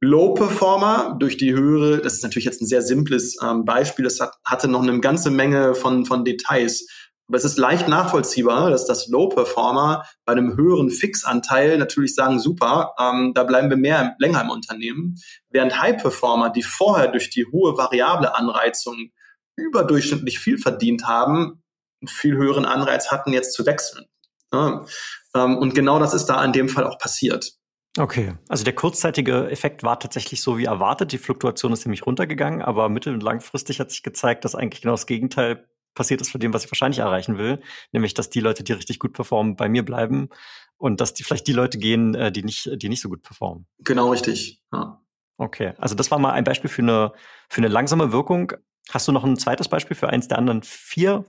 Low 0.00 0.32
Performer 0.32 1.16
durch 1.18 1.36
die 1.36 1.52
höhere, 1.52 1.98
das 2.00 2.14
ist 2.14 2.22
natürlich 2.22 2.46
jetzt 2.46 2.62
ein 2.62 2.66
sehr 2.66 2.80
simples 2.80 3.36
ähm, 3.42 3.66
Beispiel, 3.66 4.04
das 4.04 4.18
hat, 4.18 4.32
hatte 4.44 4.66
noch 4.66 4.82
eine 4.82 4.98
ganze 5.00 5.30
Menge 5.30 5.74
von, 5.74 6.06
von 6.06 6.24
Details. 6.24 6.86
Aber 7.28 7.36
es 7.36 7.44
ist 7.44 7.58
leicht 7.58 7.86
nachvollziehbar, 7.86 8.70
dass 8.70 8.86
das 8.86 9.06
Low 9.08 9.28
Performer 9.28 10.04
bei 10.24 10.32
einem 10.32 10.56
höheren 10.56 10.90
Fixanteil 10.90 11.78
natürlich 11.78 12.14
sagen, 12.14 12.40
super, 12.40 12.94
ähm, 12.98 13.32
da 13.34 13.44
bleiben 13.44 13.68
wir 13.70 13.76
mehr 13.76 14.16
länger 14.18 14.40
im 14.40 14.50
Unternehmen. 14.50 15.16
Während 15.50 15.80
High 15.80 16.00
Performer, 16.00 16.50
die 16.50 16.62
vorher 16.62 17.08
durch 17.08 17.30
die 17.30 17.46
hohe 17.46 17.76
variable 17.76 18.34
Anreizung 18.34 19.10
überdurchschnittlich 19.54 20.38
viel 20.38 20.58
verdient 20.58 21.04
haben, 21.04 21.62
einen 22.00 22.08
viel 22.08 22.36
höheren 22.36 22.64
Anreiz 22.64 23.10
hatten, 23.12 23.32
jetzt 23.32 23.52
zu 23.52 23.66
wechseln. 23.66 24.06
Ja, 24.52 24.84
ähm, 25.36 25.58
und 25.58 25.74
genau 25.74 25.98
das 25.98 26.14
ist 26.14 26.26
da 26.26 26.42
in 26.44 26.52
dem 26.52 26.68
Fall 26.68 26.84
auch 26.84 26.98
passiert. 26.98 27.59
Okay, 27.98 28.34
also 28.48 28.62
der 28.62 28.74
kurzzeitige 28.74 29.50
Effekt 29.50 29.82
war 29.82 29.98
tatsächlich 29.98 30.42
so 30.42 30.58
wie 30.58 30.64
erwartet. 30.64 31.12
Die 31.12 31.18
Fluktuation 31.18 31.72
ist 31.72 31.84
nämlich 31.84 32.06
runtergegangen, 32.06 32.62
aber 32.62 32.88
mittel- 32.88 33.14
und 33.14 33.22
langfristig 33.22 33.80
hat 33.80 33.90
sich 33.90 34.02
gezeigt, 34.02 34.44
dass 34.44 34.54
eigentlich 34.54 34.82
genau 34.82 34.92
das 34.94 35.06
Gegenteil 35.06 35.66
passiert 35.94 36.20
ist 36.20 36.30
von 36.30 36.40
dem, 36.40 36.54
was 36.54 36.64
ich 36.64 36.70
wahrscheinlich 36.70 37.00
erreichen 37.00 37.36
will, 37.36 37.60
nämlich 37.92 38.14
dass 38.14 38.30
die 38.30 38.40
Leute, 38.40 38.62
die 38.62 38.72
richtig 38.72 39.00
gut 39.00 39.12
performen, 39.12 39.56
bei 39.56 39.68
mir 39.68 39.84
bleiben 39.84 40.28
und 40.76 41.00
dass 41.00 41.14
die 41.14 41.24
vielleicht 41.24 41.48
die 41.48 41.52
Leute 41.52 41.78
gehen, 41.78 42.14
äh, 42.14 42.30
die 42.30 42.44
nicht, 42.44 42.70
die 42.80 42.88
nicht 42.88 43.00
so 43.00 43.08
gut 43.08 43.22
performen. 43.22 43.66
Genau 43.80 44.10
richtig. 44.10 44.62
Ja. 44.72 45.02
Okay, 45.36 45.72
also 45.78 45.94
das 45.94 46.10
war 46.10 46.18
mal 46.18 46.32
ein 46.32 46.44
Beispiel 46.44 46.70
für 46.70 46.82
eine 46.82 47.12
für 47.48 47.60
eine 47.60 47.68
langsame 47.68 48.12
Wirkung. 48.12 48.52
Hast 48.90 49.08
du 49.08 49.12
noch 49.12 49.24
ein 49.24 49.36
zweites 49.36 49.68
Beispiel 49.68 49.96
für 49.96 50.08
eins 50.08 50.28
der 50.28 50.38
anderen 50.38 50.62
vier, 50.62 51.24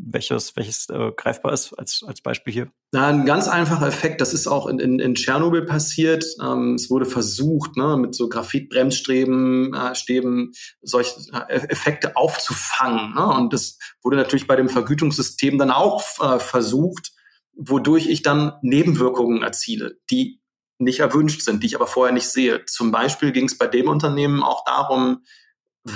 welches, 0.00 0.56
welches 0.56 0.88
äh, 0.88 1.12
greifbar 1.16 1.52
ist 1.52 1.72
als, 1.74 2.04
als 2.06 2.20
Beispiel 2.20 2.52
hier? 2.52 2.72
Na, 2.92 3.08
ein 3.08 3.26
ganz 3.26 3.48
einfacher 3.48 3.86
Effekt, 3.86 4.20
das 4.20 4.32
ist 4.32 4.46
auch 4.46 4.66
in, 4.66 4.78
in, 4.78 4.98
in 4.98 5.14
Tschernobyl 5.14 5.64
passiert. 5.66 6.24
Ähm, 6.42 6.74
es 6.74 6.90
wurde 6.90 7.06
versucht, 7.06 7.76
ne, 7.76 7.96
mit 7.96 8.14
so 8.14 8.28
Graphitbremsstäben 8.28 9.74
äh, 9.74 9.94
Stäben 9.94 10.52
solche 10.80 11.20
äh, 11.32 11.54
Effekte 11.68 12.16
aufzufangen. 12.16 13.14
Ne? 13.14 13.26
Und 13.26 13.52
das 13.52 13.78
wurde 14.02 14.16
natürlich 14.16 14.46
bei 14.46 14.56
dem 14.56 14.68
Vergütungssystem 14.68 15.58
dann 15.58 15.70
auch 15.70 16.02
äh, 16.20 16.38
versucht, 16.38 17.12
wodurch 17.54 18.08
ich 18.08 18.22
dann 18.22 18.52
Nebenwirkungen 18.62 19.42
erziele, 19.42 19.98
die 20.10 20.40
nicht 20.78 21.00
erwünscht 21.00 21.42
sind, 21.42 21.62
die 21.62 21.66
ich 21.66 21.76
aber 21.76 21.88
vorher 21.88 22.14
nicht 22.14 22.28
sehe. 22.28 22.64
Zum 22.66 22.92
Beispiel 22.92 23.32
ging 23.32 23.46
es 23.46 23.58
bei 23.58 23.66
dem 23.66 23.88
Unternehmen 23.88 24.42
auch 24.42 24.64
darum, 24.64 25.24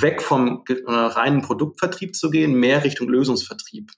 weg 0.01 0.23
vom 0.23 0.65
äh, 0.69 0.75
reinen 0.91 1.43
Produktvertrieb 1.43 2.17
zu 2.17 2.31
gehen, 2.31 2.55
mehr 2.55 2.85
Richtung 2.85 3.09
Lösungsvertrieb. 3.09 3.91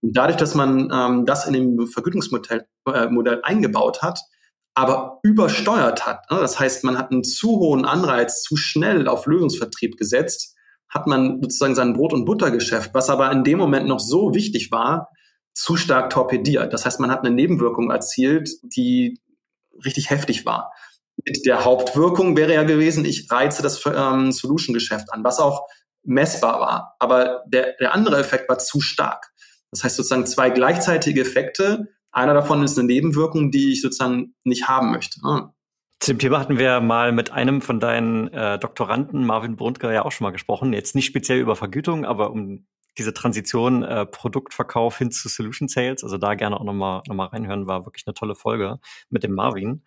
Und 0.00 0.16
dadurch, 0.16 0.36
dass 0.36 0.54
man 0.54 0.90
ähm, 0.92 1.26
das 1.26 1.46
in 1.46 1.52
dem 1.52 1.86
Vergütungsmodell 1.86 2.66
äh, 2.86 3.08
Modell 3.08 3.40
eingebaut 3.42 4.02
hat, 4.02 4.20
aber 4.74 5.20
übersteuert 5.22 6.06
hat, 6.06 6.30
ne? 6.30 6.38
das 6.40 6.58
heißt, 6.58 6.84
man 6.84 6.98
hat 6.98 7.10
einen 7.10 7.24
zu 7.24 7.58
hohen 7.58 7.84
Anreiz 7.84 8.42
zu 8.42 8.56
schnell 8.56 9.06
auf 9.08 9.26
Lösungsvertrieb 9.26 9.96
gesetzt, 9.96 10.54
hat 10.88 11.06
man 11.06 11.42
sozusagen 11.42 11.74
sein 11.74 11.94
Brot- 11.94 12.12
und 12.12 12.24
Buttergeschäft, 12.24 12.92
was 12.94 13.10
aber 13.10 13.30
in 13.32 13.44
dem 13.44 13.58
Moment 13.58 13.86
noch 13.86 14.00
so 14.00 14.34
wichtig 14.34 14.70
war, 14.70 15.10
zu 15.54 15.76
stark 15.76 16.10
torpediert. 16.10 16.72
Das 16.72 16.86
heißt, 16.86 17.00
man 17.00 17.10
hat 17.10 17.20
eine 17.20 17.34
Nebenwirkung 17.34 17.90
erzielt, 17.90 18.50
die 18.62 19.20
richtig 19.84 20.10
heftig 20.10 20.46
war 20.46 20.72
mit 21.26 21.44
der 21.46 21.64
Hauptwirkung 21.64 22.36
wäre 22.36 22.54
ja 22.54 22.62
gewesen, 22.62 23.04
ich 23.04 23.30
reize 23.30 23.62
das 23.62 23.84
ähm, 23.86 24.32
Solution-Geschäft 24.32 25.12
an, 25.12 25.24
was 25.24 25.38
auch 25.38 25.66
messbar 26.04 26.60
war. 26.60 26.96
Aber 26.98 27.42
der, 27.46 27.74
der 27.80 27.94
andere 27.94 28.18
Effekt 28.18 28.48
war 28.48 28.58
zu 28.58 28.80
stark. 28.80 29.32
Das 29.70 29.84
heißt 29.84 29.96
sozusagen 29.96 30.26
zwei 30.26 30.50
gleichzeitige 30.50 31.22
Effekte. 31.22 31.88
Einer 32.10 32.34
davon 32.34 32.62
ist 32.62 32.78
eine 32.78 32.86
Nebenwirkung, 32.86 33.50
die 33.50 33.72
ich 33.72 33.82
sozusagen 33.82 34.34
nicht 34.44 34.68
haben 34.68 34.90
möchte. 34.90 35.20
Ah. 35.24 35.54
Zu 36.00 36.12
dem 36.12 36.18
Thema 36.18 36.40
hatten 36.40 36.58
wir 36.58 36.80
mal 36.80 37.12
mit 37.12 37.30
einem 37.30 37.62
von 37.62 37.78
deinen 37.78 38.28
äh, 38.32 38.58
Doktoranden, 38.58 39.24
Marvin 39.24 39.56
Brundker, 39.56 39.92
ja 39.92 40.04
auch 40.04 40.12
schon 40.12 40.24
mal 40.24 40.32
gesprochen. 40.32 40.72
Jetzt 40.72 40.94
nicht 40.96 41.06
speziell 41.06 41.38
über 41.38 41.54
Vergütung, 41.54 42.04
aber 42.04 42.32
um 42.32 42.66
diese 42.98 43.14
Transition 43.14 43.82
äh, 43.82 44.04
Produktverkauf 44.04 44.98
hin 44.98 45.10
zu 45.10 45.28
Solution 45.28 45.68
Sales. 45.68 46.04
Also 46.04 46.18
da 46.18 46.34
gerne 46.34 46.58
auch 46.58 46.64
nochmal 46.64 47.02
noch 47.06 47.14
mal 47.14 47.26
reinhören, 47.26 47.66
war 47.66 47.86
wirklich 47.86 48.06
eine 48.06 48.14
tolle 48.14 48.34
Folge 48.34 48.80
mit 49.08 49.22
dem 49.22 49.32
Marvin. 49.32 49.84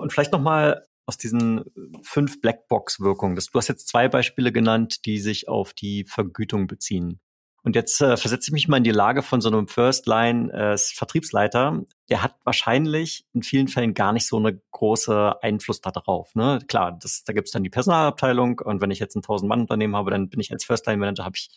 Und 0.00 0.12
vielleicht 0.12 0.32
nochmal 0.32 0.86
aus 1.06 1.18
diesen 1.18 1.64
fünf 2.02 2.40
Blackbox-Wirkungen. 2.40 3.36
Du 3.36 3.58
hast 3.58 3.68
jetzt 3.68 3.88
zwei 3.88 4.08
Beispiele 4.08 4.52
genannt, 4.52 5.06
die 5.06 5.18
sich 5.18 5.48
auf 5.48 5.72
die 5.72 6.04
Vergütung 6.04 6.66
beziehen. 6.66 7.20
Und 7.62 7.76
jetzt 7.76 8.00
äh, 8.00 8.16
versetze 8.16 8.48
ich 8.48 8.52
mich 8.52 8.68
mal 8.68 8.78
in 8.78 8.84
die 8.84 8.90
Lage 8.90 9.22
von 9.22 9.42
so 9.42 9.50
einem 9.50 9.68
First-Line-Vertriebsleiter. 9.68 11.80
Äh, 11.80 11.82
der 12.08 12.22
hat 12.22 12.36
wahrscheinlich 12.44 13.26
in 13.34 13.42
vielen 13.42 13.68
Fällen 13.68 13.92
gar 13.92 14.14
nicht 14.14 14.26
so 14.26 14.38
eine 14.38 14.58
große 14.70 15.42
Einfluss 15.42 15.82
darauf. 15.82 16.34
Ne? 16.34 16.60
Klar, 16.68 16.96
das, 16.98 17.22
da 17.24 17.34
gibt 17.34 17.48
es 17.48 17.52
dann 17.52 17.62
die 17.62 17.70
Personalabteilung 17.70 18.60
und 18.60 18.80
wenn 18.80 18.90
ich 18.90 18.98
jetzt 18.98 19.14
ein 19.14 19.22
1000-Mann-Unternehmen 19.22 19.94
habe, 19.94 20.10
dann 20.10 20.30
bin 20.30 20.40
ich 20.40 20.50
als 20.52 20.64
First-Line-Manager, 20.64 21.24
habe 21.24 21.36
ich 21.36 21.50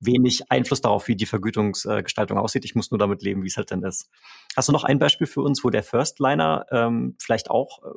wenig 0.00 0.50
Einfluss 0.50 0.80
darauf, 0.80 1.08
wie 1.08 1.16
die 1.16 1.26
Vergütungsgestaltung 1.26 2.38
aussieht. 2.38 2.64
Ich 2.64 2.74
muss 2.74 2.90
nur 2.90 2.98
damit 2.98 3.22
leben, 3.22 3.42
wie 3.42 3.48
es 3.48 3.56
halt 3.56 3.70
dann 3.70 3.82
ist. 3.82 4.08
Hast 4.56 4.68
du 4.68 4.72
noch 4.72 4.84
ein 4.84 4.98
Beispiel 4.98 5.26
für 5.26 5.42
uns, 5.42 5.64
wo 5.64 5.70
der 5.70 5.82
Firstliner 5.82 6.66
ähm, 6.70 7.16
vielleicht 7.18 7.50
auch 7.50 7.82
äh, 7.82 7.88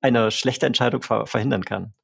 eine 0.00 0.30
schlechte 0.30 0.66
Entscheidung 0.66 1.02
ver 1.02 1.26
verhindern 1.26 1.64
kann? 1.64 1.94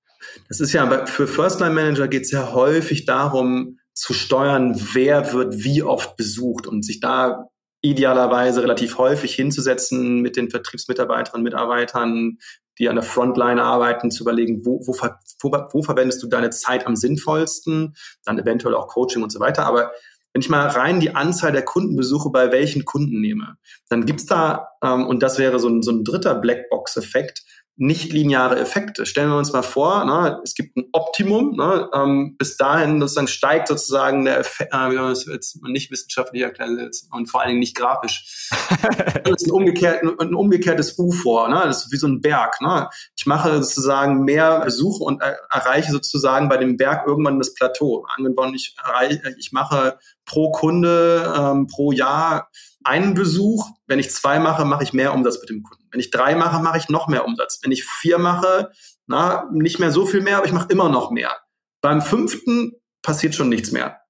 Das 0.48 0.60
ist 0.60 0.72
ja, 0.72 1.06
für 1.06 1.26
Firstline-Manager 1.26 2.08
geht 2.08 2.22
es 2.22 2.30
ja 2.30 2.52
häufig 2.52 3.04
darum, 3.04 3.78
zu 3.92 4.12
steuern, 4.12 4.78
wer 4.92 5.32
wird 5.32 5.64
wie 5.64 5.82
oft 5.82 6.16
besucht 6.16 6.66
und 6.66 6.84
sich 6.84 7.00
da 7.00 7.48
idealerweise 7.90 8.62
relativ 8.62 8.98
häufig 8.98 9.34
hinzusetzen 9.34 10.20
mit 10.20 10.36
den 10.36 10.50
Vertriebsmitarbeiterinnen 10.50 11.40
und 11.40 11.52
Mitarbeitern, 11.52 12.38
die 12.78 12.88
an 12.88 12.96
der 12.96 13.04
Frontline 13.04 13.62
arbeiten, 13.62 14.10
zu 14.10 14.22
überlegen, 14.22 14.64
wo, 14.64 14.80
wo, 14.86 14.92
wo, 15.40 15.66
wo 15.72 15.82
verwendest 15.82 16.22
du 16.22 16.26
deine 16.26 16.50
Zeit 16.50 16.86
am 16.86 16.96
sinnvollsten, 16.96 17.96
dann 18.24 18.38
eventuell 18.38 18.74
auch 18.74 18.88
Coaching 18.88 19.22
und 19.22 19.32
so 19.32 19.40
weiter. 19.40 19.64
Aber 19.66 19.92
wenn 20.32 20.42
ich 20.42 20.50
mal 20.50 20.66
rein 20.68 21.00
die 21.00 21.14
Anzahl 21.14 21.52
der 21.52 21.64
Kundenbesuche 21.64 22.30
bei 22.30 22.52
welchen 22.52 22.84
Kunden 22.84 23.20
nehme, 23.20 23.56
dann 23.88 24.04
gibt's 24.04 24.26
da, 24.26 24.68
ähm, 24.82 25.06
und 25.06 25.22
das 25.22 25.38
wäre 25.38 25.58
so 25.58 25.68
ein, 25.68 25.82
so 25.82 25.92
ein 25.92 26.04
dritter 26.04 26.34
Blackbox-Effekt, 26.34 27.42
nicht-lineare 27.78 28.58
Effekte. 28.58 29.04
Stellen 29.04 29.28
wir 29.28 29.36
uns 29.36 29.52
mal 29.52 29.62
vor, 29.62 30.04
ne, 30.06 30.40
es 30.42 30.54
gibt 30.54 30.76
ein 30.76 30.88
Optimum, 30.92 31.56
ne, 31.56 31.90
ähm, 31.92 32.36
bis 32.38 32.56
dahin 32.56 33.00
sozusagen 33.00 33.28
steigt 33.28 33.68
sozusagen 33.68 34.24
der 34.24 34.38
Effekt, 34.38 34.72
äh, 34.72 34.90
wie 34.90 34.96
man 34.96 35.10
das 35.10 35.26
jetzt 35.26 35.62
nicht 35.62 35.90
wissenschaftlich 35.90 36.42
erklären 36.42 36.90
und 37.10 37.26
vor 37.26 37.40
allen 37.40 37.50
Dingen 37.50 37.60
nicht 37.60 37.76
grafisch. 37.76 38.48
das 39.24 39.42
ist 39.42 39.46
ein, 39.46 39.52
umgekehrt, 39.52 40.02
ein, 40.02 40.34
umgekehrtes 40.34 40.98
U 40.98 41.12
vor, 41.12 41.48
ne, 41.48 41.62
das 41.64 41.84
ist 41.84 41.92
wie 41.92 41.98
so 41.98 42.08
ein 42.08 42.22
Berg. 42.22 42.60
Ne. 42.62 42.88
Ich 43.16 43.26
mache 43.26 43.62
sozusagen 43.62 44.24
mehr 44.24 44.60
Besuche 44.60 45.04
und 45.04 45.20
er, 45.20 45.36
erreiche 45.50 45.92
sozusagen 45.92 46.48
bei 46.48 46.56
dem 46.56 46.78
Berg 46.78 47.06
irgendwann 47.06 47.38
das 47.38 47.52
Plateau. 47.52 48.06
Angenommen, 48.16 48.54
ich, 48.54 48.74
erreiche, 48.82 49.34
ich 49.38 49.52
mache 49.52 49.98
pro 50.24 50.50
Kunde, 50.50 51.34
ähm, 51.38 51.66
pro 51.66 51.92
Jahr 51.92 52.48
einen 52.84 53.14
Besuch. 53.14 53.68
Wenn 53.86 53.98
ich 53.98 54.10
zwei 54.10 54.38
mache, 54.38 54.64
mache 54.64 54.84
ich 54.84 54.92
mehr 54.92 55.12
Umsatz 55.12 55.40
mit 55.40 55.50
dem 55.50 55.62
Kunden. 55.62 55.85
Wenn 55.90 56.00
ich 56.00 56.10
drei 56.10 56.34
mache, 56.34 56.62
mache 56.62 56.78
ich 56.78 56.88
noch 56.88 57.08
mehr 57.08 57.24
Umsatz. 57.24 57.60
Wenn 57.62 57.72
ich 57.72 57.84
vier 57.84 58.18
mache, 58.18 58.70
na, 59.06 59.48
nicht 59.52 59.78
mehr 59.78 59.90
so 59.90 60.06
viel 60.06 60.20
mehr, 60.20 60.38
aber 60.38 60.46
ich 60.46 60.52
mache 60.52 60.68
immer 60.70 60.88
noch 60.88 61.10
mehr. 61.10 61.36
Beim 61.80 62.02
fünften 62.02 62.72
passiert 63.02 63.34
schon 63.34 63.48
nichts 63.48 63.72
mehr. 63.72 64.00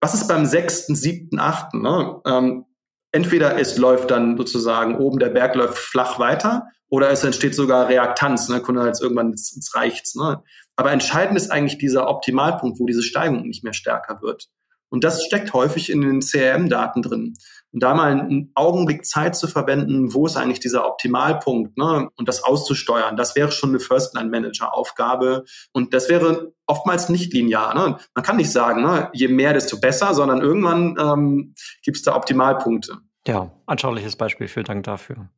Was 0.00 0.14
ist 0.14 0.28
beim 0.28 0.46
sechsten, 0.46 0.96
siebten, 0.96 1.38
achten? 1.38 1.82
Ne? 1.82 2.20
Ähm, 2.26 2.64
entweder 3.12 3.58
es 3.58 3.76
läuft 3.76 4.10
dann 4.10 4.36
sozusagen 4.36 4.96
oben, 4.96 5.18
der 5.18 5.28
Berg 5.28 5.54
läuft 5.54 5.76
flach 5.76 6.18
weiter 6.18 6.64
oder 6.88 7.10
es 7.10 7.22
entsteht 7.22 7.54
sogar 7.54 7.88
Reaktanz. 7.88 8.48
Ne? 8.48 8.60
Kunde 8.60 8.82
halt 8.82 8.98
irgendwann, 9.00 9.32
es 9.32 9.70
reicht's. 9.74 10.14
Ne? 10.14 10.42
Aber 10.76 10.92
entscheidend 10.92 11.36
ist 11.36 11.50
eigentlich 11.50 11.78
dieser 11.78 12.08
Optimalpunkt, 12.08 12.80
wo 12.80 12.86
diese 12.86 13.02
Steigung 13.02 13.42
nicht 13.42 13.62
mehr 13.62 13.74
stärker 13.74 14.22
wird. 14.22 14.48
Und 14.90 15.04
das 15.04 15.24
steckt 15.24 15.52
häufig 15.52 15.90
in 15.90 16.02
den 16.02 16.20
CRM-Daten 16.20 17.02
drin. 17.02 17.36
Und 17.72 17.82
da 17.82 17.94
mal 17.94 18.10
einen 18.10 18.50
Augenblick 18.56 19.06
Zeit 19.06 19.36
zu 19.36 19.46
verwenden, 19.46 20.12
wo 20.12 20.26
ist 20.26 20.36
eigentlich 20.36 20.58
dieser 20.58 20.86
Optimalpunkt, 20.86 21.76
ne? 21.78 22.08
und 22.16 22.28
das 22.28 22.42
auszusteuern, 22.42 23.16
das 23.16 23.36
wäre 23.36 23.52
schon 23.52 23.70
eine 23.70 23.80
First-Line-Manager-Aufgabe. 23.80 25.44
Und 25.72 25.94
das 25.94 26.08
wäre 26.08 26.52
oftmals 26.66 27.08
nicht 27.08 27.32
linear. 27.32 27.74
Ne? 27.74 27.98
Man 28.14 28.24
kann 28.24 28.36
nicht 28.36 28.50
sagen, 28.50 28.82
ne, 28.82 29.08
je 29.12 29.28
mehr, 29.28 29.52
desto 29.52 29.78
besser, 29.78 30.14
sondern 30.14 30.40
irgendwann 30.40 30.96
ähm, 30.98 31.54
gibt 31.82 31.96
es 31.96 32.02
da 32.02 32.16
Optimalpunkte. 32.16 32.98
Ja, 33.26 33.52
anschauliches 33.66 34.16
Beispiel. 34.16 34.48
Vielen 34.48 34.66
Dank 34.66 34.84
dafür. 34.84 35.28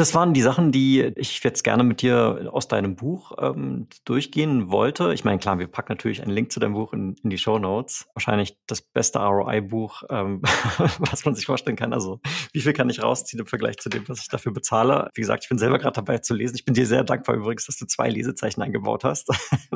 Das 0.00 0.14
waren 0.14 0.32
die 0.32 0.40
Sachen, 0.40 0.72
die 0.72 1.12
ich 1.16 1.44
jetzt 1.44 1.62
gerne 1.62 1.84
mit 1.84 2.00
dir 2.00 2.48
aus 2.52 2.68
deinem 2.68 2.96
Buch 2.96 3.32
ähm, 3.38 3.86
durchgehen 4.06 4.70
wollte. 4.70 5.12
Ich 5.12 5.26
meine, 5.26 5.38
klar, 5.38 5.58
wir 5.58 5.66
packen 5.66 5.92
natürlich 5.92 6.22
einen 6.22 6.30
Link 6.30 6.50
zu 6.50 6.58
deinem 6.58 6.72
Buch 6.72 6.94
in, 6.94 7.16
in 7.22 7.28
die 7.28 7.36
Show 7.36 7.58
Notes. 7.58 8.08
Wahrscheinlich 8.14 8.56
das 8.66 8.80
beste 8.80 9.18
ROI-Buch, 9.18 10.04
ähm, 10.08 10.40
was 11.00 11.26
man 11.26 11.34
sich 11.34 11.44
vorstellen 11.44 11.76
kann. 11.76 11.92
Also, 11.92 12.18
wie 12.54 12.62
viel 12.62 12.72
kann 12.72 12.88
ich 12.88 13.02
rausziehen 13.02 13.40
im 13.40 13.46
Vergleich 13.46 13.76
zu 13.76 13.90
dem, 13.90 14.08
was 14.08 14.22
ich 14.22 14.28
dafür 14.28 14.52
bezahle? 14.52 15.10
Wie 15.12 15.20
gesagt, 15.20 15.44
ich 15.44 15.50
bin 15.50 15.58
selber 15.58 15.78
gerade 15.78 15.96
dabei 15.96 16.16
zu 16.16 16.32
lesen. 16.32 16.54
Ich 16.54 16.64
bin 16.64 16.72
dir 16.72 16.86
sehr 16.86 17.04
dankbar 17.04 17.36
übrigens, 17.36 17.66
dass 17.66 17.76
du 17.76 17.84
zwei 17.84 18.08
Lesezeichen 18.08 18.62
eingebaut 18.62 19.04
hast. 19.04 19.28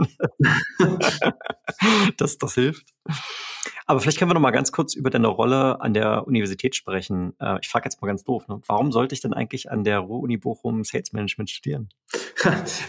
das, 2.17 2.39
das 2.39 2.55
hilft. 2.55 2.87
Aber 3.87 4.01
vielleicht 4.01 4.19
können 4.19 4.31
wir 4.31 4.35
noch 4.35 4.41
mal 4.41 4.51
ganz 4.51 4.73
kurz 4.73 4.95
über 4.95 5.11
deine 5.11 5.29
Rolle 5.29 5.81
an 5.81 5.93
der 5.93 6.27
Universität 6.27 6.75
sprechen. 6.75 7.35
Äh, 7.39 7.59
ich 7.61 7.69
frage 7.69 7.85
jetzt 7.85 8.01
mal 8.01 8.09
ganz 8.09 8.25
doof, 8.25 8.49
ne? 8.49 8.61
warum 8.67 8.93
sollte 8.93 9.15
ich 9.15 9.21
denn 9.21 9.35
eigentlich 9.35 9.71
an 9.71 9.85
der 9.85 9.99
Ruhr-Uni 9.99 10.39
Bochum 10.39 10.85
Sales 10.85 11.13
Management 11.13 11.51
studieren? 11.51 11.89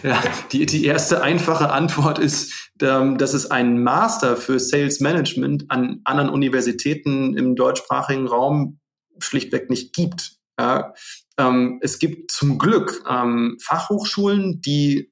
Ja, 0.02 0.22
die, 0.52 0.66
die 0.66 0.84
erste 0.84 1.22
einfache 1.22 1.70
Antwort 1.70 2.18
ist, 2.18 2.70
ähm, 2.82 3.16
dass 3.16 3.32
es 3.32 3.50
einen 3.50 3.82
Master 3.82 4.36
für 4.36 4.60
Sales 4.60 5.00
Management 5.00 5.70
an 5.70 6.00
anderen 6.04 6.30
Universitäten 6.30 7.36
im 7.36 7.56
deutschsprachigen 7.56 8.26
Raum 8.26 8.80
schlichtweg 9.18 9.70
nicht 9.70 9.94
gibt. 9.94 10.32
Ja, 10.58 10.92
ähm, 11.38 11.78
es 11.80 11.98
gibt 11.98 12.30
zum 12.30 12.58
Glück 12.58 13.02
ähm, 13.08 13.56
Fachhochschulen, 13.62 14.60
die 14.60 15.10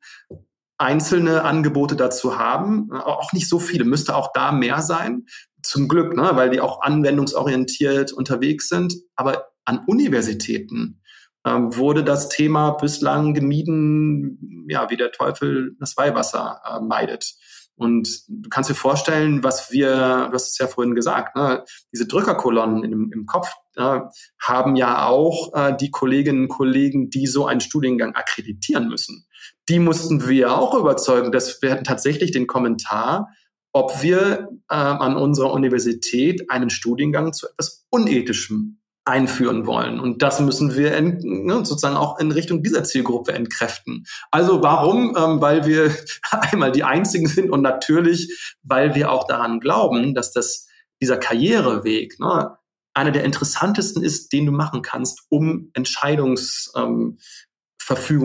einzelne 0.76 1.43
Angebote 1.43 1.97
dazu 1.97 2.39
haben, 2.39 2.93
auch 2.93 3.32
nicht 3.32 3.49
so 3.49 3.59
viele, 3.59 3.85
müsste 3.85 4.14
auch 4.14 4.32
da 4.35 4.53
mehr 4.53 4.82
sein 4.82 5.24
zum 5.65 5.89
Glück, 5.89 6.17
ne, 6.17 6.31
weil 6.35 6.51
die 6.51 6.61
auch 6.61 6.83
anwendungsorientiert 6.83 8.12
unterwegs 8.12 8.69
sind. 8.69 8.95
Aber 9.17 9.49
an 9.65 9.81
Universitäten 9.87 11.01
ähm, 11.47 11.77
wurde 11.77 12.05
das 12.05 12.29
Thema 12.29 12.73
bislang 12.73 13.35
gemieden, 13.35 14.67
ja, 14.69 14.91
wie 14.91 14.97
der 14.97 15.12
Teufel 15.12 15.77
das 15.81 15.97
Weihwasser 15.97 16.61
äh, 16.65 16.81
meidet. 16.81 17.35
Und 17.77 18.23
du 18.29 18.49
kannst 18.51 18.71
dir 18.71 18.75
vorstellen, 18.75 19.43
was 19.43 19.73
wir, 19.73 20.29
du 20.29 20.33
hast 20.33 20.51
es 20.51 20.59
ja 20.59 20.69
vorhin 20.69 20.95
gesagt, 20.95 21.35
ne, 21.35 21.65
diese 21.93 22.07
Drückerkolonnen 22.07 22.85
im, 22.85 23.11
im 23.12 23.27
Kopf 23.27 23.53
äh, 23.77 24.01
haben 24.41 24.77
ja 24.77 25.07
auch 25.07 25.53
äh, 25.55 25.77
die 25.77 25.91
Kolleginnen 25.91 26.43
und 26.43 26.49
Kollegen, 26.49 27.11
die 27.11 27.27
so 27.27 27.47
einen 27.47 27.61
Studiengang 27.61 28.15
akkreditieren 28.15 28.89
müssen. 28.89 29.27
Die 29.69 29.81
mussten 29.81 30.29
wir 30.29 30.57
auch 30.57 30.75
überzeugen, 30.75 31.33
dass 31.33 31.61
wir 31.62 31.83
tatsächlich 31.83 32.31
den 32.31 32.47
Kommentar 32.47 33.29
ob 33.75 34.03
wir 34.03 34.49
äh, 34.70 34.75
an 34.75 35.16
unserer 35.16 35.53
Universität 35.53 36.49
einen 36.51 36.70
Studiengang 36.70 37.33
zu 37.33 37.49
etwas 37.49 37.85
Unethischem 37.91 38.79
einführen 39.05 39.66
wollen. 39.66 40.01
Und 40.01 40.22
das 40.22 40.41
müssen 40.41 40.75
wir 40.77 40.97
in, 40.97 41.18
ne, 41.45 41.57
sozusagen 41.57 41.97
auch 41.97 42.18
in 42.18 42.31
Richtung 42.31 42.62
dieser 42.62 42.85
Zielgruppe 42.85 43.33
entkräften. 43.33 44.07
Also 44.31 44.62
warum? 44.62 45.14
Ähm, 45.16 45.43
weil 45.43 45.66
wir 45.66 45.95
einmal 46.31 46.72
die 46.72 46.85
Einzigen 46.85 47.27
sind 47.27 47.51
und 47.51 47.61
natürlich, 47.62 48.57
weil 48.62 48.95
wir 48.95 49.11
auch 49.11 49.27
daran 49.27 49.61
glauben, 49.61 50.14
dass 50.14 50.33
das 50.33 50.66
dieser 51.03 51.18
Karriereweg 51.18 52.18
ne, 52.20 52.57
einer 52.95 53.11
der 53.11 53.25
interessantesten 53.25 54.05
ist, 54.05 54.33
den 54.33 54.47
du 54.47 54.53
machen 54.53 54.83
kannst, 54.83 55.25
um 55.29 55.70
Entscheidungsverfügung 55.75 57.18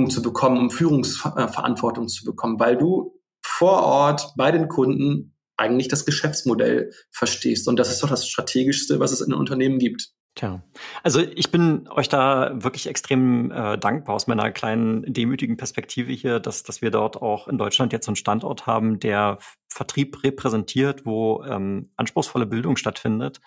ähm, 0.05 0.09
zu 0.11 0.21
bekommen, 0.21 0.59
um 0.59 0.69
Führungsverantwortung 0.69 2.07
zu 2.07 2.23
bekommen, 2.23 2.59
weil 2.59 2.77
du 2.77 3.19
vor 3.41 3.83
Ort 3.83 4.33
bei 4.37 4.51
den 4.51 4.69
Kunden 4.69 5.35
eigentlich 5.59 5.87
das 5.87 6.05
Geschäftsmodell 6.05 6.91
verstehst. 7.11 7.67
Und 7.67 7.77
das 7.77 7.89
ist 7.89 8.01
doch 8.01 8.09
das 8.09 8.27
Strategischste, 8.27 8.99
was 8.99 9.11
es 9.11 9.21
in 9.21 9.33
Unternehmen 9.33 9.79
gibt. 9.79 10.09
Tja, 10.35 10.61
also 11.03 11.19
ich 11.19 11.51
bin 11.51 11.89
euch 11.89 12.07
da 12.07 12.51
wirklich 12.53 12.87
extrem 12.87 13.51
äh, 13.51 13.77
dankbar 13.77 14.15
aus 14.15 14.27
meiner 14.27 14.51
kleinen 14.51 15.11
demütigen 15.11 15.57
Perspektive 15.57 16.13
hier, 16.13 16.39
dass, 16.39 16.63
dass 16.63 16.81
wir 16.81 16.91
dort 16.91 17.21
auch 17.21 17.47
in 17.47 17.57
Deutschland 17.57 17.91
jetzt 17.91 18.05
so 18.05 18.11
einen 18.11 18.15
Standort 18.15 18.65
haben, 18.65 18.99
der 18.99 19.39
Vertrieb 19.67 20.23
repräsentiert, 20.23 21.05
wo 21.05 21.43
ähm, 21.43 21.89
anspruchsvolle 21.97 22.45
Bildung 22.45 22.77
stattfindet 22.77 23.41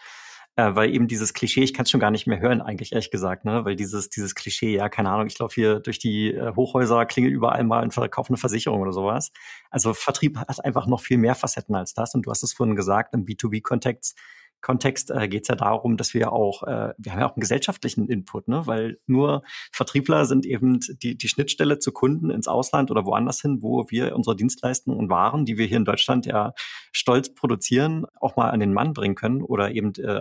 äh, 0.56 0.74
weil 0.74 0.94
eben 0.94 1.08
dieses 1.08 1.32
Klischee, 1.32 1.62
ich 1.62 1.72
kann 1.72 1.84
es 1.84 1.90
schon 1.90 2.00
gar 2.00 2.10
nicht 2.10 2.26
mehr 2.26 2.40
hören, 2.40 2.60
eigentlich 2.60 2.92
ehrlich 2.92 3.10
gesagt, 3.10 3.44
ne? 3.44 3.64
Weil 3.64 3.74
dieses, 3.76 4.10
dieses 4.10 4.34
Klischee, 4.34 4.76
ja, 4.76 4.88
keine 4.88 5.10
Ahnung, 5.10 5.26
ich 5.26 5.38
laufe 5.38 5.54
hier 5.54 5.80
durch 5.80 5.98
die 5.98 6.32
äh, 6.32 6.54
Hochhäuser, 6.54 7.06
klingel 7.06 7.32
überall 7.32 7.64
mal 7.64 7.82
und 7.82 7.94
verkaufe 7.94 8.28
eine 8.28 8.36
Versicherung 8.36 8.82
oder 8.82 8.92
sowas. 8.92 9.32
Also 9.70 9.94
Vertrieb 9.94 10.36
hat 10.36 10.62
einfach 10.64 10.86
noch 10.86 11.00
viel 11.00 11.18
mehr 11.18 11.34
Facetten 11.34 11.74
als 11.74 11.94
das. 11.94 12.14
Und 12.14 12.26
du 12.26 12.30
hast 12.30 12.42
es 12.42 12.52
vorhin 12.52 12.76
gesagt, 12.76 13.14
im 13.14 13.24
B2B-Kontext 13.24 14.18
Kontext 14.62 15.10
äh, 15.10 15.28
geht 15.28 15.42
es 15.42 15.48
ja 15.48 15.56
darum, 15.56 15.96
dass 15.96 16.14
wir 16.14 16.32
auch, 16.32 16.62
äh, 16.62 16.94
wir 16.96 17.12
haben 17.12 17.20
ja 17.20 17.26
auch 17.26 17.36
einen 17.36 17.40
gesellschaftlichen 17.40 18.08
Input, 18.08 18.48
ne? 18.48 18.66
weil 18.66 18.98
nur 19.06 19.42
Vertriebler 19.72 20.24
sind 20.24 20.46
eben 20.46 20.80
die, 21.02 21.16
die 21.16 21.28
Schnittstelle 21.28 21.78
zu 21.78 21.92
Kunden 21.92 22.30
ins 22.30 22.48
Ausland 22.48 22.90
oder 22.90 23.04
woanders 23.04 23.40
hin, 23.40 23.58
wo 23.60 23.84
wir 23.90 24.14
unsere 24.14 24.36
Dienstleistungen 24.36 24.98
und 24.98 25.10
Waren, 25.10 25.44
die 25.44 25.58
wir 25.58 25.66
hier 25.66 25.76
in 25.76 25.84
Deutschland 25.84 26.26
ja 26.26 26.54
stolz 26.92 27.34
produzieren, 27.34 28.06
auch 28.20 28.36
mal 28.36 28.50
an 28.50 28.60
den 28.60 28.72
Mann 28.72 28.92
bringen 28.94 29.16
können 29.16 29.42
oder 29.42 29.72
eben 29.72 29.94
äh, 29.96 30.20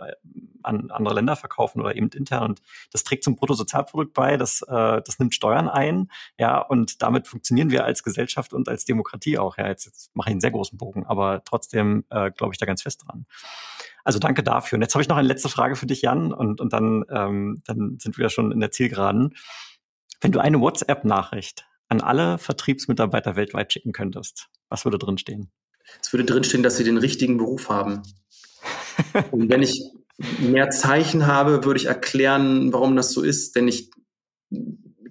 an 0.63 0.91
andere 0.91 1.15
Länder 1.15 1.35
verkaufen 1.35 1.81
oder 1.81 1.95
eben 1.95 2.09
intern. 2.09 2.43
Und 2.51 2.61
das 2.91 3.03
trägt 3.03 3.23
zum 3.23 3.35
Bruttosozialprodukt 3.35 4.13
bei, 4.13 4.37
das, 4.37 4.61
äh, 4.63 5.01
das 5.05 5.19
nimmt 5.19 5.35
Steuern 5.35 5.69
ein, 5.69 6.09
ja, 6.37 6.59
und 6.59 7.01
damit 7.01 7.27
funktionieren 7.27 7.71
wir 7.71 7.85
als 7.85 8.03
Gesellschaft 8.03 8.53
und 8.53 8.67
als 8.69 8.85
Demokratie 8.85 9.37
auch. 9.37 9.57
Ja, 9.57 9.67
jetzt, 9.67 9.85
jetzt 9.85 10.15
mache 10.15 10.29
ich 10.29 10.33
einen 10.33 10.41
sehr 10.41 10.51
großen 10.51 10.77
Bogen, 10.77 11.05
aber 11.05 11.43
trotzdem 11.45 12.05
äh, 12.09 12.31
glaube 12.31 12.53
ich 12.53 12.57
da 12.57 12.65
ganz 12.65 12.81
fest 12.81 13.03
dran. 13.05 13.25
Also 14.03 14.19
danke 14.19 14.43
dafür. 14.43 14.77
Und 14.77 14.81
jetzt 14.81 14.93
habe 14.95 15.01
ich 15.01 15.09
noch 15.09 15.17
eine 15.17 15.27
letzte 15.27 15.49
Frage 15.49 15.75
für 15.75 15.85
dich, 15.85 16.01
Jan, 16.01 16.33
und, 16.33 16.61
und 16.61 16.73
dann, 16.73 17.05
ähm, 17.09 17.61
dann 17.65 17.97
sind 17.99 18.17
wir 18.17 18.23
ja 18.23 18.29
schon 18.29 18.51
in 18.51 18.59
der 18.59 18.71
Zielgeraden. 18.71 19.35
Wenn 20.21 20.31
du 20.31 20.39
eine 20.39 20.59
WhatsApp-Nachricht 20.59 21.65
an 21.87 22.01
alle 22.01 22.37
Vertriebsmitarbeiter 22.37 23.35
weltweit 23.35 23.73
schicken 23.73 23.91
könntest, 23.91 24.47
was 24.69 24.85
würde 24.85 24.97
drinstehen? 24.97 25.51
Es 26.01 26.13
würde 26.13 26.25
drinstehen, 26.25 26.63
dass 26.63 26.77
sie 26.77 26.83
den 26.83 26.97
richtigen 26.97 27.37
Beruf 27.37 27.69
haben. 27.69 28.03
und 29.31 29.49
wenn 29.49 29.61
ich 29.61 29.83
mehr 30.39 30.69
Zeichen 30.69 31.27
habe, 31.27 31.65
würde 31.65 31.79
ich 31.79 31.87
erklären, 31.87 32.71
warum 32.71 32.95
das 32.95 33.11
so 33.11 33.21
ist. 33.21 33.55
Denn 33.55 33.67
ich 33.67 33.89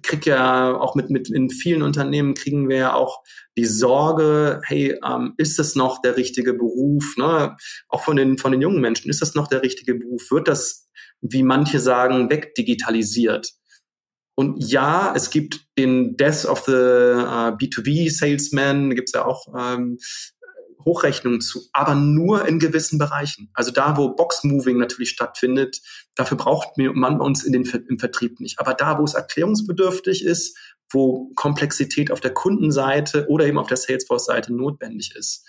krieg 0.01 0.25
ja 0.25 0.75
auch 0.75 0.95
mit, 0.95 1.09
mit 1.09 1.29
in 1.29 1.49
vielen 1.49 1.81
Unternehmen 1.81 2.33
kriegen 2.33 2.69
wir 2.69 2.77
ja 2.77 2.93
auch 2.93 3.21
die 3.57 3.65
Sorge, 3.65 4.61
hey, 4.65 4.97
ähm, 5.05 5.33
ist 5.37 5.59
das 5.59 5.75
noch 5.75 6.01
der 6.01 6.17
richtige 6.17 6.53
Beruf? 6.53 7.15
Ne? 7.17 7.55
Auch 7.89 8.03
von 8.03 8.15
den, 8.15 8.37
von 8.37 8.51
den 8.51 8.61
jungen 8.61 8.81
Menschen, 8.81 9.09
ist 9.09 9.21
das 9.21 9.35
noch 9.35 9.47
der 9.47 9.61
richtige 9.61 9.95
Beruf? 9.95 10.31
Wird 10.31 10.47
das, 10.47 10.89
wie 11.21 11.43
manche 11.43 11.79
sagen, 11.79 12.29
wegdigitalisiert? 12.29 13.51
Und 14.35 14.63
ja, 14.71 15.13
es 15.15 15.29
gibt 15.29 15.65
den 15.77 16.15
Death 16.15 16.45
of 16.45 16.61
the 16.61 16.71
uh, 16.71 17.53
B2B 17.55 18.09
Salesman, 18.09 18.89
da 18.89 18.95
gibt's 18.95 19.11
ja 19.13 19.25
auch 19.25 19.45
ähm, 19.55 19.97
Hochrechnungen 20.85 21.41
zu, 21.41 21.61
aber 21.73 21.95
nur 21.95 22.47
in 22.47 22.59
gewissen 22.59 22.97
Bereichen. 22.97 23.49
Also 23.53 23.71
da, 23.71 23.97
wo 23.97 24.09
Box-Moving 24.09 24.77
natürlich 24.77 25.09
stattfindet, 25.09 25.81
dafür 26.15 26.37
braucht 26.37 26.77
man 26.77 27.19
uns 27.19 27.43
in 27.43 27.53
den, 27.53 27.63
im 27.63 27.99
Vertrieb 27.99 28.39
nicht. 28.39 28.59
Aber 28.59 28.73
da, 28.73 28.99
wo 28.99 29.03
es 29.03 29.13
erklärungsbedürftig 29.13 30.25
ist, 30.25 30.57
wo 30.91 31.31
Komplexität 31.35 32.11
auf 32.11 32.19
der 32.19 32.33
Kundenseite 32.33 33.27
oder 33.29 33.45
eben 33.45 33.57
auf 33.57 33.67
der 33.67 33.77
Salesforce-Seite 33.77 34.53
notwendig 34.53 35.15
ist, 35.15 35.45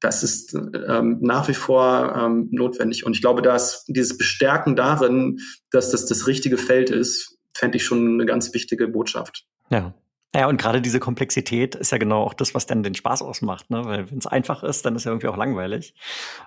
das 0.00 0.22
ist 0.22 0.54
ähm, 0.54 1.18
nach 1.20 1.48
wie 1.48 1.54
vor 1.54 2.14
ähm, 2.16 2.48
notwendig. 2.50 3.04
Und 3.04 3.14
ich 3.14 3.20
glaube, 3.20 3.42
dass 3.42 3.84
dieses 3.86 4.16
Bestärken 4.16 4.74
darin, 4.74 5.40
dass 5.70 5.90
das 5.90 6.06
das 6.06 6.26
richtige 6.26 6.56
Feld 6.56 6.88
ist, 6.90 7.38
fände 7.54 7.76
ich 7.76 7.84
schon 7.84 8.14
eine 8.14 8.24
ganz 8.24 8.54
wichtige 8.54 8.88
Botschaft. 8.88 9.44
Ja, 9.68 9.94
ja, 10.34 10.46
und 10.46 10.60
gerade 10.60 10.80
diese 10.80 11.00
Komplexität 11.00 11.74
ist 11.74 11.90
ja 11.90 11.98
genau 11.98 12.22
auch 12.22 12.34
das, 12.34 12.54
was 12.54 12.66
dann 12.66 12.82
den 12.82 12.94
Spaß 12.94 13.22
ausmacht. 13.22 13.68
Ne? 13.70 13.84
Weil 13.84 14.10
wenn 14.10 14.18
es 14.18 14.26
einfach 14.26 14.62
ist, 14.62 14.86
dann 14.86 14.94
ist 14.94 15.04
ja 15.04 15.10
irgendwie 15.10 15.26
auch 15.26 15.36
langweilig. 15.36 15.94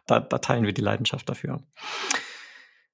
Da, 0.07 0.21
da 0.21 0.37
teilen 0.37 0.65
wir 0.65 0.73
die 0.73 0.81
Leidenschaft 0.81 1.27
dafür. 1.27 1.61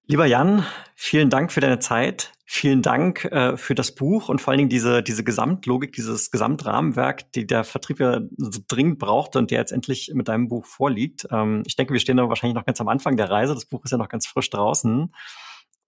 Lieber 0.07 0.25
Jan, 0.25 0.65
vielen 0.95 1.29
Dank 1.29 1.51
für 1.51 1.61
deine 1.61 1.77
Zeit. 1.77 2.31
Vielen 2.51 2.81
Dank 2.81 3.25
äh, 3.25 3.57
für 3.57 3.75
das 3.75 3.93
Buch 3.93 4.27
und 4.27 4.41
vor 4.41 4.49
allen 4.49 4.57
Dingen 4.57 4.69
diese, 4.69 5.03
diese 5.03 5.23
Gesamtlogik, 5.23 5.91
dieses 5.91 6.31
Gesamtrahmenwerk, 6.31 7.31
die 7.33 7.45
der 7.45 7.63
Vertrieb 7.63 7.99
ja 7.99 8.21
so 8.37 8.59
dringend 8.67 8.97
braucht 8.97 9.35
und 9.35 9.51
der 9.51 9.59
jetzt 9.59 9.71
endlich 9.71 10.09
mit 10.15 10.27
deinem 10.27 10.47
Buch 10.47 10.65
vorliegt. 10.65 11.27
Ähm, 11.29 11.61
ich 11.67 11.75
denke, 11.75 11.93
wir 11.93 11.99
stehen 11.99 12.17
da 12.17 12.27
wahrscheinlich 12.27 12.55
noch 12.55 12.65
ganz 12.65 12.81
am 12.81 12.87
Anfang 12.87 13.17
der 13.17 13.29
Reise. 13.29 13.53
Das 13.53 13.65
Buch 13.65 13.85
ist 13.85 13.91
ja 13.91 13.99
noch 13.99 14.09
ganz 14.09 14.25
frisch 14.25 14.49
draußen. 14.49 15.13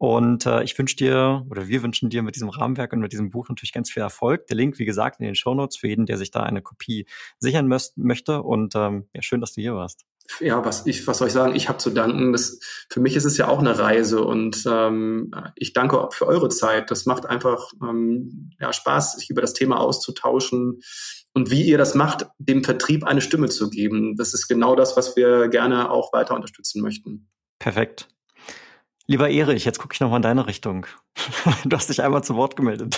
Und 0.01 0.47
äh, 0.47 0.63
ich 0.63 0.75
wünsche 0.79 0.95
dir 0.95 1.45
oder 1.51 1.67
wir 1.67 1.83
wünschen 1.83 2.09
dir 2.09 2.23
mit 2.23 2.33
diesem 2.33 2.49
Rahmenwerk 2.49 2.91
und 2.91 3.01
mit 3.01 3.11
diesem 3.11 3.29
Buch 3.29 3.49
natürlich 3.49 3.71
ganz 3.71 3.91
viel 3.91 4.01
Erfolg. 4.01 4.47
Der 4.47 4.57
Link, 4.57 4.79
wie 4.79 4.85
gesagt, 4.85 5.19
in 5.19 5.27
den 5.27 5.35
Show 5.35 5.53
Notes 5.53 5.77
für 5.77 5.89
jeden, 5.89 6.07
der 6.07 6.17
sich 6.17 6.31
da 6.31 6.41
eine 6.41 6.63
Kopie 6.63 7.05
sichern 7.37 7.67
möchte. 7.67 8.41
Und 8.41 8.73
ähm, 8.75 9.07
ja, 9.13 9.21
schön, 9.21 9.41
dass 9.41 9.53
du 9.53 9.61
hier 9.61 9.75
warst. 9.75 10.01
Ja, 10.39 10.65
was 10.65 10.87
ich, 10.87 11.05
was 11.05 11.19
soll 11.19 11.27
ich 11.27 11.35
sagen? 11.35 11.53
Ich 11.53 11.69
habe 11.69 11.77
zu 11.77 11.91
danken. 11.91 12.31
Das, 12.31 12.57
für 12.89 12.99
mich 12.99 13.15
ist 13.15 13.25
es 13.25 13.37
ja 13.37 13.47
auch 13.47 13.59
eine 13.59 13.77
Reise 13.77 14.23
und 14.23 14.63
ähm, 14.67 15.35
ich 15.55 15.73
danke 15.73 16.01
auch 16.01 16.15
für 16.15 16.25
eure 16.25 16.49
Zeit. 16.49 16.89
Das 16.89 17.05
macht 17.05 17.27
einfach 17.27 17.69
ähm, 17.83 18.49
ja, 18.59 18.73
Spaß, 18.73 19.17
sich 19.17 19.29
über 19.29 19.41
das 19.41 19.53
Thema 19.53 19.79
auszutauschen 19.79 20.81
und 21.35 21.51
wie 21.51 21.61
ihr 21.61 21.77
das 21.77 21.93
macht, 21.93 22.25
dem 22.39 22.63
Vertrieb 22.63 23.03
eine 23.03 23.21
Stimme 23.21 23.49
zu 23.49 23.69
geben. 23.69 24.15
Das 24.15 24.33
ist 24.33 24.47
genau 24.47 24.75
das, 24.75 24.97
was 24.97 25.15
wir 25.15 25.47
gerne 25.49 25.91
auch 25.91 26.11
weiter 26.11 26.33
unterstützen 26.33 26.81
möchten. 26.81 27.29
Perfekt. 27.59 28.07
Lieber 29.11 29.29
Erich, 29.29 29.65
jetzt 29.65 29.77
gucke 29.77 29.93
ich 29.93 29.99
nochmal 29.99 30.19
in 30.19 30.21
deine 30.21 30.47
Richtung. 30.47 30.85
Du 31.65 31.75
hast 31.75 31.89
dich 31.89 32.01
einmal 32.01 32.23
zu 32.23 32.37
Wort 32.37 32.55
gemeldet. 32.55 32.97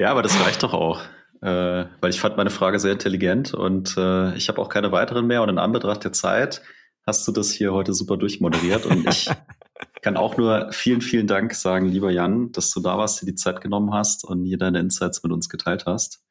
Ja, 0.00 0.10
aber 0.10 0.22
das 0.22 0.40
reicht 0.44 0.64
doch 0.64 0.74
auch. 0.74 1.00
Äh, 1.42 1.86
weil 2.00 2.10
ich 2.10 2.18
fand 2.18 2.36
meine 2.36 2.50
Frage 2.50 2.80
sehr 2.80 2.90
intelligent 2.90 3.54
und 3.54 3.96
äh, 3.96 4.34
ich 4.36 4.48
habe 4.48 4.60
auch 4.60 4.68
keine 4.68 4.90
weiteren 4.90 5.28
mehr. 5.28 5.42
Und 5.42 5.48
in 5.48 5.58
Anbetracht 5.58 6.02
der 6.02 6.12
Zeit 6.12 6.62
hast 7.06 7.26
du 7.28 7.30
das 7.30 7.52
hier 7.52 7.72
heute 7.72 7.94
super 7.94 8.16
durchmoderiert. 8.16 8.84
Und 8.84 9.08
ich 9.08 9.30
kann 10.02 10.16
auch 10.16 10.36
nur 10.36 10.72
vielen, 10.72 11.02
vielen 11.02 11.28
Dank 11.28 11.54
sagen, 11.54 11.86
lieber 11.86 12.10
Jan, 12.10 12.50
dass 12.50 12.72
du 12.72 12.80
da 12.80 12.98
warst, 12.98 13.22
dir 13.22 13.26
die 13.26 13.36
Zeit 13.36 13.60
genommen 13.60 13.92
hast 13.92 14.24
und 14.24 14.44
hier 14.44 14.58
deine 14.58 14.80
Insights 14.80 15.22
mit 15.22 15.30
uns 15.30 15.48
geteilt 15.48 15.84
hast. 15.86 16.24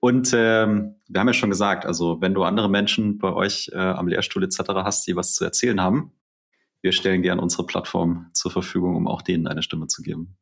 Und 0.00 0.32
ähm, 0.34 0.96
wir 1.08 1.20
haben 1.20 1.28
ja 1.28 1.34
schon 1.34 1.50
gesagt, 1.50 1.84
also 1.84 2.22
wenn 2.22 2.32
du 2.32 2.42
andere 2.42 2.70
Menschen 2.70 3.18
bei 3.18 3.34
euch 3.34 3.70
äh, 3.74 3.78
am 3.78 4.08
Lehrstuhl 4.08 4.44
etc. 4.44 4.60
hast, 4.76 5.06
die 5.06 5.16
was 5.16 5.34
zu 5.34 5.44
erzählen 5.44 5.82
haben, 5.82 6.12
wir 6.82 6.92
stellen 6.92 7.22
gern 7.22 7.38
unsere 7.38 7.66
Plattform 7.66 8.30
zur 8.32 8.50
Verfügung, 8.50 8.96
um 8.96 9.08
auch 9.08 9.22
denen 9.22 9.46
eine 9.46 9.62
Stimme 9.62 9.86
zu 9.86 10.02
geben. 10.02 10.36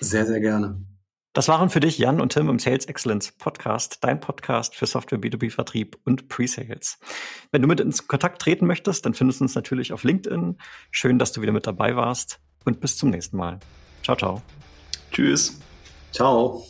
Sehr, 0.00 0.26
sehr 0.26 0.40
gerne. 0.40 0.84
Das 1.32 1.46
waren 1.48 1.70
für 1.70 1.80
dich 1.80 1.98
Jan 1.98 2.20
und 2.20 2.32
Tim 2.32 2.48
im 2.48 2.58
Sales 2.58 2.86
Excellence 2.86 3.32
Podcast, 3.32 3.98
dein 4.00 4.18
Podcast 4.18 4.74
für 4.74 4.86
Software 4.86 5.20
B2B 5.20 5.50
Vertrieb 5.50 5.98
und 6.04 6.28
Pre-Sales. 6.28 6.98
Wenn 7.52 7.62
du 7.62 7.68
mit 7.68 7.80
ins 7.80 8.08
Kontakt 8.08 8.42
treten 8.42 8.66
möchtest, 8.66 9.04
dann 9.06 9.14
findest 9.14 9.40
du 9.40 9.44
uns 9.44 9.54
natürlich 9.54 9.92
auf 9.92 10.04
LinkedIn. 10.04 10.56
Schön, 10.90 11.18
dass 11.18 11.32
du 11.32 11.42
wieder 11.42 11.52
mit 11.52 11.66
dabei 11.66 11.94
warst 11.96 12.40
und 12.64 12.80
bis 12.80 12.96
zum 12.96 13.10
nächsten 13.10 13.36
Mal. 13.36 13.60
Ciao, 14.02 14.16
ciao. 14.16 14.42
Tschüss. 15.12 15.60
Ciao. 16.12 16.64